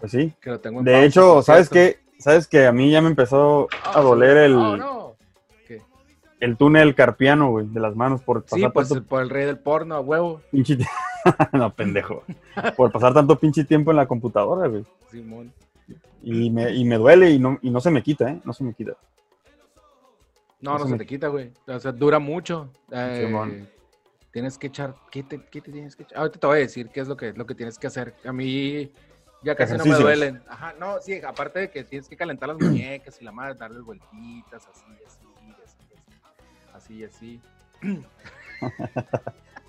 Pues 0.00 0.12
sí. 0.12 0.32
Que 0.40 0.50
lo 0.50 0.60
tengo 0.60 0.80
en 0.80 0.84
De 0.84 1.04
hecho, 1.04 1.42
¿sabes 1.42 1.68
qué? 1.68 1.98
¿Sabes 2.18 2.46
que 2.46 2.66
a 2.66 2.72
mí 2.72 2.90
ya 2.90 3.00
me 3.00 3.08
empezó 3.08 3.68
Ah, 3.84 3.98
a 3.98 4.00
doler 4.02 4.36
sí. 4.36 4.44
el, 4.44 4.54
no. 4.78 5.16
¿Qué? 5.66 5.82
el 6.40 6.56
túnel 6.56 6.94
carpiano, 6.94 7.50
güey, 7.50 7.66
de 7.66 7.80
las 7.80 7.94
manos 7.96 8.22
por 8.22 8.42
pasar 8.42 8.58
Sí, 8.58 8.66
pues 8.72 8.88
tanto 8.88 9.04
por 9.06 9.22
el 9.22 9.30
rey 9.30 9.46
del 9.46 9.58
porno, 9.58 9.94
a 9.94 10.00
huevo, 10.00 10.40
pinche 10.50 10.78
no, 11.52 11.72
pendejo. 11.74 12.24
Por 12.76 12.90
pasar 12.92 13.14
tanto 13.14 13.38
pinche 13.38 13.64
tiempo 13.64 13.90
en 13.90 13.98
la 13.98 14.06
computadora, 14.06 14.68
güey. 14.68 14.84
Simón. 15.10 15.52
Y 16.22 16.50
me, 16.50 16.70
y 16.74 16.84
me 16.84 16.96
duele 16.98 17.30
y 17.30 17.38
no, 17.38 17.58
y 17.62 17.70
no 17.70 17.80
se 17.80 17.90
me 17.90 18.02
quita, 18.02 18.30
¿eh? 18.30 18.40
No 18.44 18.52
se 18.52 18.64
me 18.64 18.74
quita. 18.74 18.92
No, 20.60 20.78
no 20.78 20.84
se 20.84 20.92
me- 20.92 20.98
te 20.98 21.06
quita, 21.06 21.28
güey. 21.28 21.52
O 21.66 21.78
sea, 21.80 21.92
dura 21.92 22.18
mucho. 22.18 22.70
Eh, 22.90 23.24
Simón. 23.26 23.68
tienes 24.30 24.58
que 24.58 24.66
echar, 24.66 24.94
¿qué 25.10 25.22
te, 25.22 25.42
qué 25.50 25.60
te 25.62 25.72
tienes 25.72 25.96
que 25.96 26.02
echar? 26.02 26.18
Ahorita 26.18 26.38
te 26.38 26.46
voy 26.46 26.56
a 26.58 26.60
decir 26.60 26.90
qué 26.90 27.00
es 27.00 27.08
lo 27.08 27.16
que, 27.16 27.32
lo 27.32 27.46
que 27.46 27.54
tienes 27.54 27.78
que 27.78 27.86
hacer. 27.86 28.14
A 28.26 28.32
mí 28.32 28.92
ya 29.42 29.54
casi 29.54 29.76
no 29.76 29.84
me 29.84 29.94
duelen. 29.96 30.42
Ajá, 30.48 30.74
no, 30.78 31.00
sí, 31.00 31.20
aparte 31.22 31.60
de 31.60 31.70
que 31.70 31.84
tienes 31.84 32.08
que 32.08 32.16
calentar 32.16 32.48
las 32.50 32.58
muñecas 32.58 33.20
y 33.20 33.24
la 33.24 33.32
madre, 33.32 33.54
darles 33.54 33.82
vueltitas, 33.82 34.66
así, 34.68 34.84
así, 35.06 35.26
así, 35.64 37.04
así, 37.04 37.04
así, 37.04 37.40
así. 37.82 38.00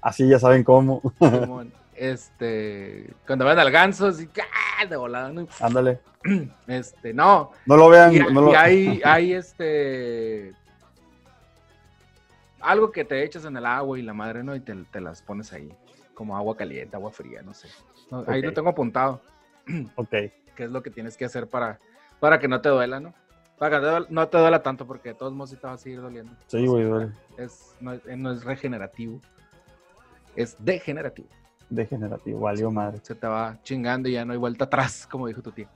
Así 0.04 0.28
ya 0.28 0.40
saben 0.40 0.64
cómo. 0.64 1.00
Este, 1.94 3.14
cuando 3.28 3.46
van 3.46 3.60
al 3.60 3.70
ganso, 3.70 4.08
así, 4.08 4.28
¡ah! 4.80 4.86
de 4.88 4.96
volada, 4.96 5.30
¿no? 5.32 5.48
Ándale. 5.60 6.00
Este, 6.68 7.14
no, 7.14 7.52
No 7.68 7.78
lo 7.78 7.88
vean. 7.90 8.12
y, 8.16 8.20
no 8.20 8.42
lo- 8.42 8.52
y 8.52 8.56
hay, 8.56 9.02
hay 9.06 9.34
este. 9.34 10.54
Algo 12.62 12.92
que 12.92 13.06
te 13.06 13.24
echas 13.24 13.46
en 13.46 13.58
el 13.58 13.66
agua 13.66 13.98
y 14.00 14.02
la 14.02 14.14
madre, 14.14 14.44
¿no? 14.44 14.56
Y 14.56 14.60
te, 14.60 14.76
te 14.92 15.02
las 15.02 15.22
pones 15.22 15.54
ahí. 15.54 15.72
Como 16.16 16.36
agua 16.36 16.56
caliente, 16.58 16.96
agua 16.96 17.12
fría, 17.12 17.42
no 17.44 17.54
sé. 17.54 17.68
No, 18.10 18.24
Ahí 18.28 18.42
lo 18.42 18.54
tengo 18.54 18.70
apuntado. 18.70 19.22
Ok. 19.96 20.10
¿Qué 20.10 20.64
es 20.66 20.70
lo 20.72 20.82
que 20.84 20.90
tienes 20.92 21.18
que 21.18 21.26
hacer 21.26 21.48
para, 21.48 21.80
para 22.20 22.40
que 22.40 22.48
no 22.48 22.62
te 22.62 22.70
duela, 22.70 23.00
¿no? 23.00 23.14
Para 23.58 23.78
que 23.80 23.82
no 23.82 23.82
te 23.82 23.90
duela- 23.92 24.08
no 24.10 24.28
te 24.28 24.38
duela 24.38 24.64
tanto, 24.64 24.86
porque 24.88 25.10
de 25.10 25.16
todos 25.16 25.34
modos 25.34 25.52
sí 25.52 25.56
te 25.56 25.68
va 25.68 25.74
a 25.74 25.78
seguir 25.78 26.02
doliendo. 26.02 26.32
Sí, 26.48 26.66
güey, 26.66 26.84
duele. 26.84 27.12
Es, 27.38 27.76
no, 27.80 27.94
es, 27.94 28.02
no 28.18 28.32
es 28.32 28.44
regenerativo. 28.44 29.20
Es 30.36 30.56
degenerativo. 30.60 31.28
Degenerativo. 31.70 32.40
Valió 32.40 32.70
madre. 32.72 33.00
Se 33.04 33.16
te 33.16 33.28
va 33.28 33.58
chingando 33.64 34.10
y 34.10 34.14
ya 34.14 34.26
no 34.26 34.34
hay 34.34 34.40
vuelta 34.40 34.66
atrás, 34.66 35.08
como 35.10 35.28
dijo 35.28 35.42
tu 35.42 35.52
tía. 35.52 35.68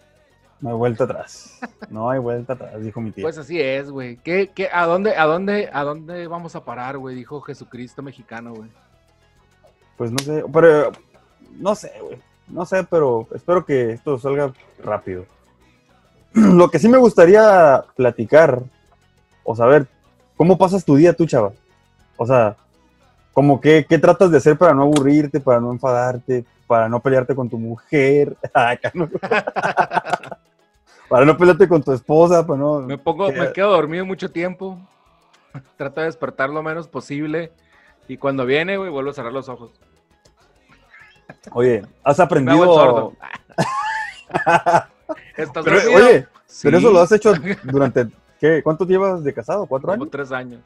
No 0.61 0.69
hay 0.69 0.75
vuelta 0.75 1.03
atrás. 1.03 1.59
No 1.89 2.09
hay 2.09 2.19
vuelta 2.19 2.53
atrás, 2.53 2.81
dijo 2.81 2.99
mi 3.01 3.11
tía. 3.11 3.21
Pues 3.23 3.37
así 3.37 3.59
es, 3.61 3.89
güey. 3.91 4.17
¿Qué, 4.17 4.51
qué, 4.55 4.69
a, 4.71 4.85
dónde, 4.85 5.15
a, 5.15 5.25
dónde, 5.25 5.69
¿A 5.71 5.83
dónde 5.83 6.27
vamos 6.27 6.55
a 6.55 6.63
parar, 6.65 6.97
güey? 6.97 7.15
Dijo 7.15 7.41
Jesucristo 7.41 8.01
mexicano, 8.01 8.53
güey. 8.53 8.69
Pues 9.97 10.11
no 10.11 10.17
sé, 10.19 10.43
pero 10.51 10.91
no 11.57 11.75
sé, 11.75 11.91
güey. 12.01 12.19
No 12.47 12.65
sé, 12.65 12.83
pero 12.83 13.27
espero 13.33 13.65
que 13.65 13.91
esto 13.91 14.17
salga 14.19 14.53
rápido. 14.83 15.25
Lo 16.33 16.69
que 16.69 16.79
sí 16.79 16.87
me 16.87 16.97
gustaría 16.97 17.83
platicar 17.95 18.61
o 19.43 19.55
saber, 19.55 19.87
¿cómo 20.35 20.57
pasas 20.57 20.85
tu 20.85 20.95
día 20.95 21.13
tú, 21.13 21.25
chava? 21.25 21.51
O 22.17 22.25
sea, 22.25 22.55
como 23.33 23.59
que, 23.59 23.85
¿qué 23.87 23.97
tratas 23.97 24.31
de 24.31 24.37
hacer 24.37 24.57
para 24.57 24.73
no 24.73 24.83
aburrirte, 24.83 25.39
para 25.39 25.59
no 25.59 25.71
enfadarte, 25.71 26.45
para 26.67 26.89
no 26.89 26.99
pelearte 26.99 27.35
con 27.35 27.49
tu 27.49 27.57
mujer? 27.57 28.37
Para 31.07 31.25
no 31.25 31.37
pelearte 31.37 31.67
con 31.67 31.83
tu 31.83 31.91
esposa, 31.91 32.45
para 32.45 32.59
no... 32.59 32.81
Me 32.81 32.97
pongo, 32.97 33.31
me 33.31 33.53
quedo 33.53 33.71
dormido 33.71 34.05
mucho 34.05 34.31
tiempo. 34.31 34.79
Trato 35.77 36.01
de 36.01 36.07
despertar 36.07 36.49
lo 36.49 36.63
menos 36.63 36.87
posible. 36.87 37.51
Y 38.07 38.17
cuando 38.17 38.45
viene, 38.45 38.77
güey, 38.77 38.89
vuelvo 38.89 39.11
a 39.11 39.13
cerrar 39.13 39.33
los 39.33 39.47
ojos. 39.47 39.71
Oye, 41.53 41.83
has 42.03 42.19
aprendido... 42.19 43.13
¿Estás 45.37 45.63
Pero, 45.65 45.77
oye, 45.95 46.27
pero 46.61 46.77
Sí, 46.79 46.85
eso 46.85 46.91
lo 46.91 46.99
has 46.99 47.11
hecho 47.11 47.33
durante... 47.63 48.07
¿Qué? 48.39 48.61
¿Cuánto 48.63 48.85
llevas 48.85 49.23
de 49.23 49.33
casado? 49.33 49.65
¿Cuatro 49.65 49.87
como 49.87 50.03
años? 50.03 50.11
tres 50.11 50.31
años. 50.31 50.61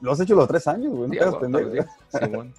Lo 0.00 0.12
has 0.12 0.20
hecho 0.20 0.34
los 0.34 0.48
tres 0.48 0.66
años, 0.68 0.92
güey. 0.92 1.08
No 1.08 1.12
Sí, 1.12 1.18
te 1.18 1.24
hagas 1.24 1.36
pendejo. 1.36 1.86
Simón. 2.08 2.54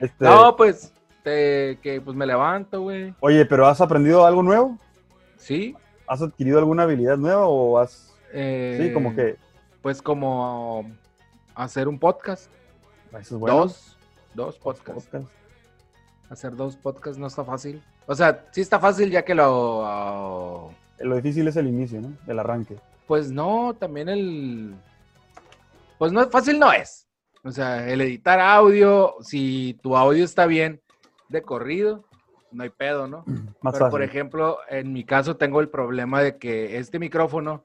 Este, 0.00 0.24
No, 0.24 0.56
pues, 0.56 0.92
te- 1.22 1.78
que 1.82 2.00
pues 2.04 2.16
me 2.16 2.26
levanto, 2.26 2.82
güey. 2.82 3.14
Oye, 3.20 3.44
pero 3.44 3.66
¿has 3.66 3.80
aprendido 3.80 4.24
algo 4.26 4.42
nuevo? 4.42 4.78
Sí. 5.36 5.74
¿Has 6.06 6.22
adquirido 6.22 6.58
alguna 6.58 6.82
habilidad 6.84 7.16
nueva 7.16 7.46
o 7.46 7.78
has... 7.78 8.14
eh, 8.32 8.78
Sí, 8.82 8.92
como 8.92 9.14
que... 9.14 9.36
Pues 9.82 10.02
como 10.02 10.90
hacer 11.54 11.88
un 11.88 11.98
podcast. 11.98 12.50
Eso 13.12 13.34
es 13.36 13.40
bueno. 13.40 13.56
Dos. 13.58 13.96
Dos 14.34 14.58
podcasts. 14.58 15.06
Podcast. 15.06 15.30
Hacer 16.30 16.54
dos 16.56 16.76
podcasts 16.76 17.18
no 17.18 17.26
está 17.26 17.44
fácil. 17.44 17.82
O 18.06 18.14
sea, 18.14 18.46
sí 18.52 18.60
está 18.60 18.78
fácil 18.78 19.10
ya 19.10 19.24
que 19.24 19.34
lo... 19.34 19.82
ah, 19.84 20.68
Lo 21.00 21.16
difícil 21.16 21.46
es 21.48 21.56
el 21.56 21.66
inicio, 21.66 22.00
¿no? 22.00 22.12
El 22.26 22.38
arranque. 22.38 22.76
Pues 23.06 23.30
no, 23.32 23.74
también 23.78 24.08
el... 24.08 24.74
Pues 25.98 26.12
no, 26.12 26.28
fácil 26.30 26.58
no 26.58 26.72
es. 26.72 27.06
O 27.42 27.50
sea, 27.50 27.88
el 27.90 28.00
editar 28.00 28.38
audio, 28.40 29.16
si 29.22 29.78
tu 29.82 29.96
audio 29.96 30.24
está 30.24 30.46
bien 30.46 30.80
de 31.28 31.42
corrido, 31.42 32.04
no 32.52 32.62
hay 32.62 32.70
pedo, 32.70 33.08
¿no? 33.08 33.24
Más 33.60 33.72
Pero, 33.72 33.86
fácil. 33.86 33.90
por 33.90 34.02
ejemplo, 34.02 34.58
en 34.68 34.92
mi 34.92 35.04
caso 35.04 35.36
tengo 35.36 35.60
el 35.60 35.68
problema 35.68 36.22
de 36.22 36.36
que 36.38 36.78
este 36.78 36.98
micrófono, 37.00 37.64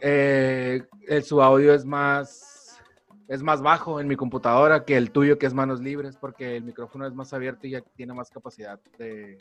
eh, 0.00 0.82
el- 1.06 1.22
su 1.24 1.40
audio 1.42 1.72
es 1.72 1.84
más, 1.84 2.55
es 3.28 3.42
más 3.42 3.60
bajo 3.62 4.00
en 4.00 4.06
mi 4.06 4.16
computadora 4.16 4.84
que 4.84 4.96
el 4.96 5.10
tuyo, 5.10 5.38
que 5.38 5.46
es 5.46 5.54
manos 5.54 5.80
libres, 5.80 6.16
porque 6.16 6.56
el 6.56 6.64
micrófono 6.64 7.06
es 7.06 7.14
más 7.14 7.32
abierto 7.32 7.66
y 7.66 7.70
ya 7.70 7.80
tiene 7.80 8.14
más 8.14 8.30
capacidad 8.30 8.78
de... 8.98 9.38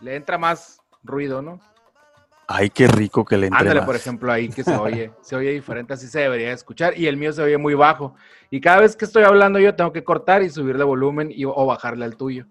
Le 0.00 0.16
entra 0.16 0.38
más 0.38 0.80
ruido, 1.02 1.42
¿no? 1.42 1.60
Ay, 2.48 2.68
qué 2.70 2.88
rico 2.88 3.24
que 3.24 3.36
le 3.36 3.46
entre 3.46 3.60
Ándale, 3.60 3.80
más. 3.80 3.86
por 3.86 3.96
ejemplo, 3.96 4.32
ahí 4.32 4.48
que 4.48 4.64
se 4.64 4.74
oye, 4.76 5.12
se 5.20 5.36
oye 5.36 5.52
diferente, 5.52 5.92
así 5.92 6.08
se 6.08 6.20
debería 6.20 6.52
escuchar, 6.52 6.98
y 6.98 7.06
el 7.06 7.16
mío 7.16 7.32
se 7.32 7.42
oye 7.42 7.58
muy 7.58 7.74
bajo. 7.74 8.14
Y 8.50 8.60
cada 8.60 8.80
vez 8.80 8.96
que 8.96 9.04
estoy 9.04 9.22
hablando 9.22 9.60
yo 9.60 9.74
tengo 9.76 9.92
que 9.92 10.02
cortar 10.02 10.42
y 10.42 10.50
subirle 10.50 10.82
volumen 10.82 11.30
y, 11.30 11.44
o 11.44 11.66
bajarle 11.66 12.04
al 12.04 12.16
tuyo. 12.16 12.46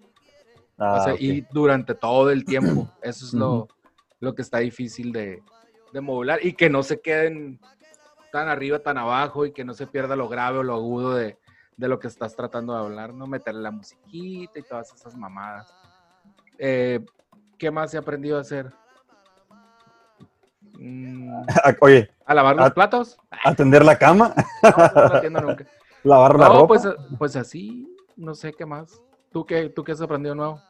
Ah, 0.77 0.99
o 0.99 1.03
sea, 1.03 1.15
y 1.19 1.45
durante 1.51 1.93
todo 1.93 2.31
el 2.31 2.45
tiempo. 2.45 2.89
Eso 3.01 3.25
es 3.25 3.33
lo, 3.33 3.67
lo 4.21 4.33
que 4.33 4.41
está 4.41 4.59
difícil 4.59 5.11
de, 5.11 5.43
de 5.91 6.01
modular 6.01 6.39
y 6.41 6.53
que 6.53 6.69
no 6.69 6.83
se 6.83 7.01
queden 7.01 7.59
tan 8.31 8.47
arriba, 8.47 8.79
tan 8.79 8.97
abajo 8.97 9.45
y 9.45 9.51
que 9.51 9.63
no 9.65 9.73
se 9.73 9.87
pierda 9.87 10.15
lo 10.15 10.27
grave 10.29 10.59
o 10.59 10.63
lo 10.63 10.73
agudo 10.73 11.13
de, 11.15 11.37
de 11.77 11.87
lo 11.87 11.99
que 11.99 12.07
estás 12.07 12.35
tratando 12.35 12.73
de 12.73 12.79
hablar, 12.79 13.13
¿no? 13.13 13.27
Meterle 13.27 13.61
la 13.61 13.71
musiquita 13.71 14.59
y 14.59 14.63
todas 14.63 14.93
esas 14.93 15.15
mamadas. 15.15 15.73
Eh, 16.57 16.99
¿Qué 17.57 17.71
más 17.71 17.93
he 17.93 17.97
aprendido 17.97 18.37
a 18.37 18.41
hacer? 18.41 18.71
Mm, 20.73 21.43
Oye, 21.81 22.09
¿A 22.25 22.33
lavar 22.33 22.55
los 22.55 22.67
Ah. 22.67 22.73
platos? 22.73 23.17
atender 23.43 23.83
la 23.83 23.97
cama, 23.97 24.33
No, 24.63 25.29
no 25.29 25.41
nunca. 25.47 25.65
lavar 26.03 26.37
la 26.39 26.47
No, 26.47 26.53
ropa. 26.53 26.67
pues, 26.67 26.87
pues 27.17 27.35
así, 27.35 27.87
no 28.15 28.33
sé 28.35 28.53
qué 28.53 28.65
más. 28.65 29.01
¿Tú 29.31 29.45
qué, 29.45 29.69
¿Tú 29.69 29.83
qué 29.83 29.91
has 29.93 30.01
aprendido 30.01 30.35
nuevo? 30.35 30.61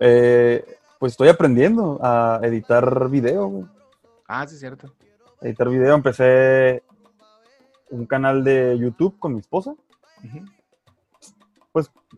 Eh, 0.00 0.64
pues 0.98 1.12
estoy 1.12 1.28
aprendiendo 1.28 1.98
a 2.02 2.40
editar 2.42 3.08
video, 3.08 3.46
güey. 3.46 3.64
Ah, 4.26 4.46
sí, 4.46 4.56
cierto. 4.56 4.92
Editar 5.40 5.68
video. 5.68 5.94
Empecé 5.94 6.82
un 7.94 8.06
canal 8.06 8.42
de 8.44 8.76
YouTube 8.78 9.18
con 9.18 9.34
mi 9.34 9.40
esposa. 9.40 9.74
Ujú. 10.24 10.44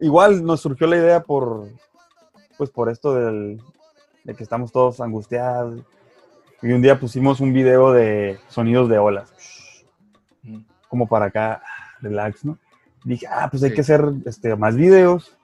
Igual 0.00 0.44
nos 0.44 0.60
surgió 0.60 0.86
la 0.86 0.96
idea 0.96 1.22
por, 1.22 1.68
pues 2.58 2.70
por 2.70 2.90
esto 2.90 3.14
del, 3.14 3.60
de 4.24 4.34
que 4.34 4.42
estamos 4.42 4.72
todos 4.72 5.00
angustiados. 5.00 5.82
Y 6.62 6.72
un 6.72 6.82
día 6.82 6.98
pusimos 6.98 7.40
un 7.40 7.52
video 7.52 7.92
de 7.92 8.38
sonidos 8.48 8.88
de 8.88 8.98
olas. 8.98 9.32
Como 10.88 11.06
para 11.06 11.26
acá, 11.26 11.62
relax, 12.00 12.44
¿no? 12.44 12.58
Dije, 13.04 13.26
ah, 13.30 13.48
pues 13.50 13.62
hay 13.62 13.70
Sí. 13.70 13.74
que 13.76 13.80
hacer 13.82 14.04
este, 14.24 14.54
más 14.56 14.76
videos, 14.76 15.36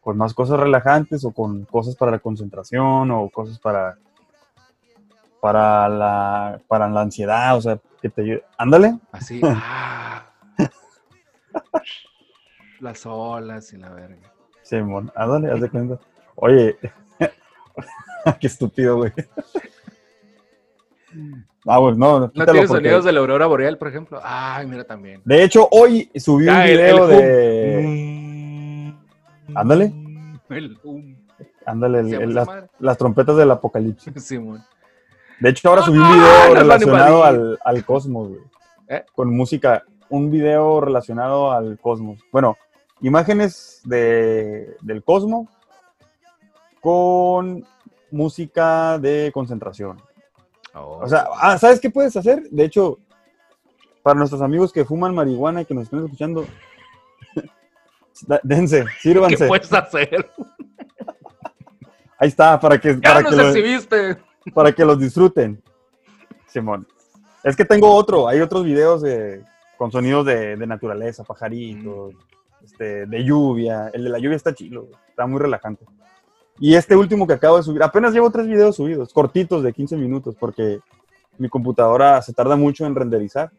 con 0.00 0.16
más 0.16 0.34
cosas 0.34 0.58
relajantes 0.58 1.24
o 1.24 1.30
con 1.32 1.64
cosas 1.64 1.94
para 1.96 2.12
la 2.12 2.18
concentración 2.18 3.10
o 3.10 3.28
cosas 3.30 3.58
para, 3.58 3.98
para, 5.42 5.88
la, 5.88 6.60
para 6.68 6.88
la 6.88 7.00
ansiedad, 7.00 7.56
o 7.56 7.60
sea, 7.60 7.76
que 8.00 8.08
te 8.08 8.22
ayude. 8.22 8.44
Ándale, 8.56 8.96
Así. 9.10 9.40
ah. 9.44 10.24
Las 12.78 13.04
olas 13.06 13.72
y 13.72 13.76
la 13.76 13.90
verga. 13.90 14.32
Simón, 14.62 15.10
ándale, 15.16 15.50
haz 15.50 15.60
de 15.60 15.68
cuenta. 15.68 15.98
Oye, 16.36 16.76
qué 18.40 18.46
estúpido, 18.46 18.98
güey. 18.98 19.12
Ah, 21.66 21.78
pues 21.80 21.96
no, 21.96 22.20
¿No 22.20 22.28
tienes 22.30 22.46
porque- 22.54 22.66
sonidos 22.68 23.04
de 23.04 23.10
la 23.12 23.18
aurora 23.18 23.46
boreal, 23.46 23.78
por 23.78 23.88
ejemplo? 23.88 24.20
Ay, 24.22 24.64
mira 24.68 24.84
también. 24.84 25.22
De 25.24 25.42
hecho, 25.42 25.66
hoy 25.72 26.08
subí 26.14 26.46
un 26.48 26.54
Ya, 26.54 26.66
el- 26.68 26.76
video 26.78 26.96
el 26.96 27.02
hum. 27.02 27.08
de... 27.08 28.94
Ándale. 29.56 29.92
El 30.50 30.78
hum. 30.84 31.16
Ándale, 31.66 31.98
el- 31.98 32.10
¿Se 32.10 32.18
llama 32.28 32.58
el- 32.58 32.68
las 32.78 32.96
trompetas 32.96 33.36
del 33.36 33.50
apocalipsis. 33.50 34.12
Simón. 34.24 34.62
De 35.42 35.48
hecho, 35.48 35.68
ahora 35.68 35.82
subí 35.82 35.98
un 35.98 36.04
¡Ah! 36.04 36.12
video 36.12 36.54
relacionado 36.54 37.24
al, 37.24 37.58
al 37.64 37.84
cosmos, 37.84 38.28
güey. 38.28 38.40
¿Eh? 38.88 39.04
Con 39.12 39.34
música, 39.36 39.82
un 40.08 40.30
video 40.30 40.80
relacionado 40.80 41.50
al 41.50 41.78
cosmos. 41.80 42.20
Bueno, 42.30 42.56
imágenes 43.00 43.80
de, 43.84 44.76
del 44.82 45.02
cosmos 45.02 45.48
con 46.80 47.66
música 48.12 48.98
de 48.98 49.32
concentración. 49.34 50.00
Oh. 50.74 51.00
O 51.02 51.08
sea, 51.08 51.26
ah, 51.40 51.58
¿sabes 51.58 51.80
qué 51.80 51.90
puedes 51.90 52.16
hacer? 52.16 52.42
De 52.50 52.64
hecho, 52.64 52.98
para 54.04 54.18
nuestros 54.18 54.42
amigos 54.42 54.72
que 54.72 54.84
fuman 54.84 55.12
marihuana 55.14 55.62
y 55.62 55.64
que 55.64 55.74
nos 55.74 55.84
estén 55.84 56.04
escuchando, 56.04 56.46
dense, 58.44 58.84
¿qué 59.02 59.08
sírvanse. 59.08 59.46
puedes 59.48 59.72
hacer? 59.72 60.30
Ahí 62.18 62.28
está, 62.28 62.60
para 62.60 62.80
que, 62.80 62.94
Ya 62.94 63.00
para 63.00 63.20
nos 63.22 63.30
que 63.30 63.36
lo- 63.36 63.48
exhibiste. 63.48 64.18
Para 64.50 64.72
que 64.72 64.84
los 64.84 64.98
disfruten. 64.98 65.62
Simón. 66.46 66.86
Es 67.42 67.56
que 67.56 67.64
tengo 67.64 67.92
otro, 67.92 68.28
hay 68.28 68.40
otros 68.40 68.64
videos 68.64 69.02
de, 69.02 69.44
con 69.76 69.90
sonidos 69.90 70.26
de, 70.26 70.56
de 70.56 70.66
naturaleza, 70.66 71.24
pajaritos, 71.24 72.14
este, 72.62 73.06
de 73.06 73.24
lluvia. 73.24 73.90
El 73.92 74.04
de 74.04 74.10
la 74.10 74.18
lluvia 74.18 74.36
está 74.36 74.54
chilo, 74.54 74.88
está 75.08 75.26
muy 75.26 75.40
relajante. 75.40 75.84
Y 76.58 76.74
este 76.74 76.94
último 76.94 77.26
que 77.26 77.32
acabo 77.34 77.56
de 77.56 77.62
subir, 77.62 77.82
apenas 77.82 78.12
llevo 78.12 78.30
tres 78.30 78.46
videos 78.46 78.76
subidos, 78.76 79.12
cortitos 79.12 79.62
de 79.62 79.72
15 79.72 79.96
minutos, 79.96 80.36
porque 80.38 80.80
mi 81.38 81.48
computadora 81.48 82.20
se 82.22 82.32
tarda 82.32 82.56
mucho 82.56 82.86
en 82.86 82.94
renderizar. 82.94 83.50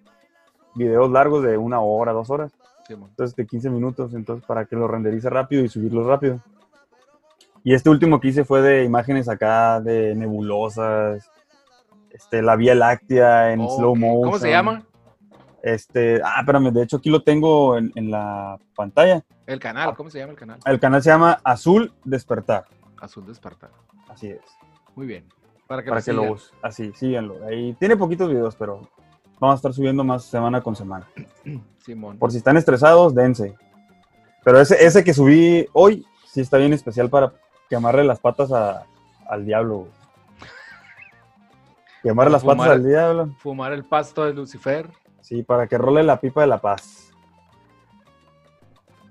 Videos 0.76 1.12
largos 1.12 1.44
de 1.44 1.58
una 1.58 1.82
hora, 1.82 2.14
dos 2.14 2.30
horas, 2.30 2.52
Simón. 2.88 3.10
entonces 3.10 3.36
de 3.36 3.46
15 3.46 3.70
minutos, 3.70 4.14
entonces 4.14 4.46
para 4.46 4.66
que 4.66 4.76
lo 4.76 4.88
renderice 4.88 5.30
rápido 5.30 5.64
y 5.64 5.70
subirlo 5.70 6.08
rápido. 6.08 6.42
Y 7.64 7.74
este 7.74 7.90
último 7.90 8.20
que 8.20 8.28
hice 8.28 8.44
fue 8.44 8.62
de 8.62 8.84
imágenes 8.84 9.30
acá 9.30 9.80
de 9.80 10.16
nebulosas, 10.16 11.30
este, 12.10 12.42
la 12.42 12.56
Vía 12.56 12.76
Láctea 12.76 13.54
en 13.54 13.60
slow 13.70 13.96
motion. 13.96 14.24
¿Cómo 14.24 14.40
se 14.40 14.50
llama? 14.50 14.86
Este, 15.62 16.22
ah, 16.24 16.42
espérame, 16.42 16.72
de 16.72 16.84
hecho 16.84 16.98
aquí 16.98 17.10
lo 17.10 17.24
tengo 17.24 17.78
en, 17.78 17.92
en 17.96 18.12
la 18.12 18.58
pantalla. 18.76 19.24
El 19.48 19.60
canal, 19.60 19.96
¿cómo 19.96 20.10
se 20.10 20.20
llama 20.20 20.34
el 20.34 20.38
canal? 20.38 20.60
El 20.66 20.80
canal 20.80 21.02
se 21.02 21.10
llama 21.10 21.40
Azul 21.42 21.94
Despertar, 22.04 22.66
Azul 23.00 23.26
Despertar. 23.26 23.72
así 24.10 24.28
es. 24.28 24.42
Muy 24.96 25.08
bien. 25.08 25.26
Para 25.66 25.82
que, 25.82 25.90
para 25.90 26.02
lo 26.02 26.06
que 26.06 26.14
lo 26.14 26.34
use. 26.34 26.54
Así, 26.62 26.92
síganlo. 26.94 27.46
Ahí 27.48 27.74
tiene 27.80 27.96
poquitos 27.96 28.30
videos, 28.30 28.58
pero 28.58 28.82
vamos 29.40 29.54
a 29.54 29.56
estar 29.56 29.74
subiendo 29.74 30.04
más 30.04 30.26
semana 30.26 30.62
con 30.62 30.76
semana. 30.76 31.08
Simón. 31.78 32.18
Por 32.20 32.32
si 32.32 32.38
están 32.38 32.58
estresados, 32.58 33.16
dense. 33.16 33.56
Pero 34.44 34.60
ese, 34.60 34.86
ese 34.86 35.04
que 35.04 35.14
subí 35.14 35.66
hoy 35.72 36.06
sí 36.26 36.42
está 36.42 36.58
bien 36.58 36.74
especial 36.74 37.10
para 37.10 37.32
quemarle 37.74 38.04
las 38.04 38.20
patas 38.20 38.52
a- 38.52 38.84
al 39.28 39.46
diablo. 39.46 39.88
güey. 42.04 42.16
Para 42.16 42.30
las 42.30 42.44
patas 42.44 42.68
al 42.68 42.84
diablo. 42.86 43.34
Fumar 43.40 43.74
el 43.74 43.84
pasto 43.84 44.26
de 44.26 44.34
Lucifer. 44.34 44.92
Sí, 45.22 45.42
para 45.42 45.66
que 45.68 45.78
role 45.78 46.04
la 46.04 46.20
pipa 46.20 46.42
de 46.42 46.48
la 46.48 46.60
paz. 46.60 47.12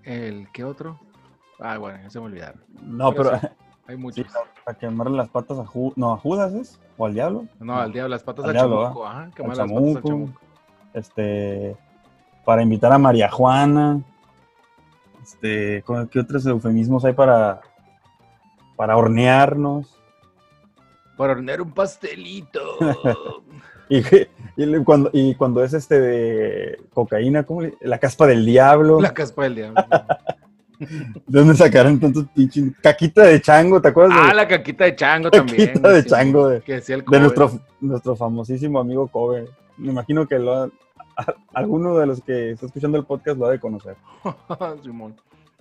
El, 0.04 0.48
¿qué 0.52 0.62
otro? 0.62 1.00
Ah, 1.58 1.78
bueno, 1.78 1.98
ya 2.02 2.10
se 2.10 2.20
me 2.20 2.26
olvidaron. 2.26 2.60
No, 2.82 3.12
Pero 3.12 3.30
pero 3.30 3.36
Hay 3.88 3.94
sí, 3.96 3.96
muchos. 3.96 4.26
para 4.64 4.78
quemarle 4.78 5.16
las 5.16 5.28
patas 5.28 5.58
a 5.58 5.66
Judas. 5.66 5.96
No, 5.96 6.12
a 6.12 6.18
Judas 6.18 6.52
es. 6.52 6.80
¿O 6.98 7.06
al 7.06 7.14
diablo? 7.14 7.46
No, 7.58 7.76
al 7.78 7.92
diablo, 7.92 8.10
las 8.10 8.22
patas 8.22 8.44
Al 8.44 8.52
diablo, 8.52 8.82
chamuco. 8.84 9.06
Ajá, 9.06 9.30
quemar 9.34 9.56
las 9.56 9.68
patas 9.70 9.96
al 9.96 10.02
chamuco. 10.02 10.32
Este. 10.94 11.76
Para 12.44 12.62
invitar 12.62 12.92
a 12.92 12.98
María 12.98 13.28
Juana. 13.30 14.00
Este. 15.22 15.82
¿con- 15.82 16.06
¿Qué 16.08 16.20
otros 16.20 16.44
eufemismos 16.46 17.04
hay 17.04 17.12
para. 17.14 17.60
Para 18.76 18.96
hornearnos? 18.96 19.98
Por 21.16 21.30
hornear 21.30 21.60
un 21.62 21.72
pastelito. 21.72 22.60
Y, 23.88 24.02
cuando, 24.84 25.10
y 25.12 25.34
cuando 25.34 25.62
es 25.62 25.74
este 25.74 26.00
de 26.00 26.80
cocaína, 26.94 27.42
¿cómo 27.42 27.60
le- 27.60 27.74
La 27.82 27.98
caspa 27.98 28.26
del 28.26 28.46
diablo. 28.46 28.98
La 29.02 29.12
caspa 29.12 29.42
del 29.42 29.54
diablo. 29.56 29.74
¿De 30.78 31.18
dónde 31.26 31.54
sacaron 31.54 32.00
tantos 32.00 32.24
pinches? 32.34 32.72
Caquita 32.80 33.24
de 33.24 33.42
chango, 33.42 33.82
¿te 33.82 33.88
acuerdas? 33.88 34.16
de- 34.16 34.30
Ah, 34.30 34.34
la 34.34 34.48
caquita 34.48 34.84
de 34.84 34.96
chango 34.96 35.30
Caquita 35.30 35.46
también. 35.46 35.74
de 35.74 35.80
güey, 35.90 36.02
sí, 36.02 36.08
chango, 36.08 36.48
de- 36.48 36.60
Que 36.62 36.72
decía 36.74 36.94
el 36.94 37.00
de 37.02 37.04
Kobe. 37.04 37.20
nuestro, 37.20 37.50
nuestro 37.80 38.16
famosísimo 38.16 38.80
amigo 38.80 39.08
Kobe. 39.08 39.46
Me 39.76 39.88
imagino 39.92 40.26
que 40.26 40.38
lo 40.38 40.54
ha- 40.54 40.70
a- 41.18 41.34
alguno 41.52 41.94
de 41.98 42.06
los 42.06 42.22
que 42.22 42.52
está 42.52 42.66
escuchando 42.66 42.96
el 42.96 43.04
podcast 43.04 43.36
lo 43.38 43.46
ha 43.46 43.50
de 43.50 43.60
conocer. 43.60 43.96
Simón. 44.82 45.14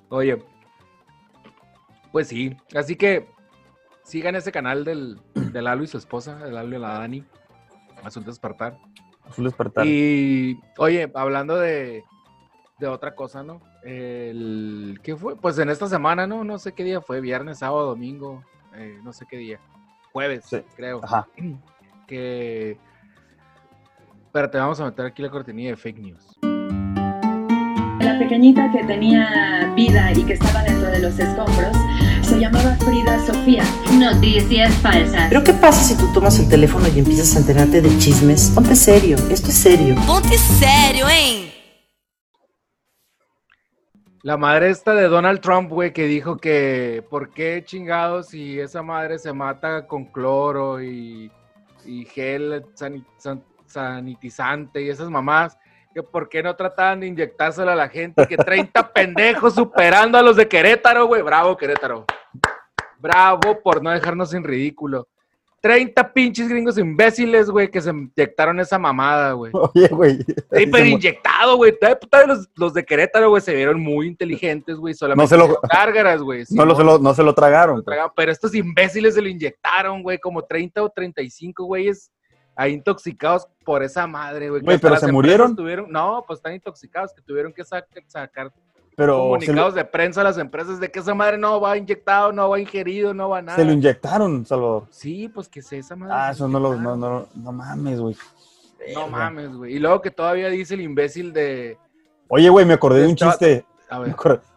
Oye, 0.08 0.42
pues 2.12 2.28
sí, 2.28 2.56
así 2.76 2.96
que 2.96 3.28
sigan 4.04 4.36
ese 4.36 4.52
canal 4.52 4.84
del, 4.84 5.20
del 5.36 5.64
Lalo 5.64 5.84
y 5.84 5.88
su 5.88 5.98
esposa, 5.98 6.40
el 6.46 6.56
Lalo 6.56 6.76
y 6.76 6.80
la 6.80 7.00
Dani, 7.00 7.24
Asunto 8.04 8.32
Espartar. 8.32 8.78
Azul 9.30 9.46
despertar. 9.46 9.86
Y, 9.86 10.60
oye, 10.78 11.10
hablando 11.14 11.56
de, 11.58 12.04
de 12.80 12.88
otra 12.88 13.16
cosa, 13.16 13.44
¿no? 13.44 13.62
El, 13.84 15.00
¿Qué 15.04 15.16
fue? 15.16 15.36
Pues 15.38 15.58
en 15.60 15.70
esta 15.70 15.88
semana, 15.88 16.26
¿no? 16.28 16.44
No 16.44 16.58
sé 16.58 16.74
qué 16.74 16.84
día 16.84 17.00
fue, 17.02 17.22
viernes, 17.22 17.60
sábado, 17.60 17.86
domingo, 17.86 18.44
eh, 18.76 19.00
no 19.04 19.14
sé 19.14 19.26
qué 19.30 19.38
día. 19.38 19.60
Jueves, 20.12 20.46
Sí. 20.46 20.62
creo. 20.76 21.00
Ajá. 21.04 21.28
Que... 22.08 22.78
Pero 24.34 24.50
te 24.50 24.58
vamos 24.58 24.82
a 24.82 24.86
meter 24.86 25.06
aquí 25.06 25.22
la 25.22 25.30
cortinilla 25.30 25.70
de 25.70 25.78
fake 25.78 26.00
news. 26.00 26.38
La 28.02 28.20
pequeñita 28.20 28.70
que 28.74 28.84
tenía 28.84 29.72
vida 29.78 30.12
y 30.12 30.26
que 30.26 30.34
estaba 30.34 30.62
dentro 30.64 30.90
de 30.92 31.00
los 31.00 31.18
escombros 31.18 31.72
se 32.32 32.40
llamaba 32.40 32.76
Frida 32.78 33.20
Sofía. 33.26 33.64
Noticias 34.00 34.74
falsas. 34.76 35.28
Pero 35.30 35.44
¿qué 35.44 35.52
pasa 35.54 35.84
si 35.84 35.98
tú 35.98 36.12
tomas 36.14 36.40
el 36.40 36.48
teléfono 36.48 36.88
y 36.88 37.00
empiezas 37.00 37.36
a 37.36 37.40
enterarte 37.40 37.82
de 37.82 37.90
chismes? 37.98 38.52
Ponte 38.56 38.74
serio, 38.76 39.18
esto 39.30 39.50
es 39.50 39.56
serio. 39.58 39.96
Ponte 40.08 40.38
sério, 40.38 41.08
hein? 41.10 41.52
La 44.24 44.38
madre 44.38 44.70
esta 44.70 44.94
de 44.94 45.10
Donald 45.10 45.42
Trump, 45.42 45.70
güey, 45.70 45.92
que 45.92 46.06
dijo 46.06 46.38
que 46.38 47.04
por 47.10 47.32
qué 47.32 47.64
chingados 47.66 48.28
si 48.30 48.60
esa 48.60 48.82
madre 48.82 49.20
se 49.20 49.34
mata 49.34 49.86
con 49.88 50.06
cloro 50.06 50.82
y, 50.82 51.30
y 51.86 52.06
gel 52.06 52.64
sani- 52.76 53.04
san- 53.18 53.44
sanitizante 53.66 54.82
y 54.84 54.90
esas 54.90 55.10
mamás, 55.10 55.58
que 55.94 56.02
por 56.02 56.30
qué 56.30 56.42
no 56.44 56.56
trataban 56.56 57.02
de 57.02 57.08
inyectárselo 57.08 57.72
a 57.72 57.76
la 57.76 57.90
gente, 57.90 58.26
que 58.26 58.38
30 58.38 58.94
pendejos 58.94 59.56
superando 59.56 60.18
a 60.18 60.22
los 60.22 60.38
de 60.38 60.48
Querétaro, 60.48 61.08
güey. 61.08 61.22
Bravo, 61.24 61.58
Querétaro. 61.58 62.06
Bravo 63.02 63.60
por 63.64 63.82
no 63.84 63.90
dejarnos 63.90 64.34
en 64.34 64.44
ridículo. 64.44 65.08
30 65.62 66.12
pinches 66.14 66.50
gringos 66.50 66.78
imbéciles, 66.80 67.48
güey, 67.52 67.70
que 67.70 67.82
se 67.82 67.92
inyectaron 67.92 68.60
esa 68.60 68.80
mamada, 68.80 69.34
güey. 69.34 69.52
Oye, 69.54 69.88
güey. 69.90 70.18
Sí, 70.18 70.66
pero 70.72 70.86
inyectado, 70.86 71.56
güey. 71.56 71.78
Los, 72.28 72.50
los 72.56 72.74
de 72.74 72.84
Querétaro, 72.84 73.30
güey, 73.30 73.44
se 73.44 73.54
vieron 73.54 73.80
muy 73.80 74.08
inteligentes, 74.08 74.78
güey. 74.78 74.96
Solamente 74.96 75.24
No 75.24 75.28
se 75.28 75.38
lo- 75.38 75.60
güey. 76.24 76.46
No, 76.50 76.66
lo, 76.66 76.76
se 76.76 76.84
lo- 76.84 76.98
no 76.98 77.14
se 77.14 77.22
lo 77.22 77.36
tragaron. 77.36 77.84
Pero 78.16 78.32
estos 78.32 78.56
imbéciles 78.56 79.14
se 79.14 79.22
lo 79.22 79.30
inyectaron, 79.30 80.02
güey. 80.02 80.18
Como 80.18 80.42
30 80.44 80.82
o 80.82 80.90
35 80.90 81.64
güeyes 81.66 82.12
ahí 82.56 82.74
intoxicados 82.74 83.48
por 83.64 83.84
esa 83.84 84.08
madre, 84.08 84.50
güey. 84.50 84.62
Güey, 84.64 84.80
pero 84.80 84.98
¿se 84.98 85.12
murieron? 85.12 85.56
tuvieron- 85.56 85.90
no, 85.92 86.24
pues 86.26 86.40
están 86.40 86.54
intoxicados 86.56 87.14
que 87.14 87.22
tuvieron 87.22 87.54
que 87.54 87.62
sac- 87.64 87.86
sacar 88.08 88.52
Pero 88.96 89.14
se 89.14 89.18
lo, 89.18 89.24
comunicados 89.30 89.74
de 89.76 89.86
prensa 89.86 90.22
a 90.22 90.24
las 90.26 90.38
empresas 90.38 90.80
de 90.80 90.92
que 90.92 91.00
esa 91.00 91.14
madre 91.14 91.38
no 91.38 91.60
va 91.62 91.78
inyectado, 91.78 92.32
no 92.32 92.50
va 92.50 92.60
ingerido, 92.60 93.14
no 93.14 93.30
va 93.30 93.42
nada. 93.42 93.58
se 93.58 93.66
lo 93.66 93.72
inyectaron, 93.72 94.46
Salvador. 94.46 94.86
Sí, 94.90 95.30
pues 95.30 95.48
que 95.48 95.62
se 95.62 95.78
esa 95.80 95.96
madre. 95.96 96.14
Ah, 96.16 96.32
eso 96.32 96.48
no 96.48 96.60
lo. 96.60 96.76
No, 96.76 96.96
no, 96.98 97.28
no 97.36 97.52
mames, 97.52 98.00
güey. 98.00 98.16
No 98.94 99.08
mames, 99.08 99.56
güey. 99.56 99.76
Y 99.76 99.80
luego 99.80 100.02
que 100.02 100.12
todavía 100.12 100.50
dice 100.50 100.74
el 100.74 100.82
imbécil 100.82 101.32
de. 101.34 101.78
Oye, 102.28 102.50
güey, 102.50 102.66
me 102.66 102.74
acordé 102.74 103.00
de 103.02 103.06
un 103.08 103.12
Estaba- 103.14 103.32
chiste. 103.32 103.66
A 103.90 104.00
ver, 104.00 104.16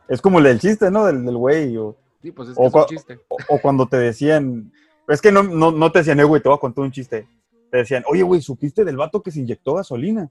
Es 0.09 0.21
como 0.21 0.39
el 0.39 0.45
del 0.45 0.61
chiste, 0.61 0.91
¿no? 0.91 1.05
Del 1.07 1.25
del 1.25 1.37
güey. 1.37 1.77
O, 1.77 1.97
sí, 2.23 2.31
pues 2.31 2.51
es 2.51 2.55
o 2.57 2.63
que 2.63 2.67
es 2.69 2.75
un 2.75 2.87
chiste. 2.87 3.21
o- 3.29 3.37
o 3.49 3.59
cuando 3.61 3.87
te 3.87 3.97
decían. 3.99 4.73
Es 5.09 5.21
que 5.21 5.31
no, 5.31 5.43
no, 5.43 5.71
no 5.71 5.93
te 5.93 5.99
decían, 5.99 6.19
eh, 6.21 6.25
güey, 6.25 6.41
te 6.43 6.49
voy 6.49 6.57
a 6.57 6.61
contar 6.61 6.85
un 6.85 6.91
chiste. 6.93 7.29
Te 7.71 7.79
decían, 7.79 8.05
oye, 8.09 8.23
güey, 8.23 8.41
¿supiste 8.41 8.85
del 8.85 8.97
vato 8.97 9.23
que 9.23 9.31
se 9.31 9.41
inyectó 9.41 9.75
gasolina? 9.75 10.31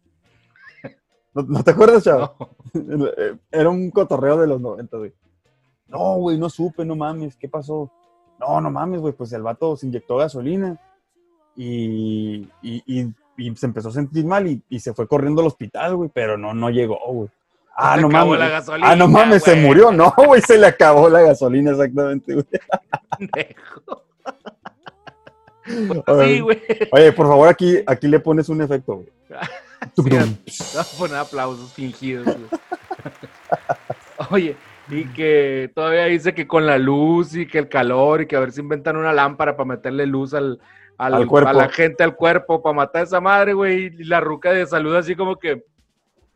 ¿No, 1.33 1.41
no 1.43 1.63
te 1.63 1.71
acuerdas, 1.71 2.03
chavo? 2.03 2.35
No. 2.73 3.07
Era 3.51 3.69
un 3.69 3.89
cotorreo 3.91 4.37
de 4.37 4.47
los 4.47 4.61
90, 4.61 4.97
güey. 4.97 5.13
No, 5.87 6.15
güey, 6.15 6.37
no 6.37 6.49
supe, 6.49 6.85
no 6.85 6.95
mames, 6.95 7.35
¿qué 7.35 7.47
pasó? 7.47 7.91
No, 8.39 8.59
no 8.61 8.71
mames, 8.71 8.99
güey, 9.01 9.13
pues 9.13 9.31
el 9.33 9.41
vato 9.43 9.75
se 9.77 9.85
inyectó 9.87 10.17
gasolina 10.17 10.79
y, 11.55 12.47
y, 12.61 12.83
y- 12.85 13.13
y 13.35 13.55
se 13.55 13.65
empezó 13.65 13.89
a 13.89 13.93
sentir 13.93 14.25
mal 14.25 14.45
y, 14.47 14.61
y 14.69 14.79
se 14.79 14.93
fue 14.93 15.07
corriendo 15.07 15.41
al 15.41 15.47
hospital, 15.47 15.95
güey, 15.95 16.09
pero 16.13 16.37
no, 16.37 16.53
no 16.53 16.69
llegó, 16.69 16.99
güey. 17.07 17.29
Ah, 17.75 17.95
Se 17.95 18.01
no 18.01 18.07
acabó 18.09 18.25
mames. 18.31 18.39
la 18.39 18.49
gasolina, 18.49 18.89
ah, 18.91 18.95
no 18.95 19.07
mames, 19.07 19.43
se 19.43 19.55
murió. 19.55 19.91
No, 19.91 20.13
güey, 20.15 20.39
se 20.41 20.57
le 20.59 20.67
acabó 20.67 21.09
la 21.09 21.21
gasolina, 21.21 21.71
exactamente, 21.71 22.33
güey. 22.35 22.45
Oye, 26.07 26.35
Sí, 26.35 26.39
güey. 26.41 26.61
Oye, 26.91 27.11
por 27.13 27.27
favor, 27.27 27.47
aquí, 27.47 27.77
aquí 27.87 28.07
le 28.07 28.19
pones 28.19 28.49
un 28.49 28.61
efecto, 28.61 28.95
güey. 28.97 29.07
A 30.79 30.83
poner 30.97 31.17
aplausos 31.17 31.73
fingidos. 31.73 32.25
güey. 32.25 32.37
Oye, 34.31 34.55
y 34.89 35.05
que 35.13 35.71
todavía 35.75 36.05
dice 36.05 36.33
que 36.33 36.47
con 36.47 36.65
la 36.65 36.77
luz 36.77 37.35
y 37.35 37.47
que 37.47 37.59
el 37.59 37.69
calor 37.69 38.21
y 38.21 38.27
que 38.27 38.35
a 38.35 38.39
ver 38.39 38.51
si 38.51 38.61
inventan 38.61 38.97
una 38.97 39.13
lámpara 39.13 39.55
para 39.55 39.67
meterle 39.67 40.05
luz 40.05 40.33
al, 40.33 40.59
al- 40.97 41.13
Al 41.15 41.27
cuerpo. 41.27 41.49
a 41.49 41.53
la 41.53 41.69
gente 41.69 42.03
al 42.03 42.15
cuerpo 42.15 42.61
para 42.61 42.75
matar 42.75 43.01
a 43.01 43.05
esa 43.05 43.21
madre, 43.21 43.53
güey. 43.53 43.85
Y 43.97 44.03
la 44.05 44.19
ruca 44.19 44.51
de 44.51 44.65
salud 44.65 44.95
así 44.95 45.15
como 45.15 45.35
que, 45.37 45.63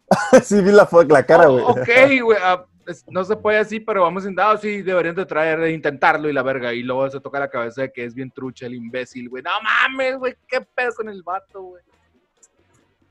sí, 0.43 0.61
vi 0.61 0.71
la, 0.71 0.87
la 1.09 1.23
cara, 1.25 1.47
güey. 1.47 1.63
"Oh, 1.63 1.71
ok, 1.71 1.89
güey, 2.23 2.37
ah, 2.41 2.65
no 3.09 3.23
se 3.25 3.35
puede 3.35 3.57
así, 3.57 3.81
pero 3.81 4.03
vamos 4.03 4.23
a 4.25 4.29
intentar, 4.29 4.57
sí, 4.59 4.81
deberían 4.81 5.15
de 5.15 5.25
traer, 5.25 5.59
de 5.59 5.71
intentarlo 5.73 6.29
y 6.29 6.33
la 6.33 6.41
verga. 6.41 6.73
Y 6.73 6.83
luego 6.83 7.09
se 7.09 7.19
toca 7.19 7.39
la 7.39 7.49
cabeza 7.49 7.81
de 7.81 7.91
que 7.91 8.05
es 8.05 8.13
bien 8.15 8.31
trucha 8.31 8.65
el 8.65 8.75
imbécil, 8.75 9.27
güey. 9.29 9.43
No 9.43 9.49
mames, 9.61 10.17
güey, 10.17 10.35
qué 10.47 10.61
pedo 10.61 10.91
con 10.95 11.09
el 11.09 11.21
vato, 11.21 11.61
güey. 11.61 11.83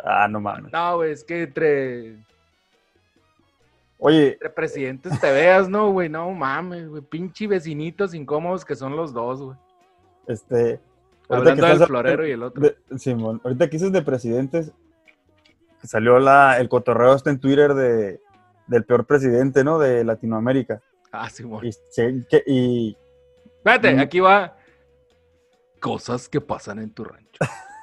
Ah, 0.08 0.28
no 0.28 0.40
mames. 0.40 0.72
No, 0.72 0.96
güey, 0.96 1.10
es 1.12 1.24
que 1.24 1.42
entre, 1.42 2.16
Oye, 3.98 4.34
entre 4.34 4.50
presidentes 4.50 5.18
te 5.20 5.32
veas, 5.32 5.68
¿no, 5.68 5.90
güey? 5.90 6.08
No 6.08 6.30
mames, 6.30 6.88
güey. 6.88 7.02
Pinche 7.02 7.46
vecinitos 7.46 8.14
incómodos 8.14 8.64
que 8.64 8.76
son 8.76 8.94
los 8.94 9.12
dos, 9.12 9.40
güey. 9.42 9.56
este. 10.28 10.80
ahorita 11.28 11.50
Hablando 11.52 11.62
que 11.66 11.78
del 11.78 11.86
florero 11.88 12.26
y 12.26 12.30
el 12.30 12.42
otro. 12.42 12.62
de- 12.62 12.98
Simón, 12.98 13.40
ahorita 13.42 13.66
que 13.66 13.72
dices 13.78 13.90
de 13.92 14.02
presidentes, 14.02 14.70
salió 15.82 16.18
la, 16.18 16.58
el 16.60 16.68
cotorreo 16.68 17.14
este 17.14 17.30
en 17.30 17.40
Twitter 17.40 17.74
de, 17.74 18.20
del 18.68 18.84
peor 18.84 19.06
presidente, 19.06 19.64
¿no? 19.64 19.78
De 19.78 20.04
Latinoamérica. 20.04 20.80
Ah, 21.10 21.28
güey. 21.42 21.68
Y, 21.68 21.72
se- 21.72 22.24
que- 22.28 22.44
y- 22.46 22.96
Espérate, 23.56 23.94
Mm. 23.94 24.00
aquí 24.00 24.20
va. 24.20 24.56
Cosas 25.80 26.28
que 26.28 26.40
pasan 26.40 26.78
en 26.78 26.90
tu 26.92 27.02
rancho. 27.04 27.40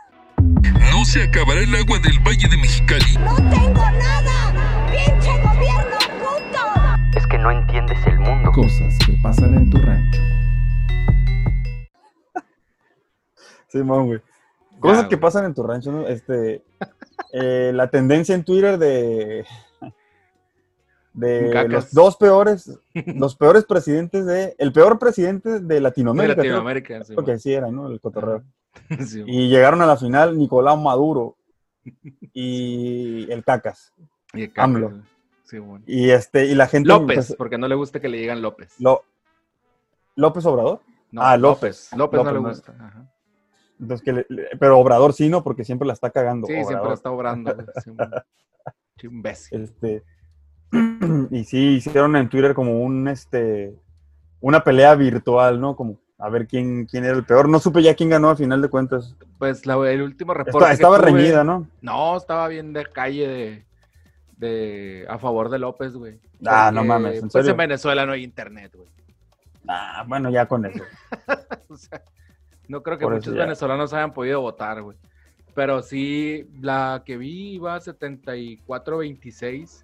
No 1.04 1.10
se 1.10 1.22
acabará 1.24 1.60
el 1.60 1.76
agua 1.76 2.00
del 2.00 2.18
Valle 2.26 2.48
de 2.48 2.56
Mexicali. 2.56 3.18
No 3.20 3.36
tengo 3.36 3.74
nada. 3.74 4.88
Pinche 4.90 5.32
gobierno 5.44 5.98
puto. 6.18 7.18
Es 7.20 7.28
que 7.28 7.38
no 7.40 7.52
entiendes 7.52 7.98
el 8.08 8.20
mundo. 8.20 8.50
Cosas 8.54 8.98
que 9.06 9.12
pasan 9.22 9.54
en 9.54 9.70
tu 9.70 9.80
rancho. 9.80 10.22
Simón, 13.68 14.06
güey. 14.06 14.22
Cosas 14.80 15.02
Ya, 15.04 15.10
que 15.10 15.16
güey. 15.16 15.22
pasan 15.22 15.44
en 15.44 15.54
tu 15.54 15.64
rancho, 15.64 15.92
¿no? 15.92 16.08
Este, 16.08 16.64
eh, 17.34 17.72
la 17.76 17.90
tendencia 17.90 18.34
en 18.34 18.46
Twitter 18.46 18.78
de, 18.78 19.46
de 21.12 21.50
Cacas. 21.52 21.70
los 21.70 21.92
dos 21.94 22.16
peores, 22.16 22.80
los 22.94 23.36
peores 23.36 23.66
presidentes 23.66 24.26
de, 24.26 24.56
el 24.58 24.72
peor 24.72 24.98
presidente 25.00 25.50
de 25.50 25.60
De 25.60 25.82
Latinoamérica. 25.82 26.36
creo- 26.36 26.46
Latinoamérica, 26.54 27.04
sí, 27.04 27.14
Creo 27.14 27.26
que 27.26 27.40
sí 27.40 27.52
era, 27.54 27.70
¿no? 27.72 27.88
El 27.90 28.00
cotorreo. 28.00 28.44
Sí. 29.08 29.24
Y 29.26 29.50
llegaron 29.50 29.82
a 29.82 29.86
la 29.86 29.98
final 29.98 30.38
Nicolás 30.38 30.78
Maduro 30.78 31.38
y 32.34 33.32
el 33.32 33.44
Cacas. 33.44 33.94
Y 34.34 34.44
el 34.44 34.50
caca, 34.50 34.64
AMLO. 34.64 34.90
güey. 34.90 35.02
Sí, 35.44 35.58
güey. 35.58 35.82
Y 35.86 36.10
este, 36.10 36.46
y 36.46 36.56
la 36.56 36.68
gente. 36.68 36.88
López, 36.90 37.28
pues, 37.28 37.36
porque 37.38 37.58
no 37.58 37.68
le 37.68 37.76
gusta 37.76 38.00
que 38.00 38.08
le 38.10 38.18
digan 38.18 38.42
López. 38.42 38.74
Lo- 38.80 39.04
López 40.16 40.46
Obrador. 40.46 40.82
No, 41.12 41.22
ah, 41.22 41.38
López. 41.38 41.90
López. 41.92 42.00
López 42.00 42.24
no 42.24 42.32
le 42.32 42.42
no. 42.42 42.50
gusta. 42.50 42.74
Ajá. 42.80 43.12
Entonces, 43.80 44.04
que 44.04 44.14
le- 44.14 44.26
le- 44.30 44.50
pero 44.60 44.80
Obrador 44.80 45.14
sí, 45.14 45.30
¿no? 45.30 45.44
Porque 45.44 45.64
siempre 45.64 45.86
la 45.88 45.94
está 45.94 46.10
cagando. 46.10 46.48
Sí, 46.48 46.54
siempre 46.54 46.76
Obrador. 46.78 46.94
está 46.94 47.12
obrando. 47.12 47.56
Sí. 47.84 47.92
Qué 48.98 49.08
imbécil. 49.08 49.64
Este, 49.64 50.04
y 51.32 51.44
sí, 51.44 51.76
hicieron 51.76 52.16
en 52.16 52.30
Twitter 52.30 52.54
como 52.54 52.82
un, 52.82 53.08
este, 53.08 53.76
una 54.40 54.64
pelea 54.64 54.96
virtual, 54.96 55.60
¿no? 55.60 55.76
Como 55.76 56.00
a 56.24 56.30
ver 56.30 56.48
quién, 56.48 56.86
quién 56.86 57.04
era 57.04 57.18
el 57.18 57.26
peor. 57.26 57.50
No 57.50 57.60
supe 57.60 57.84
ya 57.84 57.96
quién 57.96 58.10
ganó 58.10 58.30
a 58.30 58.36
final 58.38 58.62
de 58.62 58.70
cuentas. 58.70 59.14
Pues 59.40 59.66
la- 59.66 59.76
el 59.92 60.02
último 60.02 60.34
reporte. 60.34 60.68
Que 60.68 60.74
estaba 60.74 60.98
tuve- 60.98 61.08
reñida, 61.12 61.44
¿no? 61.44 61.68
No, 61.82 62.16
estaba 62.16 62.48
bien 62.48 62.72
de 62.72 62.86
calle 62.86 63.28
de, 63.28 63.66
de 64.38 65.06
a 65.10 65.18
favor 65.18 65.50
de 65.50 65.60
López, 65.60 65.94
güey. 65.96 66.22
Ah, 66.46 66.72
no 66.74 66.86
mames, 66.86 67.16
¿en 67.16 67.22
Pues 67.24 67.34
serio? 67.34 67.52
en 67.52 67.58
Venezuela 67.58 68.06
no 68.06 68.14
hay 68.14 68.24
internet, 68.24 68.72
güey. 68.74 68.88
Ah, 69.68 70.06
bueno, 70.08 70.30
ya 70.30 70.46
con 70.46 70.66
eso. 70.66 70.82
O 71.70 71.76
sea, 71.76 72.02
No 72.70 72.82
creo 72.84 72.98
que 72.98 73.04
Por 73.06 73.16
muchos 73.16 73.34
venezolanos 73.34 73.94
hayan 73.94 74.14
podido 74.14 74.40
votar, 74.40 74.82
güey. 74.82 74.98
Pero 75.54 75.82
sí, 75.82 76.48
la 76.62 77.04
que 77.06 77.18
vi 77.18 77.56
iba 77.56 77.76
a 77.76 77.82
74-26. 77.82 79.84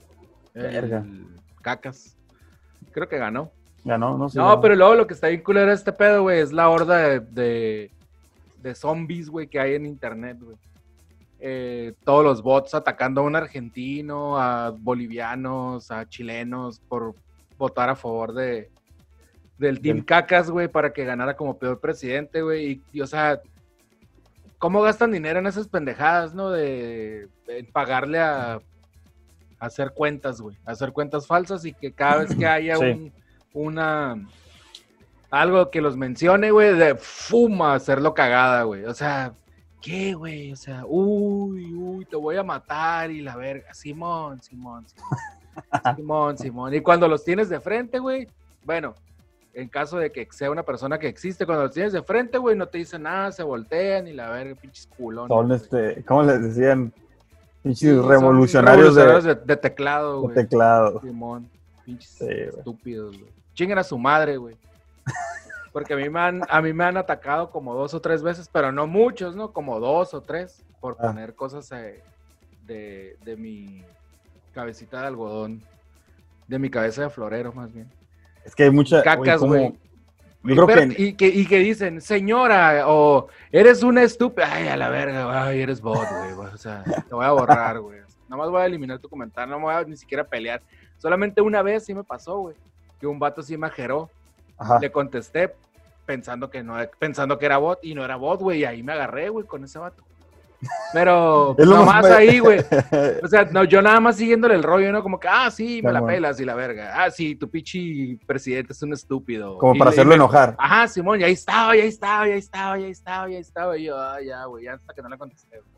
Verga. 0.54 1.00
El 1.00 1.28
Cacas. 1.62 2.16
Creo 2.92 3.10
que 3.10 3.18
ganó. 3.18 3.52
Ganó, 3.84 4.18
no 4.18 4.30
sé. 4.30 4.38
No, 4.38 4.60
pero 4.62 4.76
luego 4.76 4.96
lo 4.96 5.08
que 5.08 5.14
está 5.14 5.28
bien 5.28 5.42
culero 5.42 5.72
este 5.72 5.92
pedo, 5.94 6.24
güey, 6.24 6.40
es 6.40 6.52
la 6.52 6.70
horda 6.70 6.98
de, 6.98 7.20
de, 7.22 7.92
de 8.62 8.76
zombies, 8.76 9.30
güey, 9.30 9.48
que 9.48 9.60
hay 9.60 9.76
en 9.76 9.86
internet, 9.86 10.38
güey. 10.42 10.58
Eh, 11.40 11.94
todos 12.04 12.24
los 12.24 12.42
bots 12.42 12.74
atacando 12.76 13.22
a 13.22 13.24
un 13.24 13.36
argentino, 13.36 14.38
a 14.38 14.72
bolivianos, 14.72 15.90
a 15.90 16.08
chilenos, 16.08 16.80
por 16.82 17.16
votar 17.58 17.90
a 17.90 17.96
favor 17.96 18.34
de 18.34 18.70
del 19.58 19.82
Team 19.82 20.02
Cacas, 20.04 20.50
güey, 20.50 20.70
para 20.70 20.94
que 20.94 21.04
ganara 21.04 21.36
como 21.36 21.58
peor 21.58 21.80
presidente, 21.82 22.42
güey. 22.42 22.72
Y, 22.72 22.82
y, 22.94 23.02
o 23.02 23.08
sea, 23.08 23.42
¿cómo 24.58 24.82
gastan 24.82 25.12
dinero 25.12 25.40
en 25.40 25.48
esas 25.48 25.68
pendejadas, 25.68 26.34
no? 26.34 26.50
De, 26.50 27.28
de 27.46 27.64
pagarle 27.66 28.20
a, 28.20 28.54
a 28.54 28.62
hacer 29.60 29.92
cuentas, 29.94 30.40
güey. 30.40 30.58
Hacer 30.66 30.94
cuentas 30.94 31.28
falsas 31.28 31.66
y 31.66 31.74
que 31.74 31.92
cada 31.92 32.20
vez 32.24 32.34
que 32.36 32.46
haya 32.48 32.78
Sí. 32.78 32.86
un, 32.86 33.14
una... 33.54 34.16
Algo 35.32 35.70
que 35.70 35.80
los 35.82 35.96
mencione, 35.96 36.50
güey, 36.50 36.74
de 36.76 36.96
fuma, 36.96 37.76
hacerlo 37.76 38.16
cagada, 38.16 38.64
güey. 38.64 38.86
O 38.86 38.94
sea, 38.96 39.34
¿qué, 39.80 40.16
güey? 40.16 40.52
O 40.52 40.56
sea, 40.56 40.84
uy, 40.88 41.72
uy, 41.76 42.06
te 42.06 42.16
voy 42.16 42.36
a 42.38 42.44
matar 42.44 43.12
y 43.12 43.22
la 43.22 43.36
verga. 43.36 43.72
Simón, 43.74 44.42
Simón, 44.42 44.88
Simón. 44.88 45.10
Simón, 45.96 46.38
Simón. 46.38 46.74
Y 46.74 46.82
cuando 46.82 47.08
los 47.08 47.24
tienes 47.24 47.48
de 47.48 47.60
frente, 47.60 48.00
güey, 48.00 48.28
bueno, 48.64 48.96
en 49.54 49.68
caso 49.68 50.00
de 50.00 50.12
que 50.12 50.28
sea 50.32 50.50
una 50.50 50.64
persona 50.64 50.98
que 50.98 51.08
existe, 51.08 51.46
cuando 51.46 51.66
los 51.66 51.74
tienes 51.74 51.94
de 51.94 52.02
frente, 52.02 52.40
güey, 52.40 52.56
no 52.56 52.66
te 52.68 52.80
dicen 52.80 53.04
nada, 53.04 53.32
se 53.32 53.44
voltean 53.44 54.08
y 54.08 54.14
la 54.14 54.32
verga, 54.32 54.56
pinches 54.56 54.88
culones. 54.88 55.28
Son 55.30 55.52
este, 55.52 56.04
¿cómo 56.06 56.24
les 56.24 56.42
decían? 56.42 56.92
Pinches 57.62 57.80
Sí, 57.82 58.02
revolucionarios, 58.02 58.96
de- 58.96 59.22
de, 59.22 59.36
de 59.36 59.58
teclado, 59.58 60.16
de, 60.16 60.22
güey. 60.22 60.34
teclado. 60.36 61.02
Simón, 61.02 61.48
pinches 61.86 62.10
Sí, 62.18 62.26
estúpidos, 62.28 63.16
güey. 63.16 63.32
Chinguen 63.60 63.78
a 63.78 63.84
su 63.84 63.98
madre, 63.98 64.38
güey. 64.38 64.56
Porque 65.74 65.94
a 65.94 65.98
mí, 65.98 66.08
me 66.10 66.18
han, 66.22 66.42
a 66.48 66.62
mí 66.62 66.72
me 66.72 66.86
han 66.86 66.96
atacado 66.96 67.52
como 67.52 67.76
dos 67.76 67.94
o 67.94 68.00
tres 68.00 68.24
veces, 68.24 68.50
pero 68.50 68.72
no 68.72 68.88
muchos, 68.88 69.36
¿no? 69.36 69.52
Como 69.52 69.82
dos 69.82 70.14
o 70.14 70.22
tres, 70.22 70.64
por 70.80 70.96
Ah. 70.98 71.08
poner 71.08 71.36
cosas 71.36 71.70
eh, 71.74 72.02
de, 72.66 73.18
de 73.26 73.36
mi 73.36 73.84
cabecita 74.54 75.02
de 75.02 75.08
algodón. 75.08 75.62
De 76.48 76.58
mi 76.58 76.70
cabeza 76.70 77.02
de 77.02 77.10
florero, 77.10 77.52
más 77.52 77.74
bien. 77.74 77.92
Es 78.46 78.56
que 78.56 78.64
hay 78.64 78.70
mucha. 78.72 79.04
Cacas, 79.04 79.42
güey. 79.42 79.78
Espérate, 80.48 80.96
que. 80.96 81.04
y, 81.04 81.14
que, 81.16 81.28
y 81.28 81.46
que 81.46 81.58
dicen, 81.58 82.00
señora, 82.00 82.86
o 82.88 83.28
eres 83.52 83.84
una 83.84 84.04
estúpida. 84.04 84.48
Ay, 84.54 84.70
a 84.70 84.78
la 84.78 84.88
verga, 84.90 85.44
ay, 85.44 85.60
eres 85.60 85.82
bot, 85.82 86.08
güey. 86.10 86.48
O 86.54 86.58
sea, 86.58 86.82
te 86.86 87.14
voy 87.14 87.26
a 87.26 87.32
borrar, 87.32 87.82
güey. 87.82 88.00
Nada 88.30 88.38
más 88.42 88.50
voy 88.50 88.62
a 88.62 88.66
eliminar 88.68 89.00
tu 89.00 89.10
comentario, 89.10 89.52
no 89.52 89.60
me 89.60 89.66
voy 89.66 89.74
a 89.76 89.84
ni 89.84 89.98
siquiera 89.98 90.24
pelear. 90.24 90.62
Solamente 90.98 91.42
una 91.42 91.62
vez 91.62 91.84
sí 91.86 91.94
me 91.94 92.06
pasó, 92.06 92.38
güey. 92.40 92.56
Que 93.00 93.08
un 93.08 93.20
vato 93.20 93.42
sí 93.42 93.58
me 93.58 93.68
ajeró. 93.68 94.10
Ajá. 94.58 94.80
Le 94.80 94.92
contesté 94.92 95.56
pensando 96.06 96.50
que 96.50 96.64
no, 96.64 96.76
pensando 96.98 97.38
que 97.38 97.46
era 97.46 97.58
bot 97.58 97.80
y 97.84 97.94
no 97.96 98.04
era 98.04 98.16
bot, 98.16 98.42
güey. 98.42 98.60
Y 98.60 98.66
ahí 98.66 98.84
me 98.84 98.94
agarré, 98.94 99.30
güey, 99.30 99.46
con 99.46 99.64
ese 99.64 99.80
vato. 99.80 100.04
Pero 100.92 101.56
nomás 101.60 102.02
más- 102.02 102.12
ahí, 102.12 102.40
güey. 102.40 102.60
O 103.24 103.28
sea, 103.28 103.46
no, 103.46 103.64
yo 103.64 103.82
nada 103.82 104.02
más 104.02 104.18
siguiéndole 104.18 104.56
el 104.56 104.64
rollo, 104.64 104.92
¿no? 104.92 105.02
Como 105.02 105.18
que, 105.20 105.28
ah, 105.30 105.50
sí, 105.50 105.82
me 105.82 105.94
la 105.94 106.06
pelas 106.06 106.38
y 106.42 106.46
la 106.46 106.56
verga. 106.56 106.92
Ah, 107.02 107.10
sí, 107.10 107.36
tu 107.36 107.50
pichi 107.50 108.18
presidente 108.26 108.74
es 108.74 108.82
un 108.84 108.92
estúpido. 108.92 109.58
Como 109.58 109.76
Y- 109.76 109.80
para 109.80 109.92
y 109.92 109.94
hacerlo 109.94 110.10
me- 110.10 110.16
enojar. 110.16 110.56
Ajá, 110.58 110.88
Simón, 110.90 111.22
y 111.22 111.24
ahí 111.24 111.32
estaba, 111.34 111.78
y 111.78 111.82
ahí 111.82 111.88
estaba, 111.88 112.28
y 112.28 112.32
ahí 112.34 112.40
estaba, 112.40 112.80
y 112.80 112.84
ahí 112.84 112.92
estaba, 112.92 113.30
y 113.30 113.36
ahí 113.36 113.42
estaba. 113.42 113.78
Y 113.78 113.84
yo, 113.86 113.98
ah, 113.98 114.18
ya, 114.22 114.44
güey, 114.46 114.66
ya 114.66 114.74
hasta 114.74 114.94
que 114.94 115.02
no 115.02 115.08
le 115.08 115.18
contesté. 115.18 115.60
güey. 115.60 115.70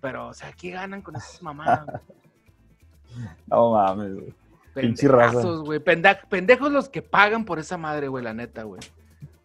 Pero, 0.00 0.28
o 0.28 0.34
sea, 0.34 0.52
¿qué 0.52 0.70
ganan 0.72 1.02
con 1.02 1.14
esas 1.14 1.40
mamadas? 1.42 1.86
No 3.46 3.70
mames, 3.72 4.14
güey. 4.14 4.34
Pendejazos, 4.82 5.62
güey. 5.62 5.80
Pendejos 5.80 6.72
los 6.72 6.88
que 6.88 7.02
pagan 7.02 7.44
por 7.44 7.58
esa 7.58 7.76
madre, 7.76 8.08
güey, 8.08 8.22
la 8.24 8.34
neta, 8.34 8.62
güey. 8.64 8.80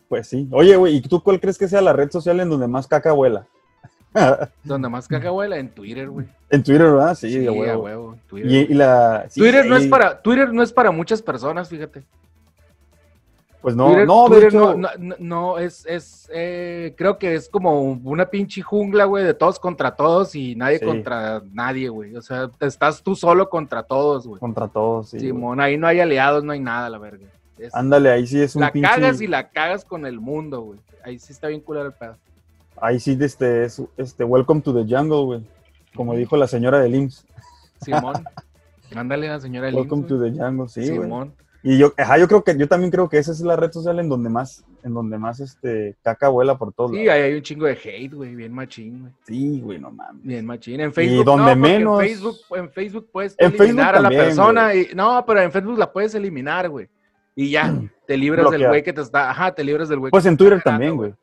Pues 0.07 0.27
sí. 0.27 0.47
Oye, 0.51 0.75
güey, 0.75 0.97
¿y 0.97 1.01
tú 1.01 1.21
cuál 1.23 1.39
crees 1.39 1.57
que 1.57 1.67
sea 1.67 1.81
la 1.81 1.93
red 1.93 2.11
social 2.11 2.39
en 2.39 2.49
donde 2.49 2.67
más 2.67 2.87
caca 2.87 3.11
vuela? 3.13 3.47
Donde 4.65 4.89
más 4.89 5.07
caga, 5.07 5.29
güey, 5.29 5.53
en 5.53 5.69
Twitter, 5.69 6.09
güey. 6.09 6.27
en 6.49 6.63
Twitter, 6.63 6.83
¿verdad? 6.91 7.15
Sí, 7.15 7.31
Sí, 7.31 7.47
a 7.47 7.51
huevo. 7.53 7.83
huevo. 7.83 8.17
Twitter, 8.27 8.51
Y, 8.51 8.57
y 8.71 8.73
la. 8.73 9.25
sí, 9.29 9.39
Twitter 9.39 9.65
no 9.65 9.77
es 9.77 9.87
para, 9.87 10.21
Twitter 10.21 10.53
no 10.53 10.61
es 10.61 10.73
para 10.73 10.91
muchas 10.91 11.21
personas, 11.21 11.69
fíjate. 11.69 12.03
Pues 13.61 13.75
no, 13.75 13.87
Twitter, 13.87 14.07
no, 14.07 14.23
de 14.23 14.29
Twitter 14.29 14.47
hecho, 14.47 14.73
no, 14.75 14.89
no, 15.19 15.57
es, 15.59 15.85
es 15.85 16.27
eh, 16.33 16.95
creo 16.97 17.19
que 17.19 17.35
es 17.35 17.47
como 17.47 17.91
una 18.03 18.25
pinche 18.25 18.61
jungla, 18.63 19.05
güey, 19.05 19.23
de 19.23 19.35
todos 19.35 19.59
contra 19.59 19.95
todos 19.95 20.33
y 20.33 20.55
nadie 20.55 20.79
Sí. 20.79 21.03
nadie, 21.53 21.89
güey. 21.89 22.15
O 22.15 22.21
sea, 22.23 22.49
estás 22.59 23.03
tú 23.03 23.15
solo 23.15 23.49
contra 23.49 23.83
todos, 23.83 24.25
güey. 24.25 24.39
contra 24.39 24.67
todos, 24.67 25.09
sí. 25.09 25.19
Simón, 25.19 25.61
ahí 25.61 25.77
no 25.77 25.85
hay 25.85 25.99
aliados, 25.99 26.43
no 26.43 26.53
hay 26.53 26.59
nada, 26.59 26.89
la 26.89 26.97
verga. 26.97 27.27
Es- 27.59 27.75
Ándale, 27.75 28.09
ahí 28.09 28.25
sí 28.25 28.41
es 28.41 28.55
un 28.55 28.61
la 28.61 28.71
pinche. 28.71 28.89
cagas 28.89 29.21
y 29.21 29.27
la 29.27 29.49
cagas 29.49 29.85
con 29.85 30.07
el 30.07 30.19
mundo, 30.19 30.61
güey. 30.61 30.79
Ahí 31.03 31.19
sí 31.19 31.31
está 31.31 31.47
bien 31.47 31.61
culero 31.61 31.85
el 31.87 31.93
pedo. 31.93 32.15
Ahí 32.77 32.99
sí, 32.99 33.15
este, 33.21 33.65
es 33.65 33.79
este, 33.97 34.23
Welcome 34.23 34.61
to 34.61 34.73
the 34.73 34.83
Jungle, 34.91 35.23
güey. 35.25 35.41
Como 35.93 36.15
dijo 36.15 36.35
la 36.35 36.47
señora 36.47 36.79
del 36.79 36.95
IMSS. 36.95 37.25
Simón. 37.81 38.23
Mándale 38.95 39.29
a 39.29 39.33
la 39.33 39.39
señora 39.39 39.67
Lins, 39.69 39.79
Welcome 39.81 40.07
to 40.07 40.19
the 40.19 40.31
Jungle, 40.31 40.67
sí, 40.67 40.81
güey. 40.87 41.01
Simón. 41.03 41.33
Y 41.63 41.77
yo, 41.77 41.93
ajá, 41.95 42.17
yo 42.17 42.27
creo 42.27 42.43
que, 42.43 42.57
yo 42.57 42.67
también 42.67 42.89
creo 42.89 43.07
que 43.07 43.19
esa 43.19 43.31
es 43.31 43.41
la 43.41 43.55
red 43.55 43.71
social 43.71 43.99
en 43.99 44.09
donde 44.09 44.29
más, 44.29 44.65
en 44.83 44.95
donde 44.95 45.19
más, 45.19 45.39
este, 45.39 45.95
caca 46.01 46.27
vuela 46.29 46.57
por 46.57 46.73
todos 46.73 46.91
Sí, 46.91 47.07
ahí 47.07 47.21
hay 47.21 47.33
un 47.35 47.41
chingo 47.43 47.67
de 47.67 47.73
hate, 47.73 48.13
güey, 48.13 48.35
bien 48.35 48.51
machín, 48.51 49.01
güey. 49.01 49.13
Sí, 49.27 49.61
güey, 49.61 49.79
no 49.79 49.91
mames. 49.91 50.23
Bien 50.23 50.45
machín. 50.45 50.79
En 50.79 50.91
Facebook, 50.91 51.23
donde 51.25 51.55
no, 51.55 51.61
menos- 51.61 52.01
En 52.01 52.07
Facebook, 52.09 52.35
en 52.55 52.71
Facebook 52.71 53.09
puedes 53.11 53.35
En 53.37 53.51
Facebook 53.51 53.63
eliminar 53.65 53.95
a 53.95 53.99
la 53.99 54.03
también, 54.09 54.25
persona. 54.25 54.73
Y, 54.73 54.87
no, 54.95 55.23
pero 55.25 55.41
en 55.41 55.51
Facebook 55.51 55.77
la 55.77 55.91
puedes 55.91 56.15
eliminar, 56.15 56.67
güey. 56.67 56.89
Y 57.35 57.51
ya, 57.51 57.71
te 58.07 58.17
libras 58.17 58.49
del 58.49 58.67
güey 58.67 58.81
que 58.81 58.93
te 58.93 59.01
está. 59.01 59.29
Ajá, 59.29 59.53
te 59.53 59.63
libras 59.63 59.87
del 59.87 59.99
güey. 59.99 60.09
Pues 60.09 60.23
que 60.23 60.29
en 60.29 60.35
te 60.35 60.37
Twitter 60.39 60.57
está 60.57 60.71
también, 60.71 60.95
güey. 60.95 61.13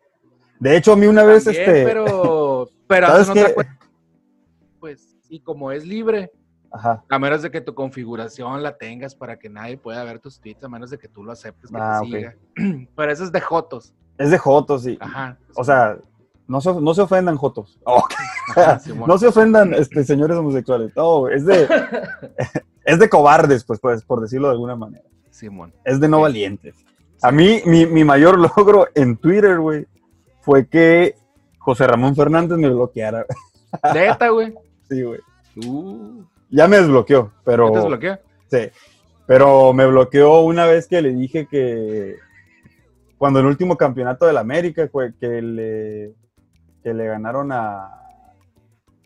De 0.61 0.77
hecho, 0.77 0.93
a 0.93 0.97
mí 0.97 1.07
una 1.07 1.25
vez, 1.25 1.47
este, 1.47 1.85
Pero, 1.85 2.69
pero 2.87 3.07
¿sabes 3.09 3.31
qué? 3.31 3.55
cuenta, 3.55 3.79
Pues, 4.79 5.17
y 5.29 5.41
como 5.41 5.73
es 5.73 5.85
libre, 5.85 6.31
ajá, 6.73 7.05
a 7.09 7.19
menos 7.19 7.43
de 7.43 7.51
que 7.51 7.61
tu 7.61 7.75
configuración 7.75 8.63
la 8.63 8.77
tengas 8.77 9.15
para 9.15 9.39
que 9.39 9.49
nadie 9.49 9.77
pueda 9.79 10.03
ver 10.05 10.19
tus 10.21 10.41
tweets, 10.41 10.65
a 10.65 10.69
menos 10.69 10.91
de 10.91 10.99
que 10.99 11.09
tú 11.09 11.23
lo 11.25 11.33
aceptes 11.33 11.71
que 11.71 11.77
Ah, 11.81 12.01
te 12.03 12.07
siga. 12.07 12.35
Pero 12.97 13.13
eso 13.13 13.25
es 13.25 13.33
de 13.33 13.41
Jotos. 13.41 13.95
es 14.19 14.31
de 14.31 14.39
Jotos, 14.39 14.83
sí. 14.83 14.97
Ajá. 15.01 15.39
O 15.57 15.65
sea, 15.65 15.97
no 16.47 16.61
se, 16.61 16.73
no 16.81 16.95
se 16.95 17.03
ofendan 17.03 17.37
Jotos. 17.37 17.79
Oh, 17.87 18.03
Ajá, 18.57 18.81
no 19.07 19.19
se 19.19 19.27
ofendan, 19.27 19.75
este, 19.75 20.03
señores 20.05 20.37
homosexuales. 20.37 20.93
No, 20.97 21.29
es 21.29 21.45
de, 21.45 21.69
es 22.85 22.99
de 22.99 23.09
cobardes, 23.09 23.65
pues, 23.65 23.79
pues, 23.81 24.03
por 24.05 24.21
decirlo 24.21 24.49
de 24.49 24.53
alguna 24.55 24.75
manera. 24.77 25.05
Simón. 25.31 25.73
Es 25.85 26.01
de 26.01 26.09
no 26.09 26.17
Sí. 26.19 26.23
valientes. 26.23 26.75
A 27.23 27.31
mí, 27.33 27.61
mi, 27.67 27.85
mi 27.87 28.05
mayor 28.05 28.39
logro 28.39 28.87
en 28.95 29.17
Twitter, 29.17 29.59
güey, 29.61 29.87
fue 30.41 30.67
que 30.69 31.15
José 31.59 31.87
Ramón 31.87 32.15
Fernández 32.17 32.57
me 32.59 32.69
bloqueara. 32.71 33.25
Neta, 33.93 34.29
güey. 34.31 34.55
Sí, 34.89 35.03
güey. 35.03 35.21
Uh, 35.67 36.23
Ya 36.51 36.67
me 36.69 36.79
desbloqueó, 36.79 37.33
pero. 37.45 37.67
¿qué 37.67 37.73
te 37.73 37.79
desbloquea? 37.79 38.21
Sí. 38.47 38.59
Pero 39.27 39.75
me 39.75 39.87
bloqueó 39.87 40.41
una 40.41 40.65
vez 40.65 40.87
que 40.87 41.03
le 41.03 41.13
dije 41.13 41.47
que 41.47 42.17
cuando 43.19 43.41
el 43.41 43.47
último 43.47 43.77
campeonato 43.77 44.25
del 44.25 44.39
América 44.39 44.89
fue 44.91 45.13
que 45.19 45.43
le, 45.43 46.15
que 46.83 46.95
le 46.95 47.07
ganaron 47.07 47.53
a 47.53 47.91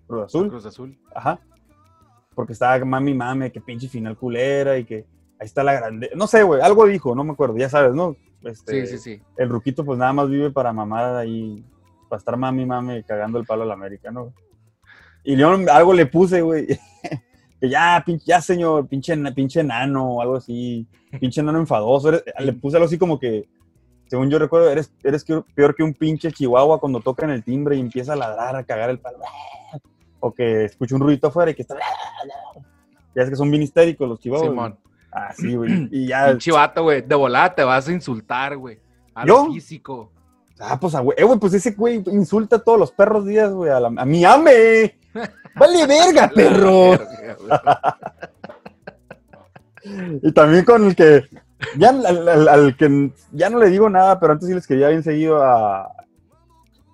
Cruz 0.06 0.26
Azul. 0.26 0.48
Cruz 0.48 0.66
Azul. 0.66 0.96
Ajá. 1.14 1.40
Porque 2.34 2.52
estaba 2.52 2.84
mami 2.84 3.14
mame, 3.14 3.50
que 3.50 3.60
pinche 3.60 3.88
final 3.88 4.16
culera 4.16 4.78
y 4.78 4.84
que 4.84 5.06
ahí 5.40 5.46
está 5.46 5.64
la 5.64 5.72
grande. 5.72 6.10
No 6.14 6.26
sé, 6.26 6.42
güey, 6.42 6.60
algo 6.60 6.86
dijo, 6.86 7.14
no 7.14 7.24
me 7.24 7.32
acuerdo, 7.32 7.56
ya 7.56 7.68
sabes, 7.68 7.94
¿no? 7.94 8.16
Este, 8.44 8.86
Sí, 8.86 8.98
sí, 8.98 8.98
sí. 8.98 9.22
El 9.36 9.48
ruquito 9.48 9.84
pues 9.84 9.98
nada 9.98 10.12
más 10.12 10.28
vive 10.28 10.50
para 10.50 10.72
mamar 10.72 11.16
ahí, 11.16 11.64
para 12.08 12.18
estar 12.18 12.36
mami 12.36 12.64
mame 12.64 13.02
cagando 13.04 13.38
el 13.38 13.46
palo 13.46 13.62
al 13.64 13.72
América, 13.72 14.10
¿no? 14.10 14.32
Y 15.24 15.36
yo 15.36 15.48
algo 15.48 15.94
le 15.94 16.06
puse, 16.06 16.42
güey. 16.42 16.66
Que 17.62 17.68
ya, 17.70 18.02
pinche, 18.04 18.24
ya 18.26 18.40
señor, 18.40 18.88
pinche, 18.88 19.16
pinche 19.32 19.62
nano 19.62 20.14
o 20.16 20.20
algo 20.20 20.34
así, 20.38 20.84
pinche 21.20 21.42
nano 21.44 21.60
enfadoso. 21.60 22.08
Eres- 22.08 22.24
le 22.40 22.52
puse 22.54 22.76
algo 22.76 22.86
así 22.86 22.98
como 22.98 23.20
que, 23.20 23.48
según 24.08 24.28
yo 24.28 24.38
recuerdo, 24.40 24.68
eres, 24.68 24.92
eres 25.04 25.24
peor 25.54 25.74
que 25.76 25.84
un 25.84 25.94
pinche 25.94 26.32
chihuahua 26.32 26.80
cuando 26.80 26.98
toca 26.98 27.24
en 27.24 27.30
el 27.30 27.44
timbre 27.44 27.76
y 27.76 27.80
empieza 27.80 28.14
a 28.14 28.16
ladrar, 28.16 28.56
a 28.56 28.64
cagar 28.64 28.90
el 28.90 28.98
palo. 28.98 29.18
O 30.18 30.32
que 30.34 30.64
escucha 30.64 30.96
un 30.96 31.02
ruido 31.02 31.28
afuera 31.28 31.52
y 31.52 31.54
que 31.54 31.62
está... 31.62 31.76
Ya 33.14 33.22
es 33.22 33.30
que 33.30 33.36
son 33.36 33.50
bien 33.50 33.62
histéricos 33.62 34.08
los 34.08 34.18
chihuahuas. 34.18 34.48
Simón. 34.50 34.78
Ah, 35.12 35.32
sí, 35.32 35.54
güey. 35.54 35.88
Y 35.92 36.08
ya... 36.08 36.30
Pinche 36.30 36.50
vato, 36.50 36.82
güey. 36.82 37.02
De 37.02 37.14
volada 37.14 37.54
te 37.54 37.62
vas 37.62 37.86
a 37.86 37.92
insultar, 37.92 38.56
güey. 38.56 38.80
A 39.14 39.24
¿Yo? 39.24 39.46
lo 39.46 39.52
físico. 39.52 40.10
Ah, 40.58 40.78
pues, 40.80 40.94
ah, 40.94 41.00
güey, 41.00 41.16
eh, 41.18 41.26
pues 41.40 41.54
ese 41.54 41.72
güey 41.72 42.02
insulta 42.06 42.56
a 42.56 42.58
todos 42.58 42.78
los 42.78 42.90
perros 42.92 43.24
días, 43.26 43.52
güey, 43.52 43.70
a, 43.70 43.78
la- 43.80 43.92
a 44.02 44.04
mi 44.04 44.24
ame. 44.24 44.96
Vale 45.56 45.86
verga, 45.86 46.30
perro. 46.34 46.90
Verga. 46.90 47.98
Y 50.22 50.32
también 50.32 50.64
con 50.64 50.84
el 50.86 50.94
que, 50.96 51.24
ya 51.76 51.90
al, 51.90 52.06
al- 52.28 52.48
al 52.48 52.76
que 52.76 53.12
ya 53.32 53.50
no 53.50 53.58
le 53.58 53.68
digo 53.68 53.90
nada, 53.90 54.18
pero 54.20 54.32
antes 54.32 54.48
sí 54.48 54.54
les 54.54 54.66
quería 54.66 54.88
bien 54.88 55.02
seguido 55.02 55.42
a, 55.42 55.92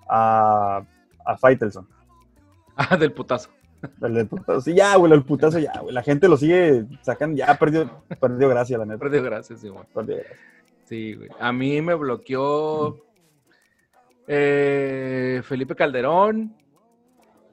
a, 0.09 0.81
a 1.25 1.37
Faitelson. 1.37 1.87
Ah, 2.81 2.95
del 2.95 3.11
putazo. 3.11 3.49
El 4.01 4.13
del 4.13 4.27
putazo. 4.27 4.61
Sí, 4.61 4.73
ya, 4.73 4.95
güey, 4.95 5.11
el 5.11 5.23
putazo 5.25 5.59
ya, 5.59 5.73
güey. 5.81 5.93
La 5.93 6.01
gente 6.01 6.29
lo 6.29 6.37
sigue 6.37 6.85
sacando, 7.01 7.35
ya 7.37 7.53
perdió, 7.59 7.89
perdió 8.19 8.47
gracia, 8.47 8.77
la 8.77 8.85
neta. 8.85 8.99
Perdió 8.99 9.21
gracias, 9.21 9.59
sí, 9.59 9.67
güey. 9.67 9.83
Perdió 9.93 10.15
gracia. 10.15 10.35
Sí, 10.85 11.13
güey. 11.15 11.27
A 11.41 11.51
mí 11.51 11.81
me 11.81 11.93
bloqueó 11.95 12.97
eh, 14.27 15.41
Felipe 15.43 15.75
Calderón. 15.75 16.55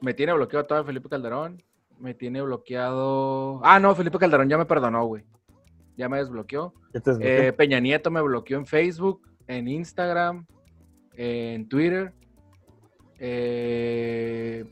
Me 0.01 0.13
tiene 0.13 0.33
bloqueado 0.33 0.65
todo 0.65 0.83
Felipe 0.83 1.09
Calderón. 1.09 1.61
Me 1.99 2.13
tiene 2.13 2.41
bloqueado. 2.41 3.59
Ah, 3.63 3.79
no, 3.79 3.95
Felipe 3.95 4.19
Calderón 4.19 4.49
ya 4.49 4.57
me 4.57 4.65
perdonó, 4.65 5.05
güey. 5.05 5.23
Ya 5.95 6.07
me 6.07 6.17
desbloqueó. 6.17 6.73
¿Qué 6.93 6.99
te 6.99 7.11
Eh? 7.19 7.53
Peña 7.53 7.79
Nieto 7.79 8.11
me 8.11 8.21
bloqueó 8.21 8.57
en 8.57 8.67
Facebook, 8.67 9.21
en 9.47 9.67
Instagram, 9.67 10.45
en 11.15 11.67
Twitter. 11.67 12.13
Eh, 13.19 14.65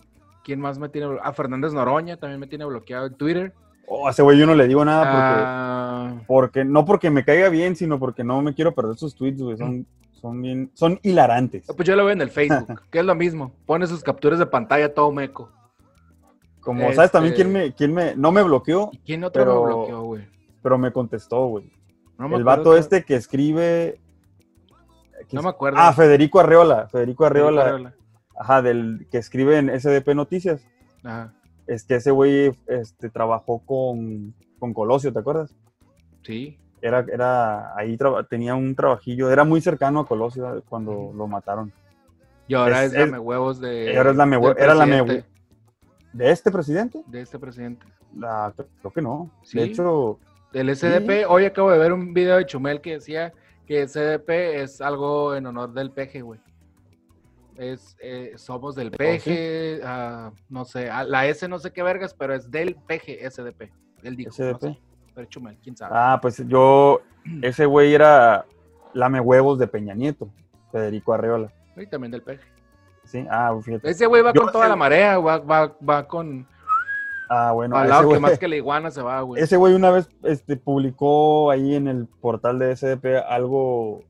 ¿Quién 0.43 0.59
más 0.59 0.77
me 0.77 0.89
tiene 0.89 1.07
bloqueado? 1.07 1.29
Ah, 1.29 1.33
Fernández 1.33 1.73
Noroña 1.73 2.17
también 2.17 2.39
me 2.39 2.47
tiene 2.47 2.65
bloqueado 2.65 3.07
en 3.07 3.15
Twitter. 3.15 3.53
Oh, 3.87 4.07
a 4.07 4.11
ese 4.11 4.21
güey 4.21 4.37
yo 4.37 4.45
no 4.45 4.55
le 4.55 4.67
digo 4.67 4.83
nada 4.85 5.03
Ah, 5.07 6.09
porque, 6.09 6.25
porque, 6.27 6.65
no 6.65 6.85
porque 6.85 7.09
me 7.09 7.23
caiga 7.23 7.49
bien, 7.49 7.75
sino 7.75 7.99
porque 7.99 8.23
no 8.23 8.41
me 8.41 8.53
quiero 8.53 8.73
perder 8.73 8.95
sus 8.95 9.15
tweets, 9.15 9.41
güey. 9.41 9.57
Son, 9.57 9.85
son 10.21 10.41
bien, 10.41 10.71
son 10.73 10.99
hilarantes. 11.03 11.65
pues 11.75 11.87
yo 11.87 11.95
lo 11.95 12.03
veo 12.05 12.13
en 12.13 12.21
el 12.21 12.29
Facebook, 12.31 12.81
que 12.91 12.99
es 12.99 13.05
lo 13.05 13.15
mismo. 13.15 13.51
Pone 13.65 13.87
sus 13.87 14.03
capturas 14.03 14.39
de 14.39 14.45
pantalla 14.45 14.93
todo 14.93 15.11
meco. 15.11 15.51
Como, 16.61 16.91
¿sabes 16.93 17.11
también 17.11 17.33
Este- 17.33 17.43
quién 17.43 17.53
me, 17.53 17.73
quién 17.73 17.93
me, 17.93 18.15
no 18.15 18.31
me 18.31 18.41
bloqueó, 18.41 18.89
¿Y 18.91 18.97
quién 18.99 19.23
otro 19.23 19.43
Pero- 19.43 19.61
me 19.63 19.67
bloqueó, 19.67 20.01
güey? 20.03 20.27
pero 20.63 20.77
me 20.79 20.91
contestó, 20.91 21.45
güey? 21.47 21.71
No 22.17 22.35
El 22.35 22.43
vato 22.43 22.75
este 22.75 23.03
que 23.03 23.15
escribe... 23.15 24.01
que 25.29 25.35
No 25.35 25.43
me 25.43 25.49
acuerdo. 25.49 25.77
Ah, 25.79 25.93
Federico 25.93 26.39
Arreola. 26.39 26.87
Federico 26.87 27.25
Arreola. 27.25 27.61
Arreola. 27.61 27.93
Ajá, 28.35 28.61
del 28.63 29.07
que 29.11 29.17
escribe 29.19 29.57
en 29.59 29.69
SDP 29.69 30.15
Noticias. 30.15 30.65
Ajá, 31.03 31.33
Es 31.67 31.83
que 31.83 31.95
ese 31.95 32.09
güey 32.09 32.51
este, 32.67 33.09
trabajó 33.11 33.59
con, 33.65 34.33
con 34.57 34.73
Colosio, 34.73 35.13
¿te 35.13 35.19
acuerdas? 35.19 35.53
sí. 36.23 36.57
Era, 36.85 37.03
era, 37.11 37.75
ahí 37.75 37.97
tenía 38.29 38.53
un 38.53 38.75
trabajillo, 38.75 39.31
era 39.31 39.43
muy 39.43 39.59
cercano 39.59 40.01
a 40.01 40.05
Colosio 40.07 40.63
cuando 40.69 41.11
lo 41.15 41.25
mataron. 41.27 41.73
Y 42.47 42.53
ahora 42.53 42.83
Es- 42.83 42.93
es, 42.93 43.11
huevos 43.17 43.59
de. 43.59 43.97
ahora 43.97 44.11
es 44.11 44.15
lame 44.17 44.37
hue- 44.37 44.53
del 44.53 44.63
era 44.63 44.75
lame 44.75 45.03
presidente, 45.03 45.29
¿De 46.13 46.29
este 46.31 46.51
presidente? 46.51 47.01
De 47.07 47.21
este 47.21 47.39
presidente. 47.39 47.83
Ah, 48.23 48.53
creo 48.81 48.93
que 48.93 49.01
no. 49.01 49.31
Sí. 49.41 49.57
De 49.57 49.63
hecho, 49.65 50.19
El 50.53 50.69
SDP, 50.69 51.25
hoy 51.27 51.45
acabo 51.45 51.71
de 51.71 51.79
ver 51.79 51.91
un 51.91 52.13
video 52.13 52.37
de 52.37 52.45
Chumel 52.45 52.79
que 52.81 52.93
decía 52.93 53.33
que 53.65 53.81
SDP 53.87 54.61
es 54.61 54.79
algo 54.79 55.33
en 55.35 55.47
honor 55.47 55.73
del 55.73 55.89
peje, 55.89 56.21
güey. 56.21 56.39
Es, 57.57 57.97
eh, 57.99 58.33
somos 58.35 58.75
del 58.75 58.91
peje, 58.91 59.79
ah, 59.83 60.31
no 60.49 60.65
sé, 60.65 60.89
ah, 60.89 61.03
la 61.03 61.25
S 61.25 61.47
no 61.47 61.57
sé 61.57 61.71
qué 61.71 61.81
vergas, 61.81 62.13
pero 62.13 62.35
es 62.35 62.51
del 62.51 62.75
peje 62.75 63.25
SDP. 63.27 63.71
Él 64.03 64.15
dijo, 64.17 64.29
no 64.29 64.35
SDP. 64.35 64.59
sé, 64.73 64.79
pero 65.15 65.27
Chumel, 65.27 65.57
quién 65.63 65.75
sabe. 65.75 65.93
Ah, 65.97 66.19
pues 66.21 66.43
yo, 66.47 67.01
ese 67.41 67.65
güey 67.65 67.93
era 67.93 68.45
lame 68.93 69.19
huevos 69.19 69.57
de 69.57 69.67
Peña 69.67 69.93
Nieto, 69.95 70.29
Federico 70.71 71.13
Arreola. 71.13 71.51
Y 71.75 71.87
también 71.87 72.11
del 72.11 72.21
peje. 72.21 72.43
Sí, 73.05 73.25
ah, 73.29 73.55
fíjate. 73.63 73.89
Ese 73.89 74.05
güey 74.07 74.21
va 74.23 74.33
Yo 74.33 74.41
con 74.43 74.51
toda 74.51 74.65
ese- 74.65 74.69
la 74.69 74.75
marea, 74.75 75.17
va, 75.19 75.37
va, 75.39 75.75
va 75.87 76.07
con 76.07 76.47
Ah, 77.29 77.51
bueno, 77.53 77.75
al 77.75 77.85
ese 77.85 77.89
lado 77.95 78.09
que 78.09 78.19
más 78.19 78.37
que 78.37 78.47
la 78.47 78.55
iguana 78.55 78.91
se 78.91 79.01
va, 79.01 79.19
güey. 79.21 79.41
ese 79.41 79.57
güey 79.57 79.73
una 79.73 79.89
vez 79.89 80.07
este, 80.23 80.57
publicó 80.57 81.49
ahí 81.49 81.73
en 81.75 81.87
el 81.87 82.05
portal 82.07 82.59
de 82.59 82.75
SDP 82.75 83.17
algo 83.27 84.03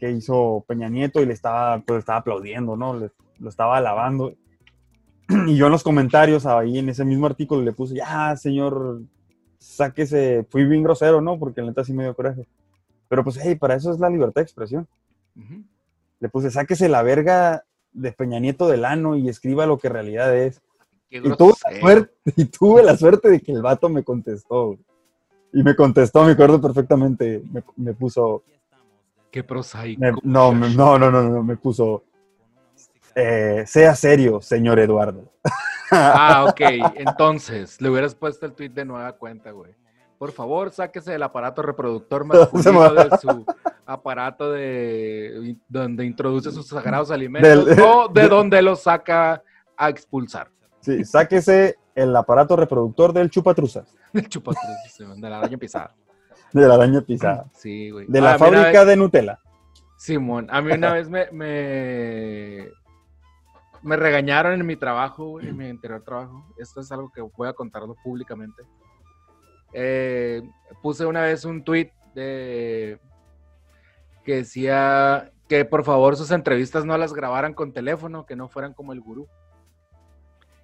que 0.00 0.10
hizo 0.10 0.64
Peña 0.66 0.88
Nieto 0.88 1.20
y 1.20 1.26
le 1.26 1.34
estaba, 1.34 1.80
pues, 1.80 1.98
estaba 2.00 2.20
aplaudiendo, 2.20 2.76
¿no? 2.76 2.94
Le- 2.94 3.10
lo 3.38 3.48
estaba 3.50 3.76
alabando. 3.76 4.32
Y 5.46 5.56
yo 5.56 5.66
en 5.66 5.72
los 5.72 5.82
comentarios 5.82 6.46
ahí 6.46 6.78
en 6.78 6.88
ese 6.88 7.04
mismo 7.04 7.26
artículo 7.26 7.60
le 7.62 7.72
puse, 7.72 7.94
ya, 7.96 8.34
señor, 8.36 9.02
sáquese, 9.68 10.46
fui 10.50 10.64
bien 10.64 10.82
grosero, 10.82 11.20
¿no? 11.20 11.38
Porque 11.38 11.60
la 11.60 11.68
neta 11.68 11.84
sí 11.84 11.92
me 11.92 12.04
dio 12.04 12.14
coraje. 12.14 12.46
Pero 13.08 13.22
pues, 13.24 13.38
hey, 13.42 13.54
para 13.54 13.74
eso 13.74 13.92
es 13.92 13.98
la 14.00 14.08
libertad 14.10 14.40
de 14.40 14.42
expresión. 14.44 14.86
Le 16.20 16.28
puse, 16.28 16.50
sáquese 16.50 16.88
la 16.88 17.02
verga 17.02 17.64
de 17.92 18.12
Peña 18.12 18.40
Nieto 18.40 18.66
del 18.68 18.84
ano 18.84 19.16
y 19.16 19.28
escriba 19.28 19.66
lo 19.66 19.78
que 19.78 19.86
en 19.88 19.92
realidad 19.92 20.36
es. 20.36 20.60
Y 21.10 21.20
tuve, 21.36 21.52
la 21.64 21.80
suerte, 21.80 22.12
y 22.36 22.44
tuve 22.46 22.82
la 22.82 22.96
suerte 22.96 23.30
de 23.30 23.40
que 23.40 23.52
el 23.52 23.62
vato 23.62 23.88
me 23.88 24.02
contestó. 24.02 24.76
Y 25.52 25.62
me 25.62 25.74
contestó, 25.76 26.24
me 26.24 26.32
acuerdo 26.32 26.60
perfectamente. 26.60 27.42
Me, 27.50 27.62
me 27.76 27.94
puso. 27.94 28.42
Qué 29.30 29.42
prosaico. 29.44 30.00
me- 30.00 30.12
no, 30.22 30.52
me- 30.52 30.74
no, 30.74 30.98
no, 30.98 31.10
no, 31.10 31.22
no, 31.22 31.42
me 31.42 31.56
puso. 31.56 32.02
Eh, 33.20 33.64
sea 33.66 33.94
serio, 33.96 34.40
señor 34.40 34.78
Eduardo. 34.78 35.32
Ah, 35.90 36.46
ok. 36.48 36.60
Entonces, 36.96 37.80
le 37.80 37.90
hubieras 37.90 38.14
puesto 38.14 38.46
el 38.46 38.52
tweet 38.52 38.68
de 38.70 38.84
nueva 38.84 39.12
cuenta, 39.12 39.50
güey. 39.50 39.74
Por 40.18 40.30
favor, 40.32 40.70
sáquese 40.70 41.12
del 41.12 41.22
aparato 41.22 41.62
reproductor 41.62 42.24
masculino 42.24 42.92
de 42.94 43.18
su 43.18 43.44
aparato 43.86 44.52
de 44.52 45.56
donde 45.68 46.04
introduce 46.04 46.50
sus 46.52 46.66
sagrados 46.68 47.10
alimentos 47.10 47.66
Del- 47.76 47.80
o 47.80 48.08
de 48.08 48.22
de- 48.22 48.28
donde 48.28 48.62
los 48.62 48.82
saca 48.82 49.42
a 49.76 49.88
expulsar. 49.88 50.48
Sí, 50.80 51.04
sáquese 51.04 51.76
el 51.94 52.14
aparato 52.14 52.54
reproductor 52.54 53.12
del 53.12 53.30
chupatruzas, 53.30 53.92
Del 54.12 54.28
chupatruz, 54.28 54.62
de 55.16 55.28
la 55.30 55.38
araña 55.38 55.56
pisada. 55.58 55.94
de 56.52 56.68
la 56.68 56.74
araña 56.74 57.00
pisada, 57.00 57.46
Sí, 57.52 57.90
güey. 57.90 58.06
de 58.08 58.18
Ah, 58.20 58.22
la 58.22 58.30
a 58.34 58.38
mí 58.38 58.42
una 58.42 58.58
fábrica 58.58 58.80
vez- 58.80 58.86
de 58.88 58.96
Nutella. 58.96 59.38
Simón, 59.96 60.46
a 60.50 60.60
mí 60.62 60.72
una 60.72 60.92
vez 60.92 61.08
me, 61.08 61.28
me, 61.32 62.68
me 63.82 63.96
regañaron 63.96 64.54
en 64.60 64.66
mi 64.66 64.76
trabajo, 64.76 65.40
en 65.40 65.56
mi 65.56 65.68
anterior 65.68 66.02
trabajo. 66.02 66.44
Esto 66.58 66.80
es 66.80 66.90
algo 66.92 67.10
que 67.10 67.20
voy 67.20 67.48
a 67.48 67.52
contarlo 67.52 67.94
públicamente. 68.02 68.62
Eh, 69.72 70.42
puse 70.82 71.04
una 71.06 71.22
vez 71.22 71.44
un 71.44 71.62
tweet 71.62 71.92
de 72.14 72.98
que 74.24 74.36
decía 74.36 75.30
que 75.48 75.64
por 75.64 75.84
favor 75.84 76.16
sus 76.16 76.30
entrevistas 76.30 76.84
no 76.84 76.96
las 76.98 77.12
grabaran 77.14 77.54
con 77.54 77.72
teléfono, 77.72 78.26
que 78.26 78.36
no 78.36 78.48
fueran 78.48 78.74
como 78.74 78.92
el 78.92 79.00
gurú. 79.00 79.26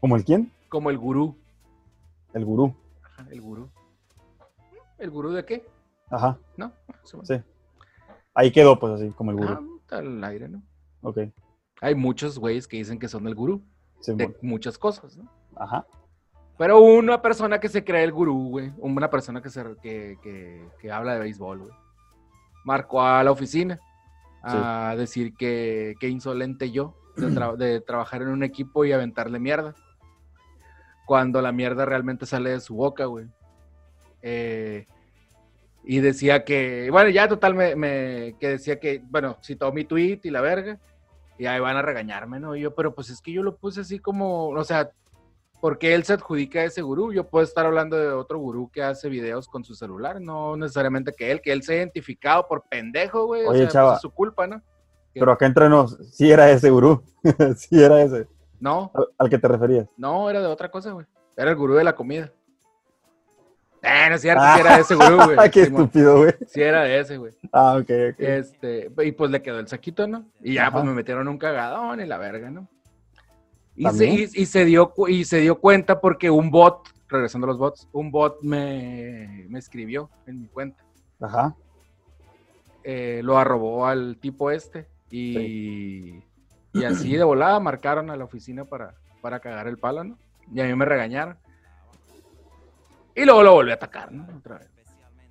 ¿Como 0.00 0.16
el 0.16 0.24
quién? 0.24 0.52
Como 0.68 0.90
el 0.90 0.98
gurú. 0.98 1.36
El 2.34 2.44
gurú. 2.44 2.74
Ajá, 3.02 3.26
el 3.30 3.40
gurú. 3.40 3.70
¿El 4.98 5.10
gurú 5.10 5.30
de 5.32 5.44
qué? 5.44 5.66
Ajá, 6.10 6.38
¿No? 6.56 6.72
Sí. 7.22 7.40
Ahí 8.34 8.50
quedó, 8.52 8.78
pues 8.78 8.94
así, 8.94 9.10
como 9.10 9.30
el 9.30 9.38
Ah, 9.42 9.54
gurú. 9.60 9.76
está 9.80 9.98
al 9.98 10.22
aire, 10.24 10.48
¿no? 10.48 10.62
Ok. 11.02 11.18
Hay 11.81 11.95
muchos 11.95 12.39
güeyes 12.39 12.66
que 12.68 12.77
dicen 12.79 12.99
que 12.99 13.09
son 13.09 13.27
el 13.27 13.35
gurú 13.35 13.62
sí, 14.01 14.12
de 14.14 14.25
bueno. 14.27 14.39
muchas 14.43 14.79
cosas, 14.79 15.16
¿no? 15.16 15.29
Ajá. 15.57 15.87
Pero 16.57 16.79
una 16.81 17.20
persona 17.20 17.59
que 17.59 17.68
se 17.68 17.83
cree 17.85 18.05
el 18.05 18.12
gurú, 18.12 18.49
güey, 18.51 18.72
una 18.79 19.11
persona 19.11 19.43
que, 19.43 19.51
se, 19.51 19.62
que, 19.83 20.18
que- 20.22 20.68
que 20.81 20.93
habla 20.93 21.14
de 21.14 21.20
béisbol, 21.20 21.59
güey, 21.61 21.72
marcó 22.64 23.03
a 23.03 23.22
la 23.25 23.33
oficina 23.33 23.79
a 24.43 24.95
decir 24.97 25.35
que, 25.35 25.95
que 25.99 26.09
insolente 26.09 26.70
yo 26.70 26.95
de, 27.16 27.27
tra- 27.35 27.57
de 27.57 27.81
trabajar 27.81 28.22
en 28.22 28.29
un 28.29 28.45
equipo 28.45 28.85
y 28.85 28.93
aventarle 28.93 29.39
mierda. 29.41 29.75
Cuando 31.07 31.43
la 31.43 31.53
mierda 31.53 31.85
realmente 31.85 32.25
sale 32.25 32.51
de 32.51 32.61
su 32.61 32.77
boca, 32.77 33.05
güey. 33.07 33.27
Eh, 34.22 34.87
y 35.85 36.01
decía 36.01 36.45
que, 36.45 36.89
bueno, 36.91 37.11
ya 37.11 37.29
total, 37.29 37.55
me, 37.55 37.77
me- 37.77 38.37
que 38.41 38.49
decía 38.49 38.79
que, 38.81 39.03
bueno, 39.11 39.37
citó 39.43 39.70
mi 39.72 39.85
tweet 39.85 40.20
y 40.22 40.31
la 40.31 40.41
verga, 40.41 40.79
y 41.39 41.47
ahí 41.47 41.61
van 41.61 41.76
a 41.76 41.82
regañarme, 41.82 42.41
¿no? 42.41 42.55
Y 42.57 42.61
yo, 42.62 42.74
pero 42.74 42.95
pues 42.95 43.11
es 43.11 43.20
que 43.20 43.32
yo 43.32 43.43
lo 43.43 43.57
puse 43.57 43.80
así 43.80 43.99
como, 43.99 44.49
o 44.49 44.64
sea, 44.64 44.91
porque 45.61 45.95
él 45.95 46.05
se 46.05 46.12
adjudica 46.12 46.61
a 46.61 46.64
ese 46.64 46.82
gurú. 46.82 47.12
Yo 47.12 47.28
puedo 47.28 47.43
estar 47.45 47.64
hablando 47.64 47.97
de 47.97 48.09
otro 48.09 48.39
gurú 48.39 48.70
que 48.70 48.82
hace 48.82 49.09
videos 49.09 49.49
con 49.49 49.64
su 49.64 49.74
celular, 49.74 50.20
no 50.20 50.57
necesariamente 50.57 51.12
que 51.12 51.30
él, 51.30 51.41
que 51.41 51.53
él 51.53 51.62
se 51.62 51.72
ha 51.72 51.76
identificado 51.78 52.47
por 52.47 52.64
pendejo, 52.68 53.26
güey. 53.26 53.45
o 53.47 53.51
Oye, 53.51 53.70
sea, 53.70 53.85
pues, 53.85 53.95
es 53.97 54.01
su 54.03 54.11
culpa, 54.11 54.47
¿no? 54.47 54.62
Pero 55.14 55.32
acá 55.32 55.47
entre 55.47 55.68
nos, 55.68 55.97
sí 56.12 56.30
era 56.30 56.51
ese 56.51 56.70
gurú. 56.70 57.03
sí 57.57 57.82
era 57.82 58.03
ese. 58.03 58.26
No, 58.61 58.91
Al, 58.95 59.07
al 59.18 59.30
que 59.30 59.39
te 59.39 59.49
referías. 59.49 59.87
no, 59.97 60.28
era 60.28 60.41
de 60.41 60.47
otra 60.47 60.70
cosa, 60.70 60.93
güey. 60.93 61.07
Era 61.37 61.51
el 61.51 61.57
gurú 61.57 61.74
de 61.74 61.85
la 61.85 61.95
comida. 61.95 62.32
Eh, 63.85 64.09
no 64.09 64.14
es 64.14 64.22
cierto, 64.22 64.43
sí 64.55 64.61
era 64.61 64.76
de 64.76 64.80
ese 64.82 64.95
güey. 64.95 65.09
Ah, 65.39 65.49
qué 65.53 65.62
estúpido, 65.62 66.18
güey. 66.18 66.35
Sí 66.47 66.62
era 66.62 66.85
de 66.85 67.01
ese, 67.01 67.18
güey. 67.18 67.32
Ah, 67.53 67.74
ok, 67.74 67.91
ok. 68.12 68.20
Este, 68.20 68.91
y 69.05 69.12
pues 69.12 69.30
le 69.30 69.43
quedó 69.43 69.59
el 69.61 69.68
saquito, 69.68 70.07
¿no? 70.07 70.24
Y 70.43 70.55
ya, 70.55 70.62
Ajá. 70.62 70.72
pues 70.72 70.85
me 70.85 70.93
metieron 70.93 71.28
un 71.28 71.39
cagadón 71.39 72.01
y 72.01 72.07
la 72.07 72.16
verga, 72.18 72.51
¿no? 72.51 72.66
Y 73.76 73.87
se, 73.91 74.07
y, 74.07 74.28
y 74.35 74.47
se 74.47 74.64
dio, 74.64 74.93
y 75.09 75.24
se 75.24 75.41
dio 75.41 75.61
cuenta 75.61 76.01
porque 76.01 76.30
un 76.30 76.51
bot, 76.51 76.89
regresando 77.09 77.47
a 77.47 77.49
los 77.49 77.59
bots, 77.59 77.89
un 77.93 78.11
bot 78.11 78.41
me, 78.43 79.47
me 79.49 79.59
escribió 79.59 80.09
en 80.26 80.43
mi 80.43 80.49
cuenta. 80.49 80.82
Ajá. 81.20 81.55
Eh, 82.85 83.20
lo 83.22 83.39
arrobó 83.39 83.87
al 83.87 84.18
tipo 84.18 84.51
este 84.51 84.87
y, 85.11 86.22
y 86.72 86.85
así 86.85 87.16
de 87.16 87.24
volada 87.24 87.59
marcaron 87.59 88.11
a 88.11 88.16
la 88.16 88.24
oficina 88.24 88.64
para, 88.64 88.95
para 89.22 89.41
cagar 89.41 89.66
el 89.68 89.78
palo, 89.78 90.05
¿no? 90.05 90.18
Y 90.53 90.61
a 90.61 90.64
mí 90.64 90.74
me 90.74 90.85
regañaron. 90.85 91.37
Y 93.14 93.24
luego 93.24 93.42
lo 93.42 93.52
volví 93.52 93.70
a 93.70 93.74
atacar, 93.74 94.12
¿no? 94.12 94.26
Otra 94.36 94.58
vez. 94.58 94.68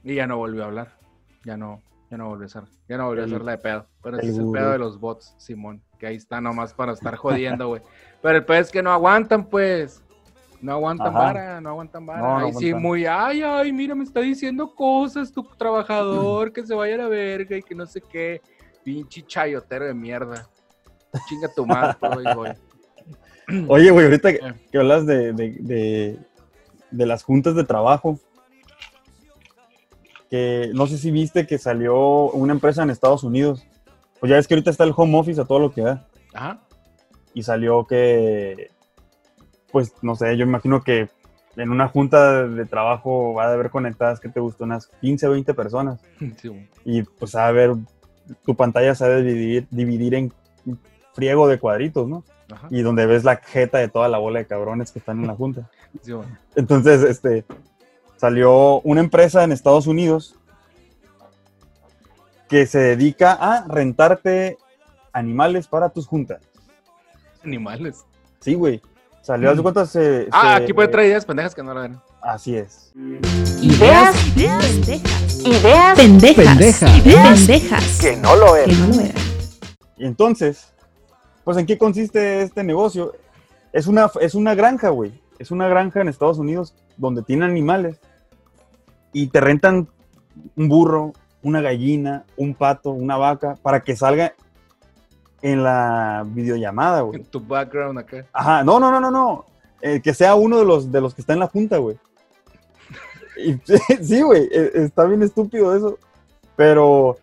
Y 0.03 0.15
ya 0.15 0.27
no 0.27 0.37
volvió 0.37 0.63
a 0.63 0.67
hablar. 0.67 0.97
Ya 1.45 1.57
no, 1.57 1.81
ya 2.09 2.17
no 2.17 2.29
volvió 2.29 2.43
a 2.43 2.47
hacer, 2.47 2.63
ya 2.87 2.97
no 2.97 3.05
volvió 3.07 3.23
a 3.23 3.25
El- 3.25 3.33
hacerla 3.33 3.51
de 3.51 3.57
pedo. 3.57 3.87
Pero 4.01 4.17
ese 4.19 4.29
es 4.29 4.37
el 4.37 4.51
pedo 4.51 4.71
de 4.71 4.77
los 4.79 4.99
bots, 4.99 5.35
Simón. 5.37 5.81
que 5.99 6.07
ahí 6.07 6.15
está 6.15 6.39
nomás 6.41 6.73
para 6.73 6.93
estar 6.93 7.15
jodiendo, 7.15 7.67
güey. 7.69 7.81
Pero 8.21 8.37
el 8.37 8.45
pez 8.45 8.67
es 8.67 8.71
que 8.71 8.81
no 8.83 8.91
aguantan, 8.91 9.45
pues. 9.45 10.01
No 10.61 10.71
aguantan 10.73 11.07
Ajá. 11.07 11.17
vara, 11.19 11.61
no 11.61 11.69
aguantan 11.69 12.05
vara. 12.05 12.21
No, 12.21 12.39
no 12.39 12.45
ahí 12.45 12.53
sí, 12.53 12.73
muy, 12.73 13.05
ay, 13.05 13.41
ay, 13.43 13.73
mira, 13.73 13.95
me 13.95 14.05
está 14.05 14.21
diciendo 14.21 14.73
cosas, 14.73 15.31
tu 15.33 15.43
trabajador, 15.57 16.53
que 16.53 16.65
se 16.65 16.73
vaya 16.73 16.95
a 16.95 16.99
la 16.99 17.07
verga 17.09 17.57
y 17.57 17.61
que 17.63 17.75
no 17.75 17.85
sé 17.85 17.99
qué. 17.99 18.41
Pinche 18.83 19.21
chayotero 19.25 19.85
de 19.85 19.93
mierda. 19.93 20.47
Chinga 21.27 21.49
tu 21.53 21.65
madre, 21.65 21.97
güey, 22.13 22.35
güey. 22.35 22.53
Oye, 23.67 23.91
güey, 23.91 24.05
ahorita 24.05 24.31
que, 24.31 24.37
Eh. 24.37 24.53
que 24.71 24.77
hablas 24.77 25.05
de, 25.05 25.33
de, 25.33 25.57
de- 25.59 26.19
de 26.93 27.05
las 27.05 27.23
juntas 27.23 27.55
de 27.55 27.63
trabajo, 27.63 28.19
que 30.29 30.71
no 30.73 30.87
sé 30.87 30.97
si 30.97 31.11
viste 31.11 31.45
que 31.45 31.57
salió 31.57 32.31
una 32.31 32.53
empresa 32.53 32.83
en 32.83 32.89
Estados 32.89 33.23
Unidos. 33.23 33.67
Pues 34.19 34.29
ya 34.29 34.37
ves 34.37 34.47
que 34.47 34.53
ahorita 34.53 34.71
está 34.71 34.83
el 34.83 34.93
home 34.95 35.17
office 35.17 35.41
a 35.41 35.45
todo 35.45 35.59
lo 35.59 35.71
que 35.71 35.81
da. 35.81 36.07
Ajá. 36.33 36.61
Y 37.33 37.43
salió 37.43 37.85
que, 37.85 38.71
pues 39.71 39.93
no 40.01 40.15
sé, 40.15 40.37
yo 40.37 40.45
imagino 40.45 40.81
que 40.81 41.09
en 41.55 41.69
una 41.69 41.87
junta 41.87 42.47
de 42.47 42.65
trabajo 42.65 43.33
va 43.33 43.45
a 43.45 43.53
haber 43.53 43.69
conectadas, 43.69 44.19
que 44.19 44.29
te 44.29 44.39
gustó? 44.39 44.63
Unas 44.63 44.87
15 45.01 45.27
o 45.27 45.31
20 45.31 45.53
personas. 45.53 45.99
Sí. 46.41 46.67
Y 46.85 47.03
pues 47.03 47.35
a 47.35 47.51
ver, 47.51 47.73
tu 48.45 48.55
pantalla 48.55 48.95
se 48.95 49.05
ha 49.05 49.09
de 49.09 49.23
dividir, 49.23 49.67
dividir 49.69 50.15
en 50.15 50.33
friego 51.13 51.47
de 51.47 51.59
cuadritos, 51.59 52.07
¿no? 52.07 52.23
Ajá. 52.51 52.67
y 52.69 52.81
donde 52.81 53.05
ves 53.05 53.23
la 53.23 53.37
jeta 53.37 53.77
de 53.79 53.87
toda 53.87 54.09
la 54.09 54.17
bola 54.19 54.39
de 54.39 54.45
cabrones 54.45 54.91
que 54.91 54.99
están 54.99 55.19
en 55.21 55.27
la 55.27 55.35
junta. 55.35 55.69
Sí. 56.03 56.11
Entonces, 56.55 57.03
este, 57.03 57.45
salió 58.17 58.81
una 58.81 58.99
empresa 58.99 59.43
en 59.43 59.51
Estados 59.51 59.85
Unidos 59.87 60.35
que 62.49 62.65
se 62.65 62.79
dedica 62.79 63.33
a 63.33 63.65
rentarte 63.67 64.57
animales 65.11 65.67
para 65.67 65.89
tus 65.89 66.07
juntas. 66.07 66.41
Animales. 67.43 68.03
Sí, 68.39 68.55
güey. 68.55 68.81
Salió, 69.21 69.51
haz 69.51 69.57
de 69.57 69.61
cuenta, 69.63 69.85
se... 69.85 70.27
Ah, 70.31 70.57
se- 70.57 70.63
aquí 70.63 70.73
puede 70.73 70.87
traer 70.89 71.09
ideas 71.09 71.25
pendejas 71.25 71.55
que 71.55 71.63
no 71.63 71.73
la 71.73 71.81
ven. 71.81 71.99
Así 72.21 72.55
es. 72.57 72.91
Ideas 73.61 74.15
Pendejas. 74.35 75.95
pendejas. 75.95 76.45
Pendejas. 76.47 76.97
Ideas 77.05 77.39
pendejas. 77.39 77.97
Que 78.01 78.17
no 78.17 78.35
lo 78.35 78.53
Que 78.55 78.73
no 78.73 78.87
lo 78.87 78.99
eran. 79.01 79.13
Y 79.97 80.05
entonces, 80.05 80.72
pues, 81.43 81.57
¿en 81.57 81.65
qué 81.65 81.77
consiste 81.77 82.41
este 82.41 82.63
negocio? 82.63 83.13
Es 83.71 83.87
una, 83.87 84.09
es 84.21 84.35
una 84.35 84.55
granja, 84.55 84.89
güey. 84.89 85.11
Es 85.39 85.51
una 85.51 85.67
granja 85.67 86.01
en 86.01 86.07
Estados 86.07 86.37
Unidos 86.37 86.75
donde 86.97 87.23
tienen 87.23 87.49
animales 87.49 87.99
y 89.11 89.27
te 89.27 89.41
rentan 89.41 89.87
un 90.55 90.69
burro, 90.69 91.13
una 91.41 91.61
gallina, 91.61 92.25
un 92.37 92.55
pato, 92.55 92.91
una 92.91 93.17
vaca, 93.17 93.57
para 93.61 93.81
que 93.81 93.95
salga 93.95 94.33
en 95.41 95.63
la 95.63 96.25
videollamada, 96.25 97.01
güey. 97.01 97.19
En 97.19 97.25
tu 97.25 97.39
background 97.39 97.99
acá. 97.99 98.25
Ajá, 98.31 98.63
no, 98.63 98.79
no, 98.79 98.89
no, 98.89 98.99
no, 98.99 99.11
no. 99.11 99.45
Eh, 99.81 100.01
que 100.01 100.13
sea 100.13 100.35
uno 100.35 100.57
de 100.57 100.65
los, 100.65 100.91
de 100.91 101.01
los 101.01 101.13
que 101.13 101.21
está 101.21 101.33
en 101.33 101.39
la 101.39 101.47
junta, 101.47 101.77
güey. 101.77 101.97
Y, 103.35 103.53
sí, 104.03 104.21
güey, 104.21 104.47
eh, 104.51 104.71
está 104.75 105.05
bien 105.05 105.23
estúpido 105.23 105.75
eso. 105.75 105.97
Pero, 106.55 107.17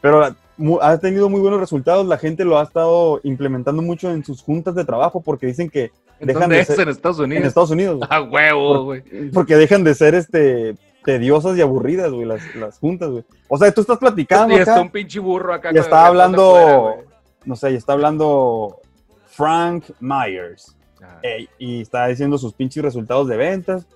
pero 0.00 0.34
ha 0.80 0.98
tenido 0.98 1.28
muy 1.28 1.40
buenos 1.40 1.60
resultados. 1.60 2.06
La 2.06 2.18
gente 2.18 2.44
lo 2.44 2.58
ha 2.58 2.62
estado 2.62 3.20
implementando 3.24 3.82
mucho 3.82 4.10
en 4.10 4.24
sus 4.24 4.42
juntas 4.42 4.74
de 4.74 4.84
trabajo 4.84 5.20
porque 5.20 5.46
dicen 5.46 5.68
que 5.70 5.90
¿En 6.20 6.28
Dejan 6.28 6.48
de 6.50 6.60
es? 6.60 6.68
ser- 6.68 6.80
En 6.80 6.88
Estados 6.90 7.18
Unidos. 7.18 7.40
en 7.42 7.48
Estados 7.48 7.70
Unidos, 7.70 7.96
güey, 7.96 8.08
Ah, 8.12 8.22
huevo, 8.22 8.84
güey. 8.84 9.02
porque 9.32 9.56
dejan 9.56 9.82
de 9.84 9.94
ser 9.94 10.14
este 10.14 10.76
tediosas 11.04 11.56
y 11.58 11.60
aburridas, 11.60 12.10
güey, 12.12 12.24
las, 12.24 12.40
las 12.54 12.78
juntas, 12.78 13.10
güey. 13.10 13.24
O 13.48 13.58
sea, 13.58 13.70
tú 13.72 13.80
estás 13.82 13.98
platicando 13.98 14.54
Y 14.56 14.58
está 14.60 14.80
un 14.80 14.90
pinche 14.90 15.18
burro 15.20 15.52
acá. 15.52 15.70
y 15.74 15.76
está 15.76 16.06
hablando, 16.06 16.96
no 17.44 17.56
sé, 17.56 17.72
y 17.72 17.74
está 17.74 17.92
hablando 17.92 18.80
Frank 19.26 19.84
Myers. 20.00 20.74
Ajá. 21.02 21.18
Ey, 21.22 21.48
y 21.58 21.82
está 21.82 22.06
diciendo 22.06 22.38
sus 22.38 22.54
pinches 22.54 22.82
resultados 22.82 23.28
de 23.28 23.36
ventas 23.36 23.86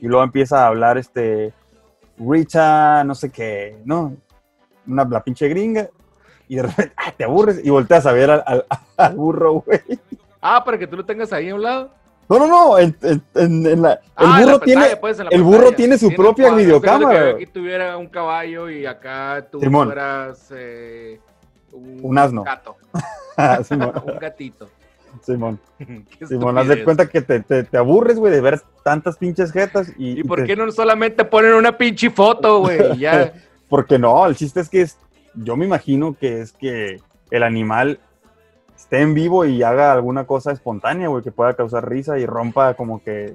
y 0.00 0.06
luego 0.08 0.22
empieza 0.24 0.64
a 0.64 0.66
hablar 0.66 0.98
este 0.98 1.54
Rita, 2.18 3.02
no 3.04 3.14
sé 3.14 3.30
qué, 3.30 3.78
¿no? 3.84 4.14
Una, 4.86 5.04
la 5.04 5.22
pinche 5.22 5.48
gringa 5.48 5.88
y 6.50 6.56
de 6.56 6.62
repente 6.62 6.92
ah, 6.96 7.12
te 7.16 7.22
aburres 7.22 7.60
y 7.64 7.70
volteas 7.70 8.04
a 8.06 8.12
ver 8.12 8.28
al, 8.28 8.42
al- 8.44 8.66
al 8.96 9.14
burro, 9.14 9.52
güey. 9.64 9.80
Ah, 10.42 10.64
para 10.64 10.76
que 10.78 10.86
tú 10.88 10.96
lo 10.96 11.04
tengas 11.04 11.32
ahí 11.32 11.48
a 11.50 11.54
un 11.54 11.62
lado. 11.62 11.90
No, 12.28 12.38
no, 12.40 12.46
no, 12.48 12.78
en, 12.78 12.96
en- 13.02 13.22
en- 13.36 13.66
en 13.66 13.82
la- 13.82 13.92
el 13.92 13.98
Ah, 14.16 14.40
burro 14.40 14.52
la 14.52 14.60
tiene, 14.60 14.96
pues, 14.96 15.18
la 15.18 15.28
el 15.30 15.42
burro 15.42 15.72
tiene 15.72 15.96
su 15.96 16.12
propia 16.12 16.46
cuadro. 16.48 16.56
videocámara, 16.64 17.20
que. 17.24 17.30
Aquí 17.36 17.46
tuviera 17.46 17.96
un 17.96 18.08
caballo 18.08 18.68
y 18.68 18.84
acá 18.84 19.46
tú 19.50 19.60
Simón. 19.60 19.86
fueras 19.88 20.48
eh, 20.50 21.20
un, 21.72 22.00
Un 22.02 22.18
asno. 22.18 22.42
gato, 22.42 22.76
Ah, 23.36 23.60
un 23.70 24.18
gatito. 24.18 24.68
Simón, 25.22 25.58
Simón, 26.28 26.56
haz 26.58 26.66
de 26.68 26.82
cuenta 26.84 27.08
que 27.08 27.20
te, 27.20 27.40
te, 27.40 27.62
te 27.64 27.76
aburres, 27.76 28.16
güey, 28.18 28.32
de 28.32 28.40
ver 28.40 28.60
tantas 28.84 29.16
pinches 29.16 29.50
jetas 29.52 29.92
y, 29.98 30.20
¿Y 30.20 30.24
por 30.24 30.40
te- 30.40 30.46
qué 30.46 30.56
no 30.56 30.70
solamente 30.72 31.24
ponen 31.24 31.54
una 31.54 31.76
pinche 31.76 32.10
foto, 32.10 32.60
güey? 32.60 32.96
Ya. 32.98 33.32
Porque 33.68 33.98
no, 33.98 34.24
el 34.26 34.34
chiste 34.36 34.60
es 34.60 34.68
que 34.68 34.82
es, 34.82 34.96
yo 35.34 35.56
me 35.56 35.64
imagino 35.66 36.16
que 36.18 36.40
es 36.40 36.52
que 36.52 37.00
el 37.30 37.42
animal 37.42 38.00
esté 38.76 39.00
en 39.02 39.14
vivo 39.14 39.44
y 39.44 39.62
haga 39.62 39.92
alguna 39.92 40.26
cosa 40.26 40.52
espontánea, 40.52 41.08
güey, 41.08 41.22
que 41.22 41.32
pueda 41.32 41.54
causar 41.54 41.88
risa 41.88 42.18
y 42.18 42.26
rompa 42.26 42.74
como 42.74 43.02
que 43.02 43.34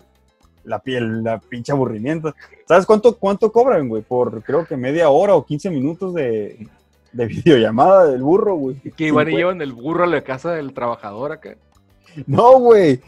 la 0.63 0.79
piel, 0.79 1.23
la 1.23 1.39
pinche 1.39 1.71
aburrimiento. 1.71 2.33
¿Sabes 2.67 2.85
cuánto, 2.85 3.17
cuánto 3.17 3.51
cobran, 3.51 3.87
güey? 3.87 4.01
Por 4.01 4.41
creo 4.43 4.65
que 4.65 4.75
media 4.75 5.09
hora 5.09 5.35
o 5.35 5.45
15 5.45 5.69
minutos 5.69 6.13
de, 6.13 6.67
de 7.13 7.25
videollamada 7.27 8.05
del 8.07 8.23
burro, 8.23 8.55
güey. 8.55 8.75
Que 8.97 9.07
iban 9.07 9.27
y 9.27 9.31
Cincu- 9.31 9.37
llevan 9.37 9.61
el 9.61 9.73
burro 9.73 10.03
a 10.03 10.07
la 10.07 10.21
casa 10.21 10.51
del 10.53 10.73
trabajador 10.73 11.31
acá. 11.31 11.55
No, 12.25 12.59
güey. 12.59 12.99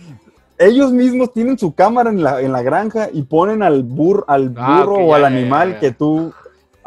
Ellos 0.60 0.92
mismos 0.92 1.34
tienen 1.34 1.58
su 1.58 1.74
cámara 1.76 2.10
en 2.10 2.24
la, 2.24 2.42
en 2.42 2.52
la 2.52 2.62
granja 2.64 3.10
y 3.14 3.24
ponen 3.24 3.62
al, 3.62 3.84
bur, 3.84 4.26
al 4.28 4.54
Ah, 4.58 4.80
burro 4.84 4.96
o 5.06 5.14
al 5.14 5.24
animal 5.26 5.80
que 5.80 5.92
tú 5.92 6.34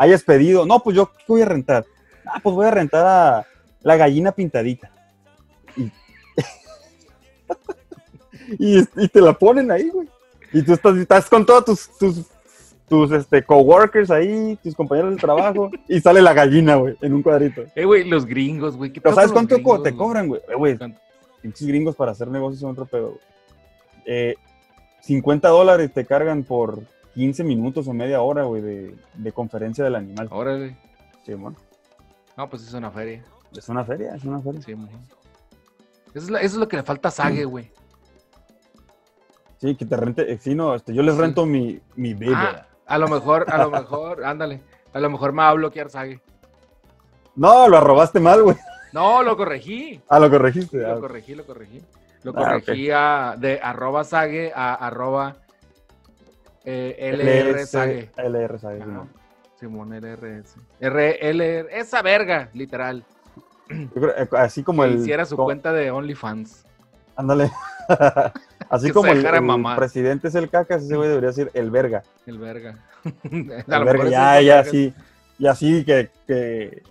hayas 0.00 0.24
pedido. 0.24 0.64
No, 0.64 0.82
pues 0.82 0.96
yo 0.96 1.12
¿qué 1.12 1.24
voy 1.28 1.42
a 1.42 1.44
rentar. 1.44 1.84
Ah, 2.24 2.40
pues 2.42 2.54
voy 2.56 2.66
a 2.66 2.70
rentar 2.70 3.06
a 3.06 3.46
la 3.82 3.96
gallina 3.96 4.32
pintadita. 4.32 4.90
Y, 5.76 5.92
y, 8.78 8.88
y 8.96 9.08
te 9.08 9.20
la 9.20 9.34
ponen 9.34 9.70
ahí, 9.70 9.90
güey. 9.90 10.08
Y 10.52 10.62
tú 10.62 10.72
estás, 10.72 10.96
estás 10.96 11.28
con 11.28 11.44
todos 11.44 11.64
tus, 11.66 11.98
tus, 11.98 12.26
tus 12.88 13.12
este, 13.12 13.42
coworkers 13.42 14.10
ahí, 14.10 14.58
tus 14.62 14.74
compañeros 14.74 15.12
de 15.12 15.20
trabajo, 15.20 15.70
y 15.86 16.00
sale 16.00 16.22
la 16.22 16.32
gallina, 16.32 16.76
güey, 16.76 16.96
en 17.02 17.14
un 17.14 17.22
cuadrito. 17.22 17.62
Eh, 17.76 17.84
güey, 17.84 18.08
los 18.08 18.24
gringos, 18.24 18.76
güey. 18.76 18.92
¿qué 18.92 19.00
Pero 19.00 19.14
¿sabes 19.14 19.30
cuánto 19.30 19.56
gringos, 19.56 19.82
te 19.82 19.94
cobran, 19.94 20.28
güey? 20.28 20.40
Eh, 20.48 20.54
güey, 20.56 20.78
pinches 21.42 21.68
gringos 21.68 21.94
para 21.94 22.12
hacer 22.12 22.28
negocios 22.28 22.60
son 22.60 22.70
otro 22.70 22.86
pedo. 22.86 23.10
güey. 23.10 23.20
Eh, 24.06 24.34
50 25.02 25.48
dólares 25.48 25.92
te 25.92 26.04
cargan 26.04 26.42
por 26.42 26.80
15 27.14 27.42
minutos 27.44 27.88
o 27.88 27.92
media 27.92 28.22
hora, 28.22 28.44
güey, 28.44 28.62
de, 28.62 28.94
de 29.14 29.32
conferencia 29.32 29.82
del 29.84 29.96
animal. 29.96 30.28
Órale. 30.30 30.76
Sí, 31.24 31.34
bueno, 31.34 31.56
No, 32.36 32.48
pues 32.48 32.62
es 32.66 32.72
una 32.74 32.90
feria. 32.90 33.22
es 33.56 33.68
una 33.68 33.84
feria, 33.84 34.14
es 34.14 34.24
una 34.24 34.40
feria. 34.40 34.62
Sí, 34.62 34.74
mo. 34.74 34.88
eso, 34.88 36.18
es 36.26 36.30
la- 36.30 36.38
eso 36.40 36.54
es 36.54 36.60
lo 36.60 36.68
que 36.68 36.76
le 36.76 36.82
falta 36.82 37.08
a 37.08 37.12
Sage, 37.12 37.44
güey. 37.44 37.70
Sí, 39.58 39.74
que 39.76 39.84
te 39.84 39.96
rente, 39.96 40.32
eh, 40.32 40.38
sí, 40.38 40.54
no, 40.54 40.74
este, 40.74 40.94
yo 40.94 41.02
les 41.02 41.14
Sí. 41.14 41.20
rento 41.20 41.44
mi, 41.44 41.80
mi 41.96 42.14
biblia. 42.14 42.66
Ah, 42.86 42.94
a 42.94 42.98
lo 42.98 43.08
mejor, 43.08 43.44
a 43.52 43.58
lo 43.58 43.70
mejor, 43.70 44.24
ándale. 44.24 44.62
A 44.92 45.00
lo 45.00 45.10
mejor 45.10 45.32
me 45.32 45.42
va 45.42 45.50
a 45.50 45.54
bloquear 45.54 45.90
Sage. 45.90 46.20
No, 47.36 47.68
lo 47.68 47.76
arrobaste 47.76 48.18
mal, 48.20 48.42
güey. 48.42 48.56
No, 48.92 49.22
lo 49.22 49.36
corregí. 49.36 50.00
Ah, 50.08 50.18
lo 50.18 50.30
corregiste. 50.30 50.84
ah, 50.84 50.94
Lo 50.94 51.00
corregí, 51.00 51.34
lo 51.34 51.44
corregí. 51.46 51.80
Lo 52.22 52.32
Ah, 52.32 52.58
corregí 52.60 52.90
a, 52.90 53.34
de 53.38 53.60
arroba 53.62 54.02
Sage 54.04 54.52
a 54.54 54.74
arroba 54.74 55.36
eh, 56.64 56.96
LR 56.98 57.60
LS, 57.60 57.70
Sage. 57.70 58.10
LR 58.16 58.58
Sage, 58.58 58.82
Ajá. 58.82 58.84
Simón. 58.84 59.10
Simón 59.58 59.92
LRS. 59.92 60.56
RLR, 60.80 61.68
esa 61.70 62.02
verga, 62.02 62.48
literal. 62.54 63.04
Yo 63.68 63.88
creo, 64.00 64.16
eh, 64.16 64.28
así 64.38 64.62
como 64.62 64.84
el. 64.84 64.96
hiciera 65.00 65.24
su 65.24 65.36
cuenta 65.36 65.72
de 65.72 65.90
OnlyFans. 65.90 66.64
Ándale. 67.16 67.50
así 68.70 68.86
Que 68.88 68.92
como 68.92 69.12
el, 69.12 69.24
el 69.24 69.76
presidente 69.76 70.28
es 70.28 70.34
el 70.34 70.48
cacas, 70.48 70.82
ese 70.82 70.96
güey 70.96 71.08
debería 71.08 71.28
decir 71.28 71.50
el 71.54 71.70
verga. 71.70 72.02
El 72.26 72.38
verga. 72.38 72.78
El 73.22 73.44
verga, 73.66 74.04
ya, 74.08 74.40
ya, 74.40 74.56
verga. 74.56 74.64
sí. 74.70 74.94
Y 75.38 75.46
así 75.46 75.84
que, 75.84 76.10
que 76.26 76.82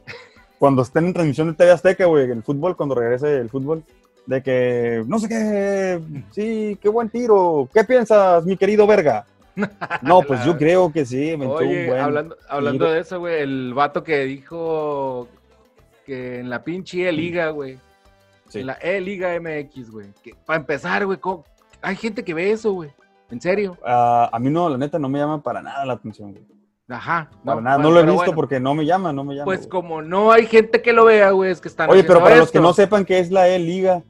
cuando 0.57 0.81
estén 0.81 1.05
en 1.05 1.13
transmisión 1.13 1.47
de 1.47 1.53
TV 1.53 1.71
Azteca, 1.71 2.05
güey, 2.05 2.29
el 2.29 2.43
fútbol, 2.43 2.75
cuando 2.75 2.95
regrese 2.95 3.37
el 3.37 3.49
fútbol, 3.49 3.83
de 4.25 4.43
que, 4.43 5.03
no 5.07 5.19
sé 5.19 5.27
qué, 5.29 5.99
sí, 6.31 6.77
qué 6.81 6.89
buen 6.89 7.09
tiro. 7.09 7.67
¿Qué 7.73 7.83
piensas, 7.83 8.45
mi 8.45 8.57
querido 8.57 8.85
verga? 8.85 9.25
No, 10.01 10.21
pues 10.21 10.43
yo 10.45 10.57
creo 10.57 10.91
que 10.91 11.05
sí, 11.05 11.35
me 11.37 11.45
echó 11.45 11.57
un 11.57 11.67
Oye, 11.67 11.87
buen 11.87 11.99
hablando, 12.01 12.37
hablando 12.47 12.85
de 12.91 12.99
eso, 12.99 13.19
güey, 13.19 13.41
el 13.41 13.73
vato 13.73 14.03
que 14.03 14.19
dijo 14.25 15.27
que 16.05 16.39
en 16.39 16.49
la 16.49 16.63
pinche 16.63 17.07
E-Liga, 17.07 17.49
güey, 17.49 17.77
Sí. 18.47 18.59
en 18.61 18.67
la 18.67 18.73
E-Liga 18.81 19.39
MX, 19.39 19.91
güey, 19.91 20.07
para 20.45 20.59
empezar, 20.59 21.05
güey, 21.05 21.17
¿cómo- 21.19 21.43
hay 21.81 21.95
gente 21.95 22.23
que 22.23 22.33
ve 22.33 22.51
eso, 22.51 22.71
güey, 22.73 22.89
en 23.29 23.39
serio. 23.39 23.77
Ah, 23.85 24.29
a 24.31 24.39
mí 24.39 24.49
no, 24.49 24.67
la 24.69 24.77
neta, 24.77 24.97
no 24.99 25.07
me 25.09 25.19
llama 25.19 25.41
para 25.41 25.61
nada 25.61 25.85
la 25.85 25.93
atención, 25.93 26.31
güey. 26.31 26.43
Ajá. 26.91 27.29
Para 27.45 27.61
nada, 27.61 27.77
no 27.77 27.91
lo 27.91 27.99
he 27.99 28.03
visto 28.03 28.15
bueno, 28.15 28.33
porque 28.33 28.59
no 28.59 28.73
me 28.73 28.83
llama, 28.83 29.13
no 29.13 29.23
me 29.23 29.35
llama. 29.35 29.45
Pues 29.45 29.59
güey. 29.59 29.69
como 29.69 30.01
no 30.01 30.31
hay 30.31 30.47
gente 30.47 30.81
que 30.81 30.91
lo 30.91 31.05
vea, 31.05 31.29
güey, 31.29 31.51
es 31.51 31.61
que 31.61 31.67
están 31.67 31.87
Oye, 31.87 32.03
pero 32.03 32.19
para 32.19 32.37
los 32.37 32.51
que 32.51 32.59
no 32.59 32.73
sepan 32.73 33.05
qué 33.05 33.19
es 33.19 33.29
la 33.29 33.47
E-Liga, 33.47 34.01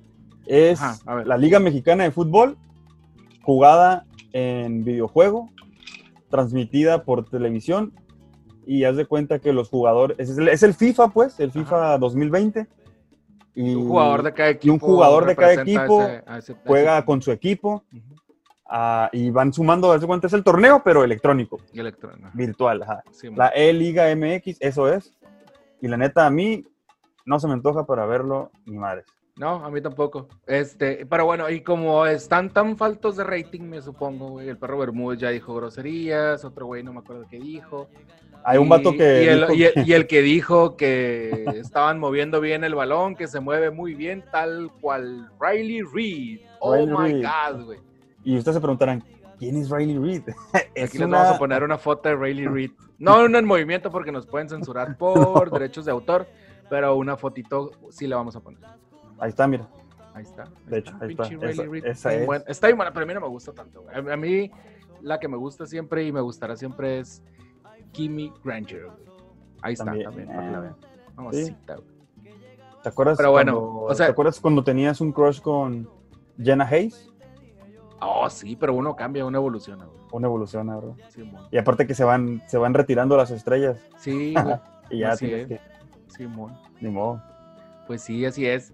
es 0.45 0.81
Ajá, 0.81 0.95
a 1.05 1.15
ver. 1.15 1.27
la 1.27 1.35
Liga 1.37 1.59
Mexicana 1.59 2.05
de 2.05 2.11
Fútbol, 2.11 2.57
jugada 3.41 4.05
en 4.33 4.83
videojuego, 4.83 5.49
transmitida 6.29 7.03
por 7.03 7.29
televisión, 7.29 7.93
y 8.65 8.83
haz 8.83 8.95
de 8.97 9.05
cuenta 9.05 9.39
que 9.39 9.51
los 9.53 9.69
jugadores, 9.69 10.17
es 10.19 10.37
el, 10.37 10.47
es 10.47 10.61
el 10.63 10.73
FIFA, 10.75 11.09
pues, 11.09 11.39
el 11.39 11.51
FIFA 11.51 11.97
2020. 11.97 12.67
Y 13.55 13.73
un 13.75 13.87
jugador 13.87 14.23
de 14.23 14.33
cada 14.33 14.49
equipo. 14.49 14.73
un 14.73 14.79
jugador 14.79 15.25
de 15.25 15.35
cada 15.35 15.53
equipo 15.53 16.03
ese- 16.03 16.23
ese- 16.37 16.55
juega 16.65 16.97
ese- 16.99 17.05
con 17.05 17.21
su 17.21 17.31
equipo 17.31 17.83
ah, 18.69 19.09
y 19.11 19.31
van 19.31 19.51
sumando, 19.51 19.91
haz 19.91 20.01
de 20.01 20.07
cuenta, 20.07 20.27
es 20.27 20.33
el 20.33 20.43
torneo, 20.43 20.81
pero 20.83 21.03
electrónico, 21.03 21.57
ajá. 22.21 22.31
virtual. 22.35 22.83
ajá. 22.83 23.03
Sí, 23.11 23.29
La 23.35 23.47
E-Liga 23.49 24.09
MX, 24.15 24.57
eso 24.59 24.87
es. 24.93 25.11
Y 25.81 25.87
la 25.87 25.97
neta, 25.97 26.27
a 26.27 26.29
mí 26.29 26.63
no 27.25 27.39
se 27.39 27.47
me 27.47 27.53
antoja 27.53 27.85
para 27.85 28.05
verlo 28.05 28.51
ni 28.65 28.77
madres. 28.77 29.05
No, 29.39 29.63
a 29.65 29.71
mí 29.71 29.81
tampoco. 29.81 30.27
Este, 30.45 31.05
pero 31.09 31.25
bueno, 31.25 31.49
y 31.49 31.61
como 31.61 32.05
están 32.05 32.49
tan 32.51 32.75
faltos 32.75 33.15
de 33.15 33.23
rating, 33.23 33.61
me 33.61 33.81
supongo, 33.81 34.27
güey. 34.31 34.49
El 34.49 34.57
perro 34.57 34.77
Bermúdez 34.77 35.19
ya 35.19 35.29
dijo 35.29 35.55
groserías, 35.55 36.43
otro 36.43 36.65
güey 36.65 36.83
no 36.83 36.91
me 36.93 36.99
acuerdo 36.99 37.25
qué 37.29 37.39
dijo. 37.39 37.87
Hay 38.43 38.57
un 38.57 38.67
vato 38.69 38.91
que. 38.91 39.23
Y 39.23 39.27
el, 39.27 39.39
dijo 39.41 39.53
y 39.53 39.63
el- 39.63 39.73
que- 39.73 39.81
y 39.85 39.93
el 39.93 40.07
que 40.07 40.21
dijo 40.21 40.75
que 40.75 41.45
estaban 41.55 41.99
moviendo 41.99 42.41
bien 42.41 42.63
el 42.65 42.75
balón, 42.75 43.15
que 43.15 43.27
se 43.27 43.39
mueve 43.39 43.71
muy 43.71 43.95
bien, 43.95 44.23
tal 44.31 44.71
cual 44.81 45.29
Riley 45.39 45.81
Reid. 45.83 46.41
Oh 46.59 46.75
Riley 46.75 47.15
my. 47.15 47.21
God, 47.23 47.65
güey. 47.65 47.79
Y 48.25 48.37
ustedes 48.37 48.55
se 48.55 48.61
preguntarán, 48.61 49.03
¿quién 49.37 49.55
es 49.55 49.69
Riley 49.69 49.97
Reid? 49.97 50.23
es 50.75 50.89
Aquí 50.89 50.97
les 50.97 51.07
una- 51.07 51.17
vamos 51.19 51.35
a 51.35 51.39
poner 51.39 51.63
una 51.63 51.77
foto 51.77 52.09
de 52.09 52.15
Riley 52.17 52.47
Reid. 52.47 52.71
No 52.97 53.23
una 53.23 53.39
en 53.39 53.45
movimiento 53.45 53.89
porque 53.89 54.11
nos 54.11 54.25
pueden 54.27 54.49
censurar 54.49 54.97
por 54.97 55.49
derechos 55.57 55.85
de 55.85 55.91
autor, 55.91 56.27
pero 56.69 56.95
una 56.97 57.15
fotito 57.15 57.71
sí 57.89 58.05
le 58.05 58.15
vamos 58.15 58.35
a 58.35 58.41
poner. 58.41 58.59
Ahí 59.19 59.29
está, 59.29 59.47
mira. 59.47 59.67
Ahí 60.13 60.23
está. 60.23 60.43
ahí 60.43 60.49
De 60.67 60.77
hecho, 60.79 60.95
ahí 61.01 61.11
está. 61.11 61.87
Esa- 61.89 62.13
es. 62.13 62.25
buena- 62.25 62.45
Está 62.47 62.67
bien 62.67 62.77
buena, 62.77 62.91
pero 62.93 63.03
a 63.03 63.07
mí 63.07 63.13
no 63.13 63.21
me 63.21 63.27
gusta 63.27 63.53
tanto. 63.53 63.83
güey. 63.83 63.95
A, 63.95 64.17
mí 64.17 64.51
la 65.01 65.19
que 65.19 65.27
me 65.27 65.37
gusta 65.37 65.65
siempre 65.65 66.03
y 66.05 66.11
me 66.11 66.21
gustará 66.21 66.55
siempre 66.55 66.99
es 66.99 67.23
Kimmy 67.91 68.33
Granger. 68.43 68.85
güey. 68.85 68.97
Ahí 69.61 69.73
está 69.73 69.85
También. 69.85 70.09
para 70.27 70.45
que 70.45 70.51
la 70.51 70.59
vean. 70.61 70.75
Mamacita, 71.15 71.75
güey. 71.75 71.87
¿Te 72.81 72.89
acuerdas, 72.89 73.17
Pero 73.17 73.31
bueno, 73.31 73.53
cuando, 73.59 73.81
o 73.83 73.93
sea- 73.93 74.05
¿te 74.07 74.11
acuerdas 74.13 74.39
cuando 74.39 74.63
tenías 74.63 75.01
un 75.01 75.11
crush 75.11 75.41
con 75.41 75.89
Jenna 76.41 76.65
Hayes? 76.65 77.11
Oh, 78.01 78.29
sí, 78.29 78.55
pero 78.55 78.73
uno 78.73 78.95
cambia, 78.95 79.25
uno 79.25 79.37
evoluciona. 79.37 79.83
güey. 79.85 79.99
Una 80.13 80.27
evolución, 80.27 80.67
¿verdad? 80.67 80.93
Sí. 81.09 81.29
Y 81.51 81.57
aparte 81.57 81.85
que 81.85 81.93
se 81.93 82.03
van, 82.05 82.41
se 82.47 82.57
van 82.57 82.73
retirando 82.73 83.15
las 83.17 83.29
estrellas 83.31 83.79
Sí, 83.97 84.33
güey. 84.43 84.55
y 84.89 84.99
ya 84.99 85.11
Así 85.11 85.27
tienes 85.27 85.51
es. 85.51 85.59
que, 85.59 85.61
Sí, 86.07 86.25
mon. 86.25 86.57
ni 86.79 86.89
modo. 86.89 87.21
Pues 87.85 88.01
sí, 88.01 88.25
así 88.25 88.45
es. 88.47 88.73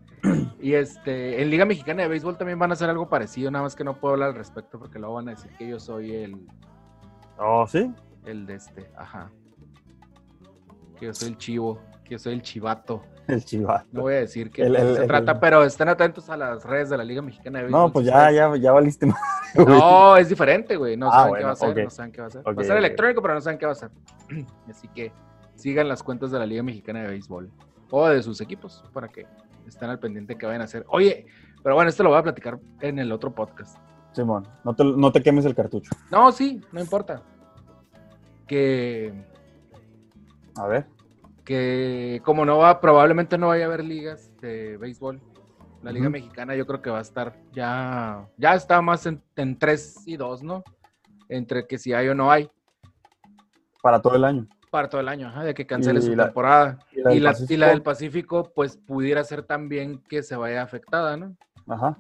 Y 0.66 0.74
este, 0.74 1.44
en 1.44 1.52
Liga 1.52 1.64
Mexicana 1.64 2.02
de 2.02 2.08
Béisbol 2.08 2.38
también 2.40 2.58
van 2.58 2.72
a 2.72 2.74
hacer 2.74 2.90
algo 2.90 3.08
parecido, 3.08 3.52
nada 3.52 3.62
más 3.62 3.76
que 3.76 3.84
no 3.84 4.00
puedo 4.00 4.16
hablar 4.16 4.30
al 4.30 4.36
respecto 4.36 4.80
porque 4.80 4.98
luego 4.98 5.14
van 5.14 5.28
a 5.28 5.32
decir 5.32 5.52
que 5.60 5.68
yo 5.68 5.80
soy 5.80 6.12
el, 6.16 6.48
Oh, 7.38 7.68
¿sí? 7.68 7.92
el 8.26 8.48
de 8.48 8.56
este, 8.56 8.90
ajá. 8.98 9.30
Que 10.98 11.06
yo 11.06 11.14
soy 11.14 11.28
el 11.30 11.38
chivo, 11.38 11.80
que 12.04 12.12
yo 12.12 12.18
soy 12.20 12.34
el 12.34 12.42
chivato. 12.42 13.04
El 13.28 13.46
chivato. 13.46 13.86
No 13.92 14.02
voy 14.02 14.16
a 14.16 14.20
decir 14.22 14.50
que 14.50 14.64
El- 14.64 14.76
el- 14.76 14.96
se 14.96 15.02
el- 15.04 15.08
trata, 15.08 15.40
pero 15.40 15.64
estén 15.64 15.88
atentos 15.88 16.32
a 16.32 16.38
las 16.38 16.64
redes 16.64 16.90
de 16.90 16.98
la 16.98 17.04
Liga 17.04 17.22
Mexicana 17.22 17.60
de 17.60 17.66
Béisbol. 17.66 17.82
No, 17.82 17.92
pues 17.92 18.06
ya, 18.08 18.32
ya, 18.32 18.56
ya 18.58 18.72
valiste 18.72 19.06
más. 19.06 19.20
No, 19.56 20.18
es 20.18 20.30
diferente, 20.30 20.76
güey. 20.78 20.98
No 20.98 21.10
Ah, 21.12 21.26
saben 21.26 21.36
qué 21.36 21.44
va 21.44 21.52
a 21.52 21.56
ser, 21.56 21.84
no 21.84 21.90
saben 21.92 22.12
qué 22.12 22.22
va 22.22 22.28
a 22.28 22.30
ser. 22.32 22.42
Va 22.48 22.60
a 22.60 22.66
ser 22.66 22.78
electrónico, 22.78 23.22
pero 23.22 23.36
no 23.36 23.42
saben 23.42 23.60
qué 23.60 23.68
va 23.68 23.72
a 23.74 23.76
ser. 23.76 23.92
Así 24.70 24.88
que 24.88 25.12
sigan 25.54 25.88
las 25.88 26.02
cuentas 26.02 26.32
de 26.32 26.40
la 26.40 26.46
Liga 26.48 26.64
Mexicana 26.64 27.04
de 27.04 27.10
Béisbol 27.10 27.52
o 27.92 28.08
de 28.08 28.24
sus 28.24 28.42
equipos 28.42 28.84
para 28.92 29.08
que 29.10 29.28
estén 29.70 29.90
al 29.90 30.00
pendiente 30.00 30.38
que 30.38 30.46
vayan 30.46 30.62
a 30.62 30.66
hacer. 30.66 30.86
Oye, 30.90 31.26
pero 31.64 31.76
bueno, 31.76 31.90
esto 31.90 32.04
lo 32.04 32.10
voy 32.10 32.20
a 32.20 32.24
platicar 32.24 32.60
en 32.82 33.00
el 33.00 33.12
otro 33.12 33.34
podcast. 33.34 33.78
Simón, 34.12 34.48
no 34.64 34.76
te, 34.76 34.84
no 34.84 35.12
te 35.12 35.22
quemes 35.22 35.46
el 35.46 35.56
cartucho. 35.56 35.92
No, 36.12 36.32
sí, 36.32 36.62
no 36.72 36.80
importa. 36.80 37.22
Que, 38.48 39.14
A 40.56 40.68
ver. 40.68 40.86
que 41.44 42.22
como 42.24 42.46
no 42.46 42.60
va, 42.60 42.80
probablemente 42.80 43.38
no 43.38 43.48
vaya 43.48 43.66
a 43.66 43.68
haber 43.68 43.84
ligas 43.84 44.32
de 44.42 44.78
béisbol. 44.78 45.22
La 45.82 45.92
Liga. 45.92 46.10
Mexicana 46.10 46.56
yo 46.56 46.66
creo 46.66 46.82
que 46.82 46.90
va 46.90 46.98
a 46.98 47.02
estar 47.04 47.36
ya, 47.52 48.28
ya 48.38 48.56
está 48.56 48.82
más 48.82 49.06
en, 49.06 49.22
en 49.36 49.60
3 49.60 50.08
y 50.08 50.18
2, 50.18 50.42
¿no? 50.42 50.64
Entre 51.30 51.68
que 51.68 51.78
si 51.78 51.94
hay 51.94 52.08
o 52.08 52.16
no 52.16 52.32
hay. 52.32 52.50
Para 53.84 54.02
todo 54.02 54.16
el 54.16 54.24
año. 54.24 54.48
Para 54.76 54.90
todo 54.90 55.00
el 55.00 55.08
año, 55.08 55.30
ajá, 55.30 55.46
de 55.46 55.54
que 55.54 55.66
cancele 55.66 56.00
Y 56.00 56.02
su 56.02 56.16
la- 56.18 56.26
temporada. 56.26 56.80
y 56.92 57.00
la 57.02 57.12
Y 57.12 57.14
del 57.16 57.24
la, 57.24 57.30
y 57.30 57.34
Pacífico. 57.34 57.60
la 57.62 57.68
del 57.70 57.82
Pacífico, 57.82 58.52
pues 58.54 58.76
pudiera 58.76 59.24
ser 59.24 59.44
también 59.44 60.04
que 60.10 60.22
se 60.22 60.36
vaya 60.36 60.62
afectada, 60.62 61.16
¿no? 61.16 61.38
Ajá. 61.66 61.98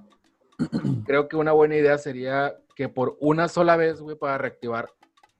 Creo 1.05 1.29
que 1.29 1.37
una 1.37 1.53
buena 1.53 1.75
idea 1.77 1.97
sería 1.97 2.53
que 2.75 2.89
por 2.89 3.15
una 3.21 3.47
sola 3.47 3.77
vez, 3.77 4.01
güey, 4.01 4.17
para 4.17 4.37
reactivar 4.37 4.89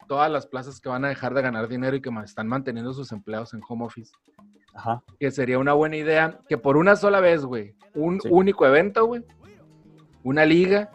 todas 0.07 0.31
las 0.31 0.47
plazas 0.47 0.79
que 0.79 0.87
van 0.87 1.03
a 1.03 1.09
dejar 1.09 1.33
de 1.33 1.41
ganar 1.41 1.67
dinero 1.67 1.97
y 1.97 2.01
que 2.01 2.09
están 2.23 2.47
manteniendo 2.47 2.93
sus 2.93 3.11
empleados 3.11 3.53
en 3.53 3.59
home 3.67 3.83
office, 3.83 4.13
Ajá. 4.73 5.03
que 5.19 5.29
sería 5.29 5.59
una 5.59 5.73
buena 5.73 5.97
idea 5.97 6.39
que 6.47 6.57
por 6.57 6.77
una 6.77 6.95
sola 6.95 7.19
vez, 7.19 7.43
güey, 7.43 7.75
un 7.95 8.21
Sí. 8.21 8.29
único 8.31 8.65
evento, 8.65 9.05
güey, 9.07 9.23
una 10.23 10.45
liga 10.45 10.89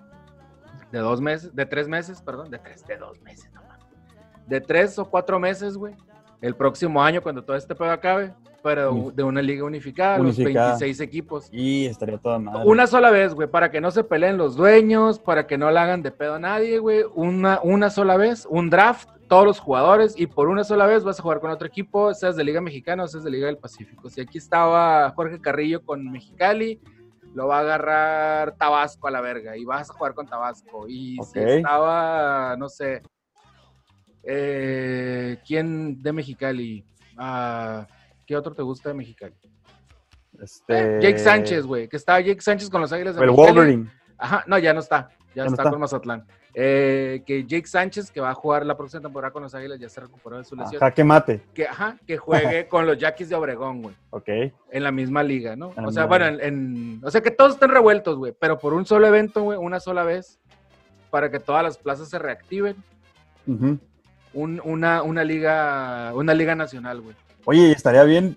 de 0.91 1.01
dos 1.01 1.21
meses, 1.21 1.55
de 1.55 1.67
tres 1.67 1.87
meses, 1.87 2.23
perdón, 2.23 2.51
de 2.51 2.59
tres, 2.61 2.83
de 2.87 2.97
dos 2.97 3.21
meses, 3.21 3.53
no. 3.53 3.61
De 4.47 4.61
tres 4.61 4.99
o 4.99 5.05
cuatro 5.09 5.39
meses, 5.39 5.77
güey, 5.77 5.95
el 6.41 6.55
próximo 6.55 7.03
año 7.03 7.23
cuando 7.23 7.43
todo 7.45 7.57
este 7.57 7.75
pedo 7.75 7.91
acabe, 7.91 8.33
pero 8.63 9.11
de 9.15 9.23
una 9.23 9.43
liga 9.43 9.65
unificada, 9.65 10.21
Unificada. 10.21 10.71
los 10.73 10.81
26 10.81 11.01
equipos. 11.01 11.49
Y 11.51 11.87
estaría 11.87 12.19
toda 12.19 12.39
madre. 12.39 12.63
Una 12.67 12.87
sola 12.87 13.11
vez, 13.11 13.35
güey, 13.35 13.49
para 13.49 13.71
que 13.71 13.81
no 13.81 13.91
se 13.91 14.05
peleen 14.05 14.37
los 14.37 14.57
dueños, 14.57 15.19
para 15.19 15.47
que 15.47 15.59
no 15.59 15.71
le 15.71 15.79
hagan 15.79 16.03
de 16.03 16.11
pedo 16.11 16.35
a 16.35 16.39
nadie, 16.39 16.79
güey. 16.79 17.05
Una, 17.15 17.61
una 17.63 17.91
sola 17.91 18.17
vez, 18.17 18.47
un 18.49 18.71
draft, 18.71 19.09
todos 19.29 19.45
los 19.47 19.61
jugadores, 19.61 20.15
y 20.19 20.27
por 20.27 20.49
una 20.49 20.65
sola 20.65 20.87
vez 20.87 21.05
vas 21.05 21.19
a 21.21 21.23
jugar 21.23 21.41
con 21.41 21.51
otro 21.51 21.67
equipo, 21.67 22.13
seas 22.15 22.37
de 22.37 22.45
Liga 22.45 22.61
Mexicana 22.61 23.05
o 23.05 23.09
seas 23.09 23.25
de 23.25 23.31
Liga 23.31 23.47
del 23.47 23.59
Pacífico. 23.59 24.11
Si 24.11 24.21
aquí 24.21 24.39
estaba 24.39 25.11
Jorge 25.15 25.41
Carrillo 25.41 25.85
con 25.85 26.11
Mexicali, 26.11 26.81
lo 27.33 27.47
va 27.47 27.59
a 27.59 27.61
agarrar 27.61 28.57
Tabasco 28.57 29.07
a 29.07 29.11
la 29.13 29.21
verga, 29.21 29.57
y 29.57 29.65
vas 29.65 29.89
a 29.89 29.95
jugar 29.95 30.15
con 30.15 30.27
Tabasco. 30.27 30.89
Y 30.89 31.17
si 31.33 31.39
estaba, 31.39 32.57
no 32.59 32.69
sé, 32.69 33.03
eh, 34.23 35.39
¿quién 35.47 36.03
de 36.03 36.13
Mexicali? 36.13 36.85
Ah, 37.17 37.87
¿Qué 38.27 38.37
otro 38.37 38.55
te 38.55 38.63
gusta 38.63 38.89
de 38.91 38.95
Mexicali? 38.95 39.35
Este... 40.41 40.99
Jake 41.01 41.19
Sánchez, 41.19 41.67
güey, 41.67 41.89
que 41.89 41.97
estaba 41.97 42.21
Jake 42.21 42.41
Sánchez 42.41 42.71
con 42.71 42.81
los 42.81 42.93
Águilas 42.93 43.17
de 43.17 43.23
El 43.23 43.31
Mexicali. 43.31 43.53
Wolverine. 43.57 43.91
Ajá, 44.17 44.45
no, 44.47 44.59
ya 44.59 44.73
no 44.73 44.81
está. 44.81 45.09
Ya, 45.35 45.35
Ya 45.35 45.45
no 45.45 45.51
está, 45.51 45.71
con 45.71 45.81
Mazatlán. 45.81 46.27
Eh, 46.55 47.23
que 47.25 47.45
Jake 47.45 47.67
Sánchez, 47.67 48.11
que 48.11 48.21
va 48.21 48.31
a 48.31 48.35
jugar 48.35 48.67
la 48.67 48.77
próxima 48.77 49.01
temporada 49.03 49.33
con 49.33 49.43
los 49.43 49.55
Águilas, 49.55 49.79
ya 49.79 49.89
se 49.89 50.01
recuperó 50.01 50.39
de 50.39 50.45
su 50.45 50.57
lesión. 50.57 50.81
Jaque 50.81 51.05
mate. 51.05 51.43
Que, 51.55 51.67
ajá, 51.69 51.97
que 52.07 52.17
juegue 52.17 52.67
con 52.69 52.87
los 52.87 52.99
Yaquis 52.99 53.29
de 53.29 53.37
Obregón, 53.37 53.83
güey. 53.83 53.95
Ok. 54.11 54.29
En 54.71 54.83
la 54.83 54.91
misma 54.91 55.23
liga, 55.23 55.55
¿no? 55.55 55.73
O 55.85 55.93
sea, 55.93 56.07
bueno, 56.07 56.27
en, 56.27 56.41
en- 56.41 57.01
o 57.05 57.11
sea, 57.11 57.21
que 57.21 57.31
todos 57.31 57.53
estén 57.55 57.71
revueltos, 57.71 58.17
güey. 58.17 58.35
Pero 58.39 58.59
por 58.59 58.73
un 58.75 58.85
solo 58.85 59.07
evento, 59.07 59.43
güey, 59.43 59.59
una 59.59 59.79
sola 59.79 60.03
vez, 60.03 60.41
para 61.11 61.31
que 61.31 61.39
todas 61.39 61.63
las 61.63 61.79
plazas 61.79 62.09
se 62.09 62.19
reactiven. 62.19 62.77
Ujú. 63.47 63.79
Un- 64.33 64.61
una, 64.65 65.03
una 65.03 65.25
liga, 65.25 66.13
una 66.15 66.35
liga 66.35 66.55
nacional, 66.55 67.01
güey. 67.01 67.17
Oye, 67.45 67.73
estaría 67.73 68.05
bien. 68.05 68.37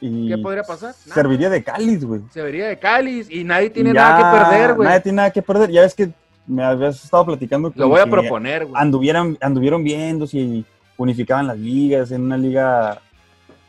Y 0.00 0.28
¿Qué 0.28 0.38
podría 0.38 0.62
pasar? 0.62 0.94
Nada. 1.06 1.14
Serviría 1.14 1.50
de 1.50 1.62
cáliz, 1.62 2.04
güey. 2.04 2.20
Se 2.30 2.42
vería 2.42 2.66
de 2.66 2.78
Cáliz 2.78 3.30
y 3.30 3.44
nadie 3.44 3.70
tiene 3.70 3.92
nada 3.92 4.16
que 4.18 4.38
perder, 4.38 4.74
güey. 4.74 4.88
Nadie 4.88 5.00
tiene 5.00 5.16
nada 5.16 5.30
que 5.30 5.42
perder. 5.42 5.70
Ya 5.70 5.82
ves 5.82 5.94
que 5.94 6.10
me 6.46 6.64
habías 6.64 7.02
estado 7.02 7.24
platicando 7.26 7.68
Lo 7.68 7.74
con 7.74 7.90
voy 7.90 8.00
a 8.00 8.04
que 8.04 8.10
proponer, 8.10 8.66
güey. 8.66 8.74
Anduvieran, 8.80 9.38
anduvieron 9.40 9.84
viendo 9.84 10.26
si 10.26 10.64
unificaban 10.96 11.46
las 11.46 11.58
ligas 11.58 12.10
en 12.10 12.22
una 12.22 12.36
liga 12.36 13.00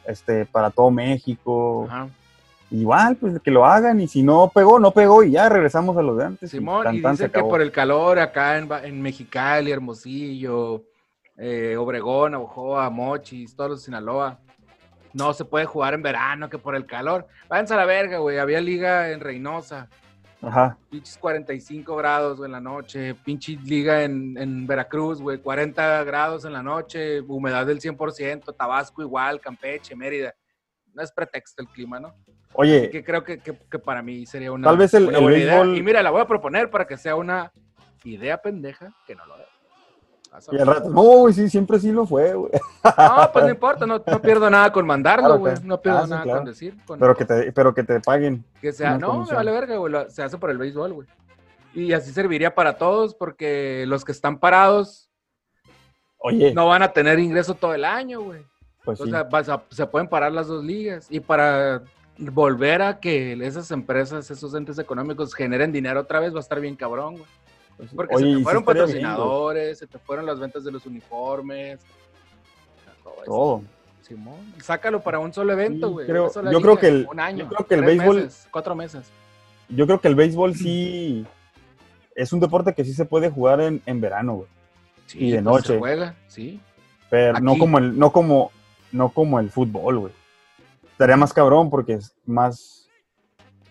este, 0.05 0.45
para 0.45 0.71
todo 0.71 0.89
México. 0.91 1.85
Ajá. 1.89 2.07
Igual, 2.71 3.15
pues 3.17 3.39
que 3.39 3.51
lo 3.51 3.65
hagan. 3.65 4.01
Y 4.01 4.07
si 4.07 4.23
no 4.23 4.51
pegó, 4.53 4.79
no 4.79 4.91
pegó. 4.91 5.23
Y 5.23 5.31
ya 5.31 5.47
regresamos 5.47 5.95
a 5.95 6.01
los 6.01 6.17
de 6.17 6.25
antes. 6.25 6.49
Simón, 6.51 6.95
y 6.95 7.01
tan, 7.01 7.15
se 7.17 7.25
dicen 7.27 7.41
que 7.41 7.47
por 7.47 7.61
el 7.61 7.71
calor 7.71 8.17
acá 8.19 8.57
en, 8.57 8.67
en 8.83 9.01
Mexicali, 9.01 9.71
Hermosillo, 9.71 10.83
eh, 11.37 11.75
Obregón, 11.77 12.35
Ojoa, 12.35 12.89
Mochis, 12.89 13.55
todos 13.55 13.71
los 13.71 13.79
de 13.81 13.85
Sinaloa, 13.85 14.39
no 15.13 15.33
se 15.33 15.45
puede 15.45 15.65
jugar 15.65 15.93
en 15.93 16.01
verano, 16.01 16.49
que 16.49 16.57
por 16.57 16.75
el 16.75 16.85
calor. 16.85 17.27
Váyanse 17.47 17.73
a 17.73 17.77
la 17.77 17.85
verga, 17.85 18.17
güey. 18.17 18.37
Había 18.37 18.59
liga 18.61 19.11
en 19.11 19.21
Reynosa, 19.21 19.87
Ajá. 20.41 20.77
pinches 20.89 21.17
45 21.17 21.95
grados 21.95 22.37
güey, 22.37 22.47
en 22.47 22.51
la 22.51 22.59
noche. 22.61 23.15
Pinche 23.15 23.57
liga 23.63 24.03
en, 24.03 24.37
en 24.37 24.67
Veracruz, 24.67 25.21
güey, 25.21 25.37
40 25.37 26.03
grados 26.03 26.43
en 26.45 26.53
la 26.53 26.61
noche, 26.63 27.21
humedad 27.21 27.65
del 27.65 27.79
100%, 27.79 28.55
Tabasco 28.57 29.01
igual, 29.01 29.39
Campeche, 29.39 29.95
Mérida. 29.95 30.33
No 30.93 31.01
es 31.01 31.11
pretexto 31.11 31.61
el 31.61 31.67
clima, 31.69 31.99
¿no? 31.99 32.13
Oye, 32.53 32.89
que 32.89 33.03
creo 33.03 33.21
que, 33.23 33.39
que- 33.39 33.57
que 33.69 33.79
para 33.79 34.01
mí 34.01 34.25
sería 34.25 34.51
una, 34.53 34.67
Tal 34.69 34.77
vez 34.77 34.93
el- 34.93 35.07
una 35.09 35.17
el 35.17 35.23
buena 35.23 35.37
idea. 35.37 35.61
béisbol- 35.63 35.77
Y 35.77 35.83
mira, 35.83 36.01
la 36.01 36.09
voy 36.11 36.21
a 36.21 36.25
proponer 36.27 36.69
para 36.69 36.85
que 36.87 36.95
sea 36.97 37.15
una 37.17 37.51
idea 38.05 38.37
pendeja 38.37 38.93
que 39.05 39.13
no 39.15 39.25
lo 39.25 39.37
es. 39.39 39.47
Y 40.51 40.57
al 40.59 40.67
rato, 40.67 40.89
no, 40.89 41.01
güey, 41.01 41.33
sí, 41.33 41.49
siempre 41.49 41.79
sí 41.79 41.91
lo 41.91 42.05
fue, 42.05 42.33
güey. 42.33 42.51
No, 42.97 43.29
pues 43.31 43.45
no 43.45 43.51
importa, 43.51 43.85
no, 43.85 44.01
no 44.05 44.21
pierdo 44.21 44.49
nada 44.49 44.71
con 44.71 44.85
mandarlo, 44.85 45.37
güey. 45.37 45.53
claro. 45.53 45.67
No 45.67 45.81
pierdo 45.81 45.99
Ah, 45.99 46.03
sí, 46.05 46.09
nada 46.09 46.23
claro. 46.23 46.39
con 46.39 46.45
decir. 46.45 46.77
con- 46.85 46.99
Pero 46.99 47.15
que 47.15 47.25
te, 47.25 47.51
pero 47.51 47.73
que 47.73 47.83
te 47.83 47.99
paguen. 47.99 48.43
Que 48.61 48.71
sea, 48.71 48.91
no, 48.97 49.07
me 49.07 49.13
comisión. 49.13 49.35
vale 49.37 49.51
verga, 49.51 49.77
güey. 49.77 49.93
Se 50.09 50.23
hace 50.23 50.37
por 50.37 50.49
el 50.51 50.57
béisbol, 50.57 50.93
güey. 50.93 51.07
Y 51.73 51.91
así 51.93 52.11
serviría 52.11 52.53
para 52.55 52.77
todos, 52.77 53.13
porque 53.15 53.83
los 53.87 54.05
que 54.05 54.11
están 54.13 54.39
parados 54.39 55.09
Oye, 56.19 56.53
no 56.53 56.67
van 56.67 56.81
a 56.81 56.91
tener 56.93 57.19
ingreso 57.19 57.53
todo 57.53 57.73
el 57.73 57.85
año, 57.85 58.21
güey. 58.21 58.43
pues 58.83 59.01
O 59.01 59.05
sí. 59.05 59.11
vas 59.31 59.49
a- 59.49 59.63
se 59.69 59.85
pueden 59.87 60.07
parar 60.07 60.31
las 60.31 60.47
dos 60.47 60.63
ligas. 60.63 61.07
Y 61.09 61.19
para 61.19 61.81
volver 62.17 62.81
a 62.81 62.99
que 62.99 63.33
esas 63.45 63.69
empresas, 63.71 64.29
esos 64.31 64.53
entes 64.55 64.79
económicos 64.79 65.33
generen 65.33 65.71
dinero 65.71 65.99
otra 66.01 66.19
vez, 66.19 66.33
va 66.33 66.37
a 66.37 66.41
estar 66.41 66.59
bien 66.61 66.75
cabrón, 66.75 67.13
güey. 67.17 67.25
Pues. 67.77 67.89
Porque 67.95 68.15
Oye, 68.15 68.31
se 68.31 68.37
te 68.37 68.43
fueron 68.43 68.63
patrocinadores, 68.63 69.77
se 69.79 69.87
te 69.87 69.99
fueron 69.99 70.25
las 70.25 70.39
ventas 70.39 70.63
de 70.63 70.71
los 70.71 70.85
uniformes. 70.85 71.79
Todo 73.03 73.13
eso. 73.13 73.23
Todo. 73.25 73.61
Simón, 74.01 74.53
sácalo 74.61 75.01
para 75.01 75.17
un 75.19 75.33
solo 75.33 75.51
evento, 75.53 75.87
Sí, 75.87 75.93
güey. 75.93 76.07
yo 76.51 76.61
creo 76.61 76.77
que 76.77 76.87
el- 76.89 77.07
un 77.11 77.19
año, 77.19 77.45
yo 77.45 77.49
creo 77.49 77.67
que 77.67 77.73
el 77.75 77.81
béisbol- 77.83 78.15
meses, 78.23 78.47
cuatro 78.51 78.75
meses. 78.75 79.07
Yo 79.67 79.87
creo 79.87 79.99
que 79.99 80.07
el 80.07 80.13
béisbol 80.15 80.53
sí 80.55 81.25
es 82.13 82.31
un 82.31 82.39
deporte 82.39 82.73
que 82.75 82.83
sí 82.85 82.93
se 82.93 83.05
puede 83.05 83.29
jugar 83.31 83.61
en, 83.61 83.81
en 83.87 83.99
verano, 84.01 84.35
güey. 84.35 84.47
Sí, 85.07 85.17
Y 85.19 85.31
de 85.31 85.41
pues, 85.41 85.63
Se 85.65 85.69
noche. 85.73 85.79
juega, 85.79 86.15
sí. 86.27 86.59
Pero 87.09 87.39
no 87.39 87.57
como 87.57 87.77
el, 87.79 87.97
no 87.97 88.11
como, 88.11 88.51
no 88.91 89.09
como 89.09 89.39
el 89.39 89.49
fútbol, 89.49 89.99
güey. 89.99 90.13
Estaría 90.91 91.17
más 91.17 91.33
cabrón 91.33 91.69
porque 91.71 91.93
es 91.93 92.13
más. 92.25 92.84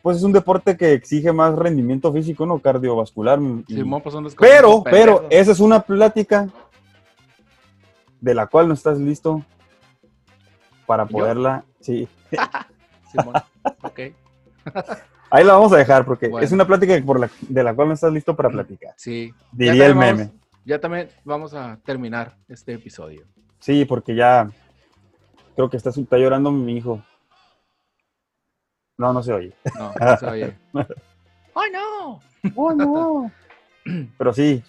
Pues 0.05 0.19
es 0.19 0.23
un 0.23 0.33
deporte 0.33 0.77
que 0.77 0.93
exige 0.93 1.33
más 1.33 1.55
rendimiento 1.55 2.13
físico, 2.13 2.45
¿no? 2.45 2.59
Cardiovascular. 2.59 3.39
y- 3.67 3.75
Simón, 3.75 4.03
pues 4.03 4.13
son 4.13 4.29
pero, 4.39 4.83
pero, 4.85 5.27
esa 5.31 5.53
es 5.53 5.61
una 5.61 5.81
plática 5.81 6.47
de 8.21 8.35
la 8.35 8.47
cual 8.47 8.69
no 8.69 8.75
estás 8.75 8.99
listo 8.99 9.43
para 10.85 11.05
¿Yo? 11.07 11.11
poderla. 11.11 11.65
Sí. 11.81 12.07
Simón, 13.13 13.33
ok. 13.81 14.01
Ahí 15.31 15.43
la 15.43 15.55
vamos 15.55 15.73
a 15.73 15.79
dejar 15.79 16.05
porque 16.05 16.29
Bueno. 16.29 16.45
es 16.45 16.53
una 16.53 16.67
plática 16.67 17.03
por 17.03 17.19
la, 17.19 17.31
de 17.41 17.65
la 17.65 17.75
cual 17.75 17.89
no 17.89 17.95
estás 17.95 18.13
listo 18.13 18.37
para 18.37 18.51
platicar. 18.51 18.93
Sí. 18.99 19.33
Diría 19.53 19.87
el 19.87 19.95
meme. 19.95 20.25
vamos- 20.25 20.35
ya 20.67 20.79
también 20.79 21.09
vamos 21.25 21.55
a 21.55 21.79
terminar 21.83 22.37
este 22.47 22.75
episodio. 22.75 23.25
Sí, 23.59 23.87
porque 23.87 24.15
ya 24.15 24.51
creo 25.57 25.71
que 25.71 25.79
está, 25.79 25.89
está 25.89 26.19
llorando 26.19 26.53
mi 26.53 26.77
hijo. 26.77 27.03
No, 28.97 29.13
no 29.13 29.23
se 29.23 29.33
oye. 29.33 29.53
No, 29.79 29.93
no 29.99 30.17
se 30.17 30.27
oye. 30.27 30.57
¡Ay, 31.55 31.71
no! 31.73 32.21
Oh, 32.55 32.73
no. 32.73 33.31
Pero 34.19 34.33
sí, 34.33 34.63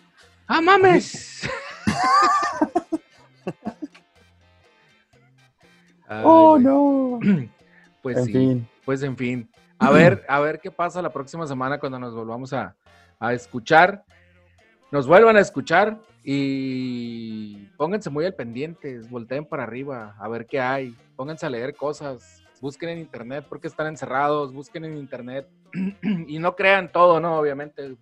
¡Ah, 0.48 0.62
mames! 0.62 1.50
Ay, 6.08 6.22
oh 6.24 6.60
no. 6.60 7.20
Pues 8.02 8.18
en 8.18 8.26
sí, 8.26 8.34
fin, 8.34 8.70
pues 8.86 9.02
en 9.02 9.18
fin. 9.18 9.50
A 9.80 9.90
ver, 9.90 10.24
a 10.30 10.40
ver 10.40 10.60
qué 10.60 10.70
pasa 10.70 11.02
la 11.02 11.10
próxima 11.10 11.48
semana 11.48 11.80
cuando 11.80 11.98
nos 11.98 12.14
volvamos 12.14 12.54
a, 12.54 12.76
a 13.20 13.34
escuchar. 13.34 14.04
Nos 14.92 15.08
vuelvan 15.08 15.38
a 15.38 15.40
escuchar 15.40 16.00
y 16.24 17.66
pónganse 17.78 18.12
muy 18.12 18.26
al 18.26 18.36
pendiente, 18.36 19.00
volteen 19.10 19.44
para 19.44 19.64
arriba 19.64 20.16
a 20.20 20.28
ver 20.28 20.46
qué 20.46 20.60
hay, 20.60 20.96
pónganse 21.16 21.48
a 21.48 21.50
leer 21.50 21.76
cosas, 21.76 22.44
busquen 22.66 22.90
en 22.90 22.98
internet 22.98 23.46
porque 23.48 23.68
están 23.68 23.86
encerrados, 23.86 24.52
busquen 24.52 24.86
en 24.86 24.98
internet 24.98 25.48
y 26.28 26.40
no 26.40 26.56
crean 26.56 26.92
todo, 26.92 27.20
¿no? 27.20 27.38
Obviamente, 27.38 27.96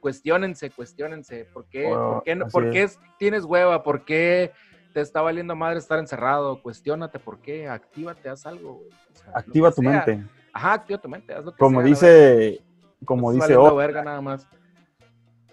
cuestionense, 0.00 0.68
cuestionense, 0.70 1.46
¿por 1.46 1.64
qué, 1.64 1.88
¿por 1.88 2.22
qué, 2.22 2.36
por 2.52 2.70
qué 2.70 2.82
es. 2.82 3.00
tienes 3.18 3.44
hueva? 3.44 3.82
¿Por 3.82 4.04
qué 4.04 4.52
te 4.92 5.00
está 5.00 5.22
valiendo 5.22 5.56
madre 5.56 5.78
estar 5.78 5.98
encerrado? 5.98 6.60
Cuestiónate, 6.60 7.18
¿por 7.18 7.38
qué? 7.38 7.68
Actívate, 7.68 8.28
haz 8.28 8.44
algo, 8.44 8.74
güey. 8.74 8.88
O 8.90 9.16
sea, 9.16 9.30
lo 9.32 9.38
activa 9.38 9.70
tu 9.72 9.80
sea. 9.80 9.90
mente. 10.04 10.26
Ajá, 10.52 10.72
activa 10.74 10.98
tu 11.00 11.08
mente, 11.08 11.32
haz 11.32 11.44
lo 11.46 11.52
que 11.52 11.58
Como 11.58 11.80
sea, 11.80 11.88
dice, 11.88 12.60
como 13.06 13.32
dice, 13.32 13.56
verga 13.56 14.04
nada 14.04 14.20
más. 14.20 14.46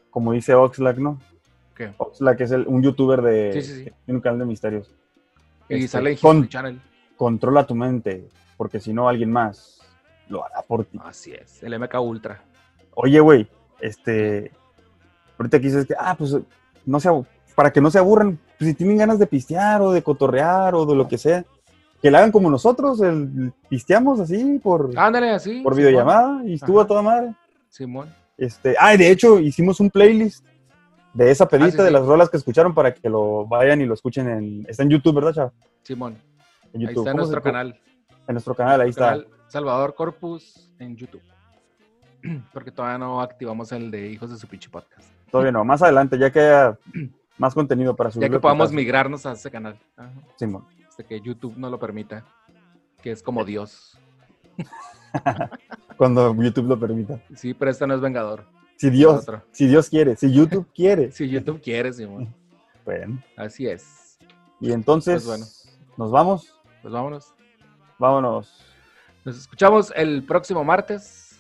como 0.10 0.34
dice 0.34 0.54
Oxlack, 0.54 0.98
¿no? 0.98 1.18
¿Qué? 1.76 1.94
Oxlack 1.98 2.42
es 2.42 2.52
el- 2.52 2.68
un 2.68 2.84
youtuber 2.84 3.22
de 3.22 3.54
Sí, 3.54 3.62
sí, 3.62 3.74
sí. 3.78 3.84
que 3.86 3.94
tiene 4.04 4.18
un 4.18 4.22
canal 4.22 4.40
de 4.40 4.46
misterios. 4.46 4.92
Y 5.70 5.76
Este, 5.76 5.88
sale 5.88 6.12
en 6.12 6.18
con- 6.18 6.50
Channel. 6.50 6.82
controla 7.16 7.66
tu 7.66 7.74
mente, 7.76 8.28
porque 8.60 8.82
si 8.82 8.92
no 8.92 9.08
alguien 9.08 9.32
más 9.32 9.80
lo 10.28 10.44
hará 10.46 10.62
por 10.64 10.84
ti. 10.84 11.00
Así 11.02 11.32
es, 11.32 11.64
el 11.64 11.80
MK 11.80 11.98
Ultra. 12.02 12.44
Oye, 12.94 13.22
güey, 13.22 13.48
este, 13.80 14.52
ahorita 15.38 15.56
aquí 15.58 15.68
dices 15.68 15.86
que, 15.86 15.96
ah, 15.98 16.14
pues, 16.20 16.36
no 16.86 17.00
se, 17.00 17.10
para 17.56 17.72
que 17.72 17.80
no 17.80 17.90
se 17.90 18.00
aburran, 18.00 18.38
pues 18.58 18.70
si 18.72 18.74
tienen 18.76 18.98
ganas 18.98 19.18
de 19.18 19.28
pistear 19.28 19.82
o 19.82 19.94
de 19.94 20.04
cotorrear 20.04 20.76
o 20.76 20.86
de 20.86 20.94
lo 20.94 21.08
que 21.08 21.18
sea, 21.18 21.46
que 22.02 22.12
la 22.12 22.18
hagan 22.18 22.34
como 22.34 22.50
nosotros, 22.50 23.00
el, 23.00 23.54
pisteamos 23.70 24.20
así 24.20 24.60
por, 24.62 24.92
Ándale, 24.98 25.30
así. 25.30 25.62
por 25.62 25.74
Simón. 25.74 25.78
videollamada 25.78 26.44
y 26.46 26.56
estuvo 26.56 26.80
Ajá. 26.80 26.84
a 26.84 26.88
toda 26.90 27.02
madre. 27.02 27.34
Simón. 27.70 28.14
Este, 28.38 28.76
ah, 28.78 28.94
y 28.94 28.98
de 28.98 29.10
hecho 29.10 29.40
hicimos 29.40 29.80
un 29.80 29.90
playlist 29.90 30.46
de 31.14 31.32
esa 31.32 31.48
pedita 31.48 31.68
Ah, 31.68 31.72
sí, 31.72 31.78
de 31.78 31.88
sí. 31.88 31.94
las 31.94 32.06
rolas 32.06 32.30
que 32.30 32.36
escucharon 32.36 32.74
para 32.74 32.94
que 32.94 33.10
lo 33.10 33.46
vayan 33.48 33.80
y 33.80 33.86
lo 33.86 33.94
escuchen 33.94 34.28
en, 34.30 34.66
está 34.68 34.84
en 34.84 34.90
YouTube, 34.90 35.16
¿verdad? 35.24 35.54
Simón. 35.82 36.18
En 36.74 36.82
Ahí 36.82 36.88
YouTube. 36.88 37.00
está 37.04 37.12
en 37.12 37.18
¿Cómo 37.18 37.26
se- 37.26 37.32
nuestro 37.32 37.42
canal. 37.42 37.80
En 38.30 38.36
nuestro 38.36 38.54
canal, 38.54 38.80
ahí 38.80 38.92
está. 38.92 39.20
Salvador 39.48 39.96
Corpus 39.96 40.70
en 40.78 40.96
YouTube. 40.96 41.24
Porque 42.54 42.70
todavía 42.70 43.00
no 43.00 43.22
activamos 43.22 43.72
el 43.72 43.90
de 43.90 44.08
Hijos 44.08 44.30
de 44.30 44.38
su 44.38 44.48
pinche 44.48 44.70
podcast. 44.70 45.10
Todavía 45.32 45.52
no, 45.52 45.66
más 45.66 45.82
adelante, 45.82 46.16
ya 46.16 46.32
que 46.32 46.40
haya 46.42 46.78
más 47.40 47.56
contenido 47.56 47.96
para 47.96 48.12
subir. 48.12 48.28
Ya 48.28 48.32
que 48.32 48.40
podamos 48.40 48.72
migrarnos 48.72 49.26
a 49.26 49.32
ese 49.32 49.50
canal. 49.50 49.80
Ajá. 49.98 50.12
Simón. 50.36 50.64
Hasta 50.88 51.02
que 51.02 51.20
YouTube 51.20 51.56
no 51.58 51.72
lo 51.72 51.80
permita. 51.80 52.24
Que 53.02 53.10
es 53.10 53.24
como 53.24 53.44
Dios. 53.44 53.98
Cuando 55.98 56.36
YouTube 56.36 56.68
lo 56.68 56.80
permita. 56.80 57.20
Sí, 57.36 57.56
pero 57.56 57.72
este 57.72 57.88
no 57.88 57.96
es 57.96 58.02
Vengador. 58.02 58.46
Si 58.76 58.92
Dios, 58.92 59.26
si 59.52 59.66
Dios 59.66 59.90
quiere, 59.90 60.16
si 60.16 60.32
YouTube 60.32 60.68
quiere. 60.76 61.12
Si 61.12 61.28
YouTube 61.28 61.62
quiere, 61.64 61.92
Simón. 61.94 62.32
Bueno, 62.86 63.24
Así 63.36 63.66
es. 63.68 64.20
y 64.60 64.72
entonces 64.72 65.26
Pues 65.26 65.26
bueno. 65.26 65.46
nos 65.98 66.12
vamos, 66.12 66.56
Pues 66.84 66.94
vámonos. 66.94 67.34
Vámonos. 68.00 68.66
Nos 69.26 69.38
escuchamos 69.38 69.94
el 69.96 70.24
próximo 70.24 70.64
martes. 70.64 71.38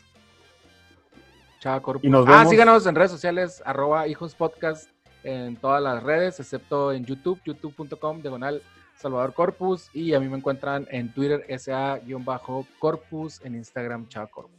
Chava 1.60 1.81
Corpus. 1.81 2.03
Y 2.06 2.10
nos 2.10 2.27
Ah, 2.27 2.31
vemos- 2.31 2.49
síganos 2.49 2.86
en 2.86 2.95
redes 2.95 3.11
sociales, 3.11 3.61
arroba 3.65 4.07
hijos 4.07 4.36
podcast 4.36 4.90
en 5.23 5.56
todas 5.57 5.81
las 5.81 6.02
redes, 6.03 6.40
excepto 6.40 6.91
en 6.94 7.03
YouTube, 7.06 7.40
youtube.com, 7.44 8.22
diagonal 8.22 8.61
Salvador 8.95 9.34
Corpus. 9.34 9.90
Y 9.94 10.14
a 10.14 10.19
mí 10.19 10.27
me 10.30 10.38
encuentran 10.38 10.88
en 10.91 11.11
Twitter, 11.14 11.45
SA-Corpus, 11.49 13.41
en 13.44 13.56
Instagram, 13.56 14.07
Chava 14.07 14.27
Corpus. 14.27 14.53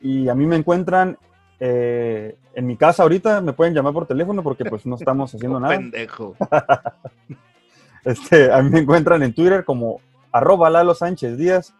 Y 0.00 0.28
a 0.28 0.34
mí 0.34 0.44
me 0.46 0.56
encuentran 0.56 1.16
eh, 1.58 2.36
en 2.54 2.66
mi 2.66 2.76
casa 2.76 3.02
ahorita, 3.02 3.40
me 3.40 3.54
pueden 3.54 3.72
llamar 3.72 3.94
por 3.94 4.06
teléfono 4.06 4.42
porque 4.42 4.66
pues 4.66 4.84
no 4.84 4.96
estamos 4.96 5.34
haciendo 5.34 5.58
nada. 5.60 5.76
Pendejo. 5.76 6.36
Este, 8.04 8.52
a 8.52 8.62
mí 8.62 8.70
me 8.70 8.78
encuentran 8.78 9.20
en 9.24 9.34
Twitter 9.34 9.64
como 9.64 10.00
arroba 10.36 10.68
Lalo 10.70 10.94
Sánchez 10.94 11.36
Díaz 11.38 11.74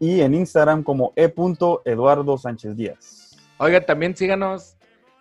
y 0.00 0.20
en 0.20 0.34
Instagram 0.34 0.82
como 0.82 1.12
e.eduardo 1.16 2.36
Sánchez 2.38 2.76
Díaz. 2.76 3.36
Oigan, 3.58 3.86
también 3.86 4.16
síganos 4.16 4.76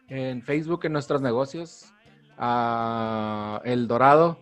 en 0.10 0.42
Facebook 0.44 0.86
en 0.86 0.94
nuestros 0.94 1.22
negocios. 1.22 1.92
a 2.38 3.62
El 3.64 3.88
Dorado. 3.88 4.38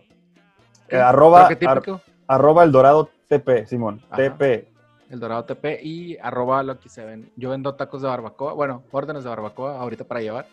Eh, 0.88 0.96
arroba- 0.96 1.42
Arquetípico. 1.46 2.00
Arroba 2.26 2.64
el 2.64 2.72
dorado 2.72 3.08
TP, 3.28 3.66
Simón. 3.66 4.02
Ajá. 4.10 4.16
TP. 4.16 4.68
El 5.10 5.20
Dorado 5.20 5.44
TP 5.44 5.80
y 5.82 6.16
arroba 6.18 6.62
lo 6.64 6.80
que 6.80 6.88
se 6.88 7.04
ven. 7.04 7.30
Yo 7.36 7.50
vendo 7.50 7.74
tacos 7.76 8.02
de 8.02 8.08
barbacoa, 8.08 8.54
bueno, 8.54 8.82
órdenes 8.90 9.22
de 9.22 9.30
barbacoa 9.30 9.78
ahorita 9.78 10.04
para 10.04 10.20
llevar. 10.22 10.46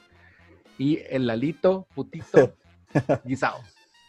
Y 0.77 0.99
el 1.09 1.25
Lalito, 1.25 1.87
putito, 1.95 2.53
guisados. 3.23 3.63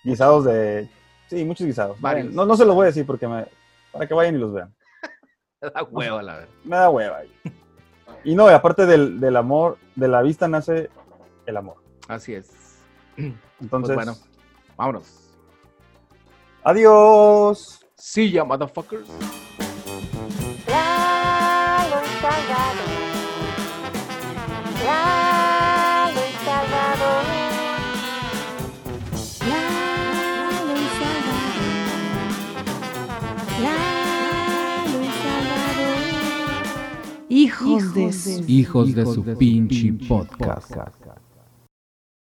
Guisados 0.05 0.45
de. 0.45 0.91
Sí, 1.33 1.47
muchos 1.47 1.67
guisados. 1.67 1.99
Varios. 1.99 2.31
No, 2.35 2.45
no 2.45 2.55
se 2.59 2.65
los 2.67 2.75
voy 2.75 2.83
a 2.83 2.87
decir 2.89 3.07
porque 3.07 3.27
me, 3.27 3.47
para 3.91 4.07
que 4.07 4.13
vayan 4.13 4.35
y 4.35 4.39
los 4.39 4.53
vean. 4.53 4.75
Da 5.63 5.83
huevo, 5.85 6.21
la 6.21 6.35
verdad. 6.35 6.49
Me 6.63 6.77
da 6.77 6.91
hueva. 6.91 7.23
Y 8.23 8.35
no, 8.35 8.51
y 8.51 8.53
aparte 8.53 8.85
del, 8.85 9.19
del 9.19 9.35
amor, 9.37 9.79
de 9.97 10.09
la 10.09 10.21
vista 10.21 10.47
nace 10.47 10.91
el 11.47 11.57
amor. 11.57 11.77
Así 12.07 12.35
es. 12.35 12.51
Entonces, 13.17 13.95
Pues 13.95 13.95
bueno, 13.95 14.15
vámonos. 14.77 15.31
adiós. 16.65 17.81
See 17.97 18.31
ya, 18.31 18.45
motherfuckers. 18.45 19.09
Hijos 37.61 37.95
de 37.95 38.13
su 38.13 38.45
Hijos 38.47 38.95
de 38.95 39.07
su 39.07 39.25
pinche 39.37 39.93
podcast. 40.09 40.73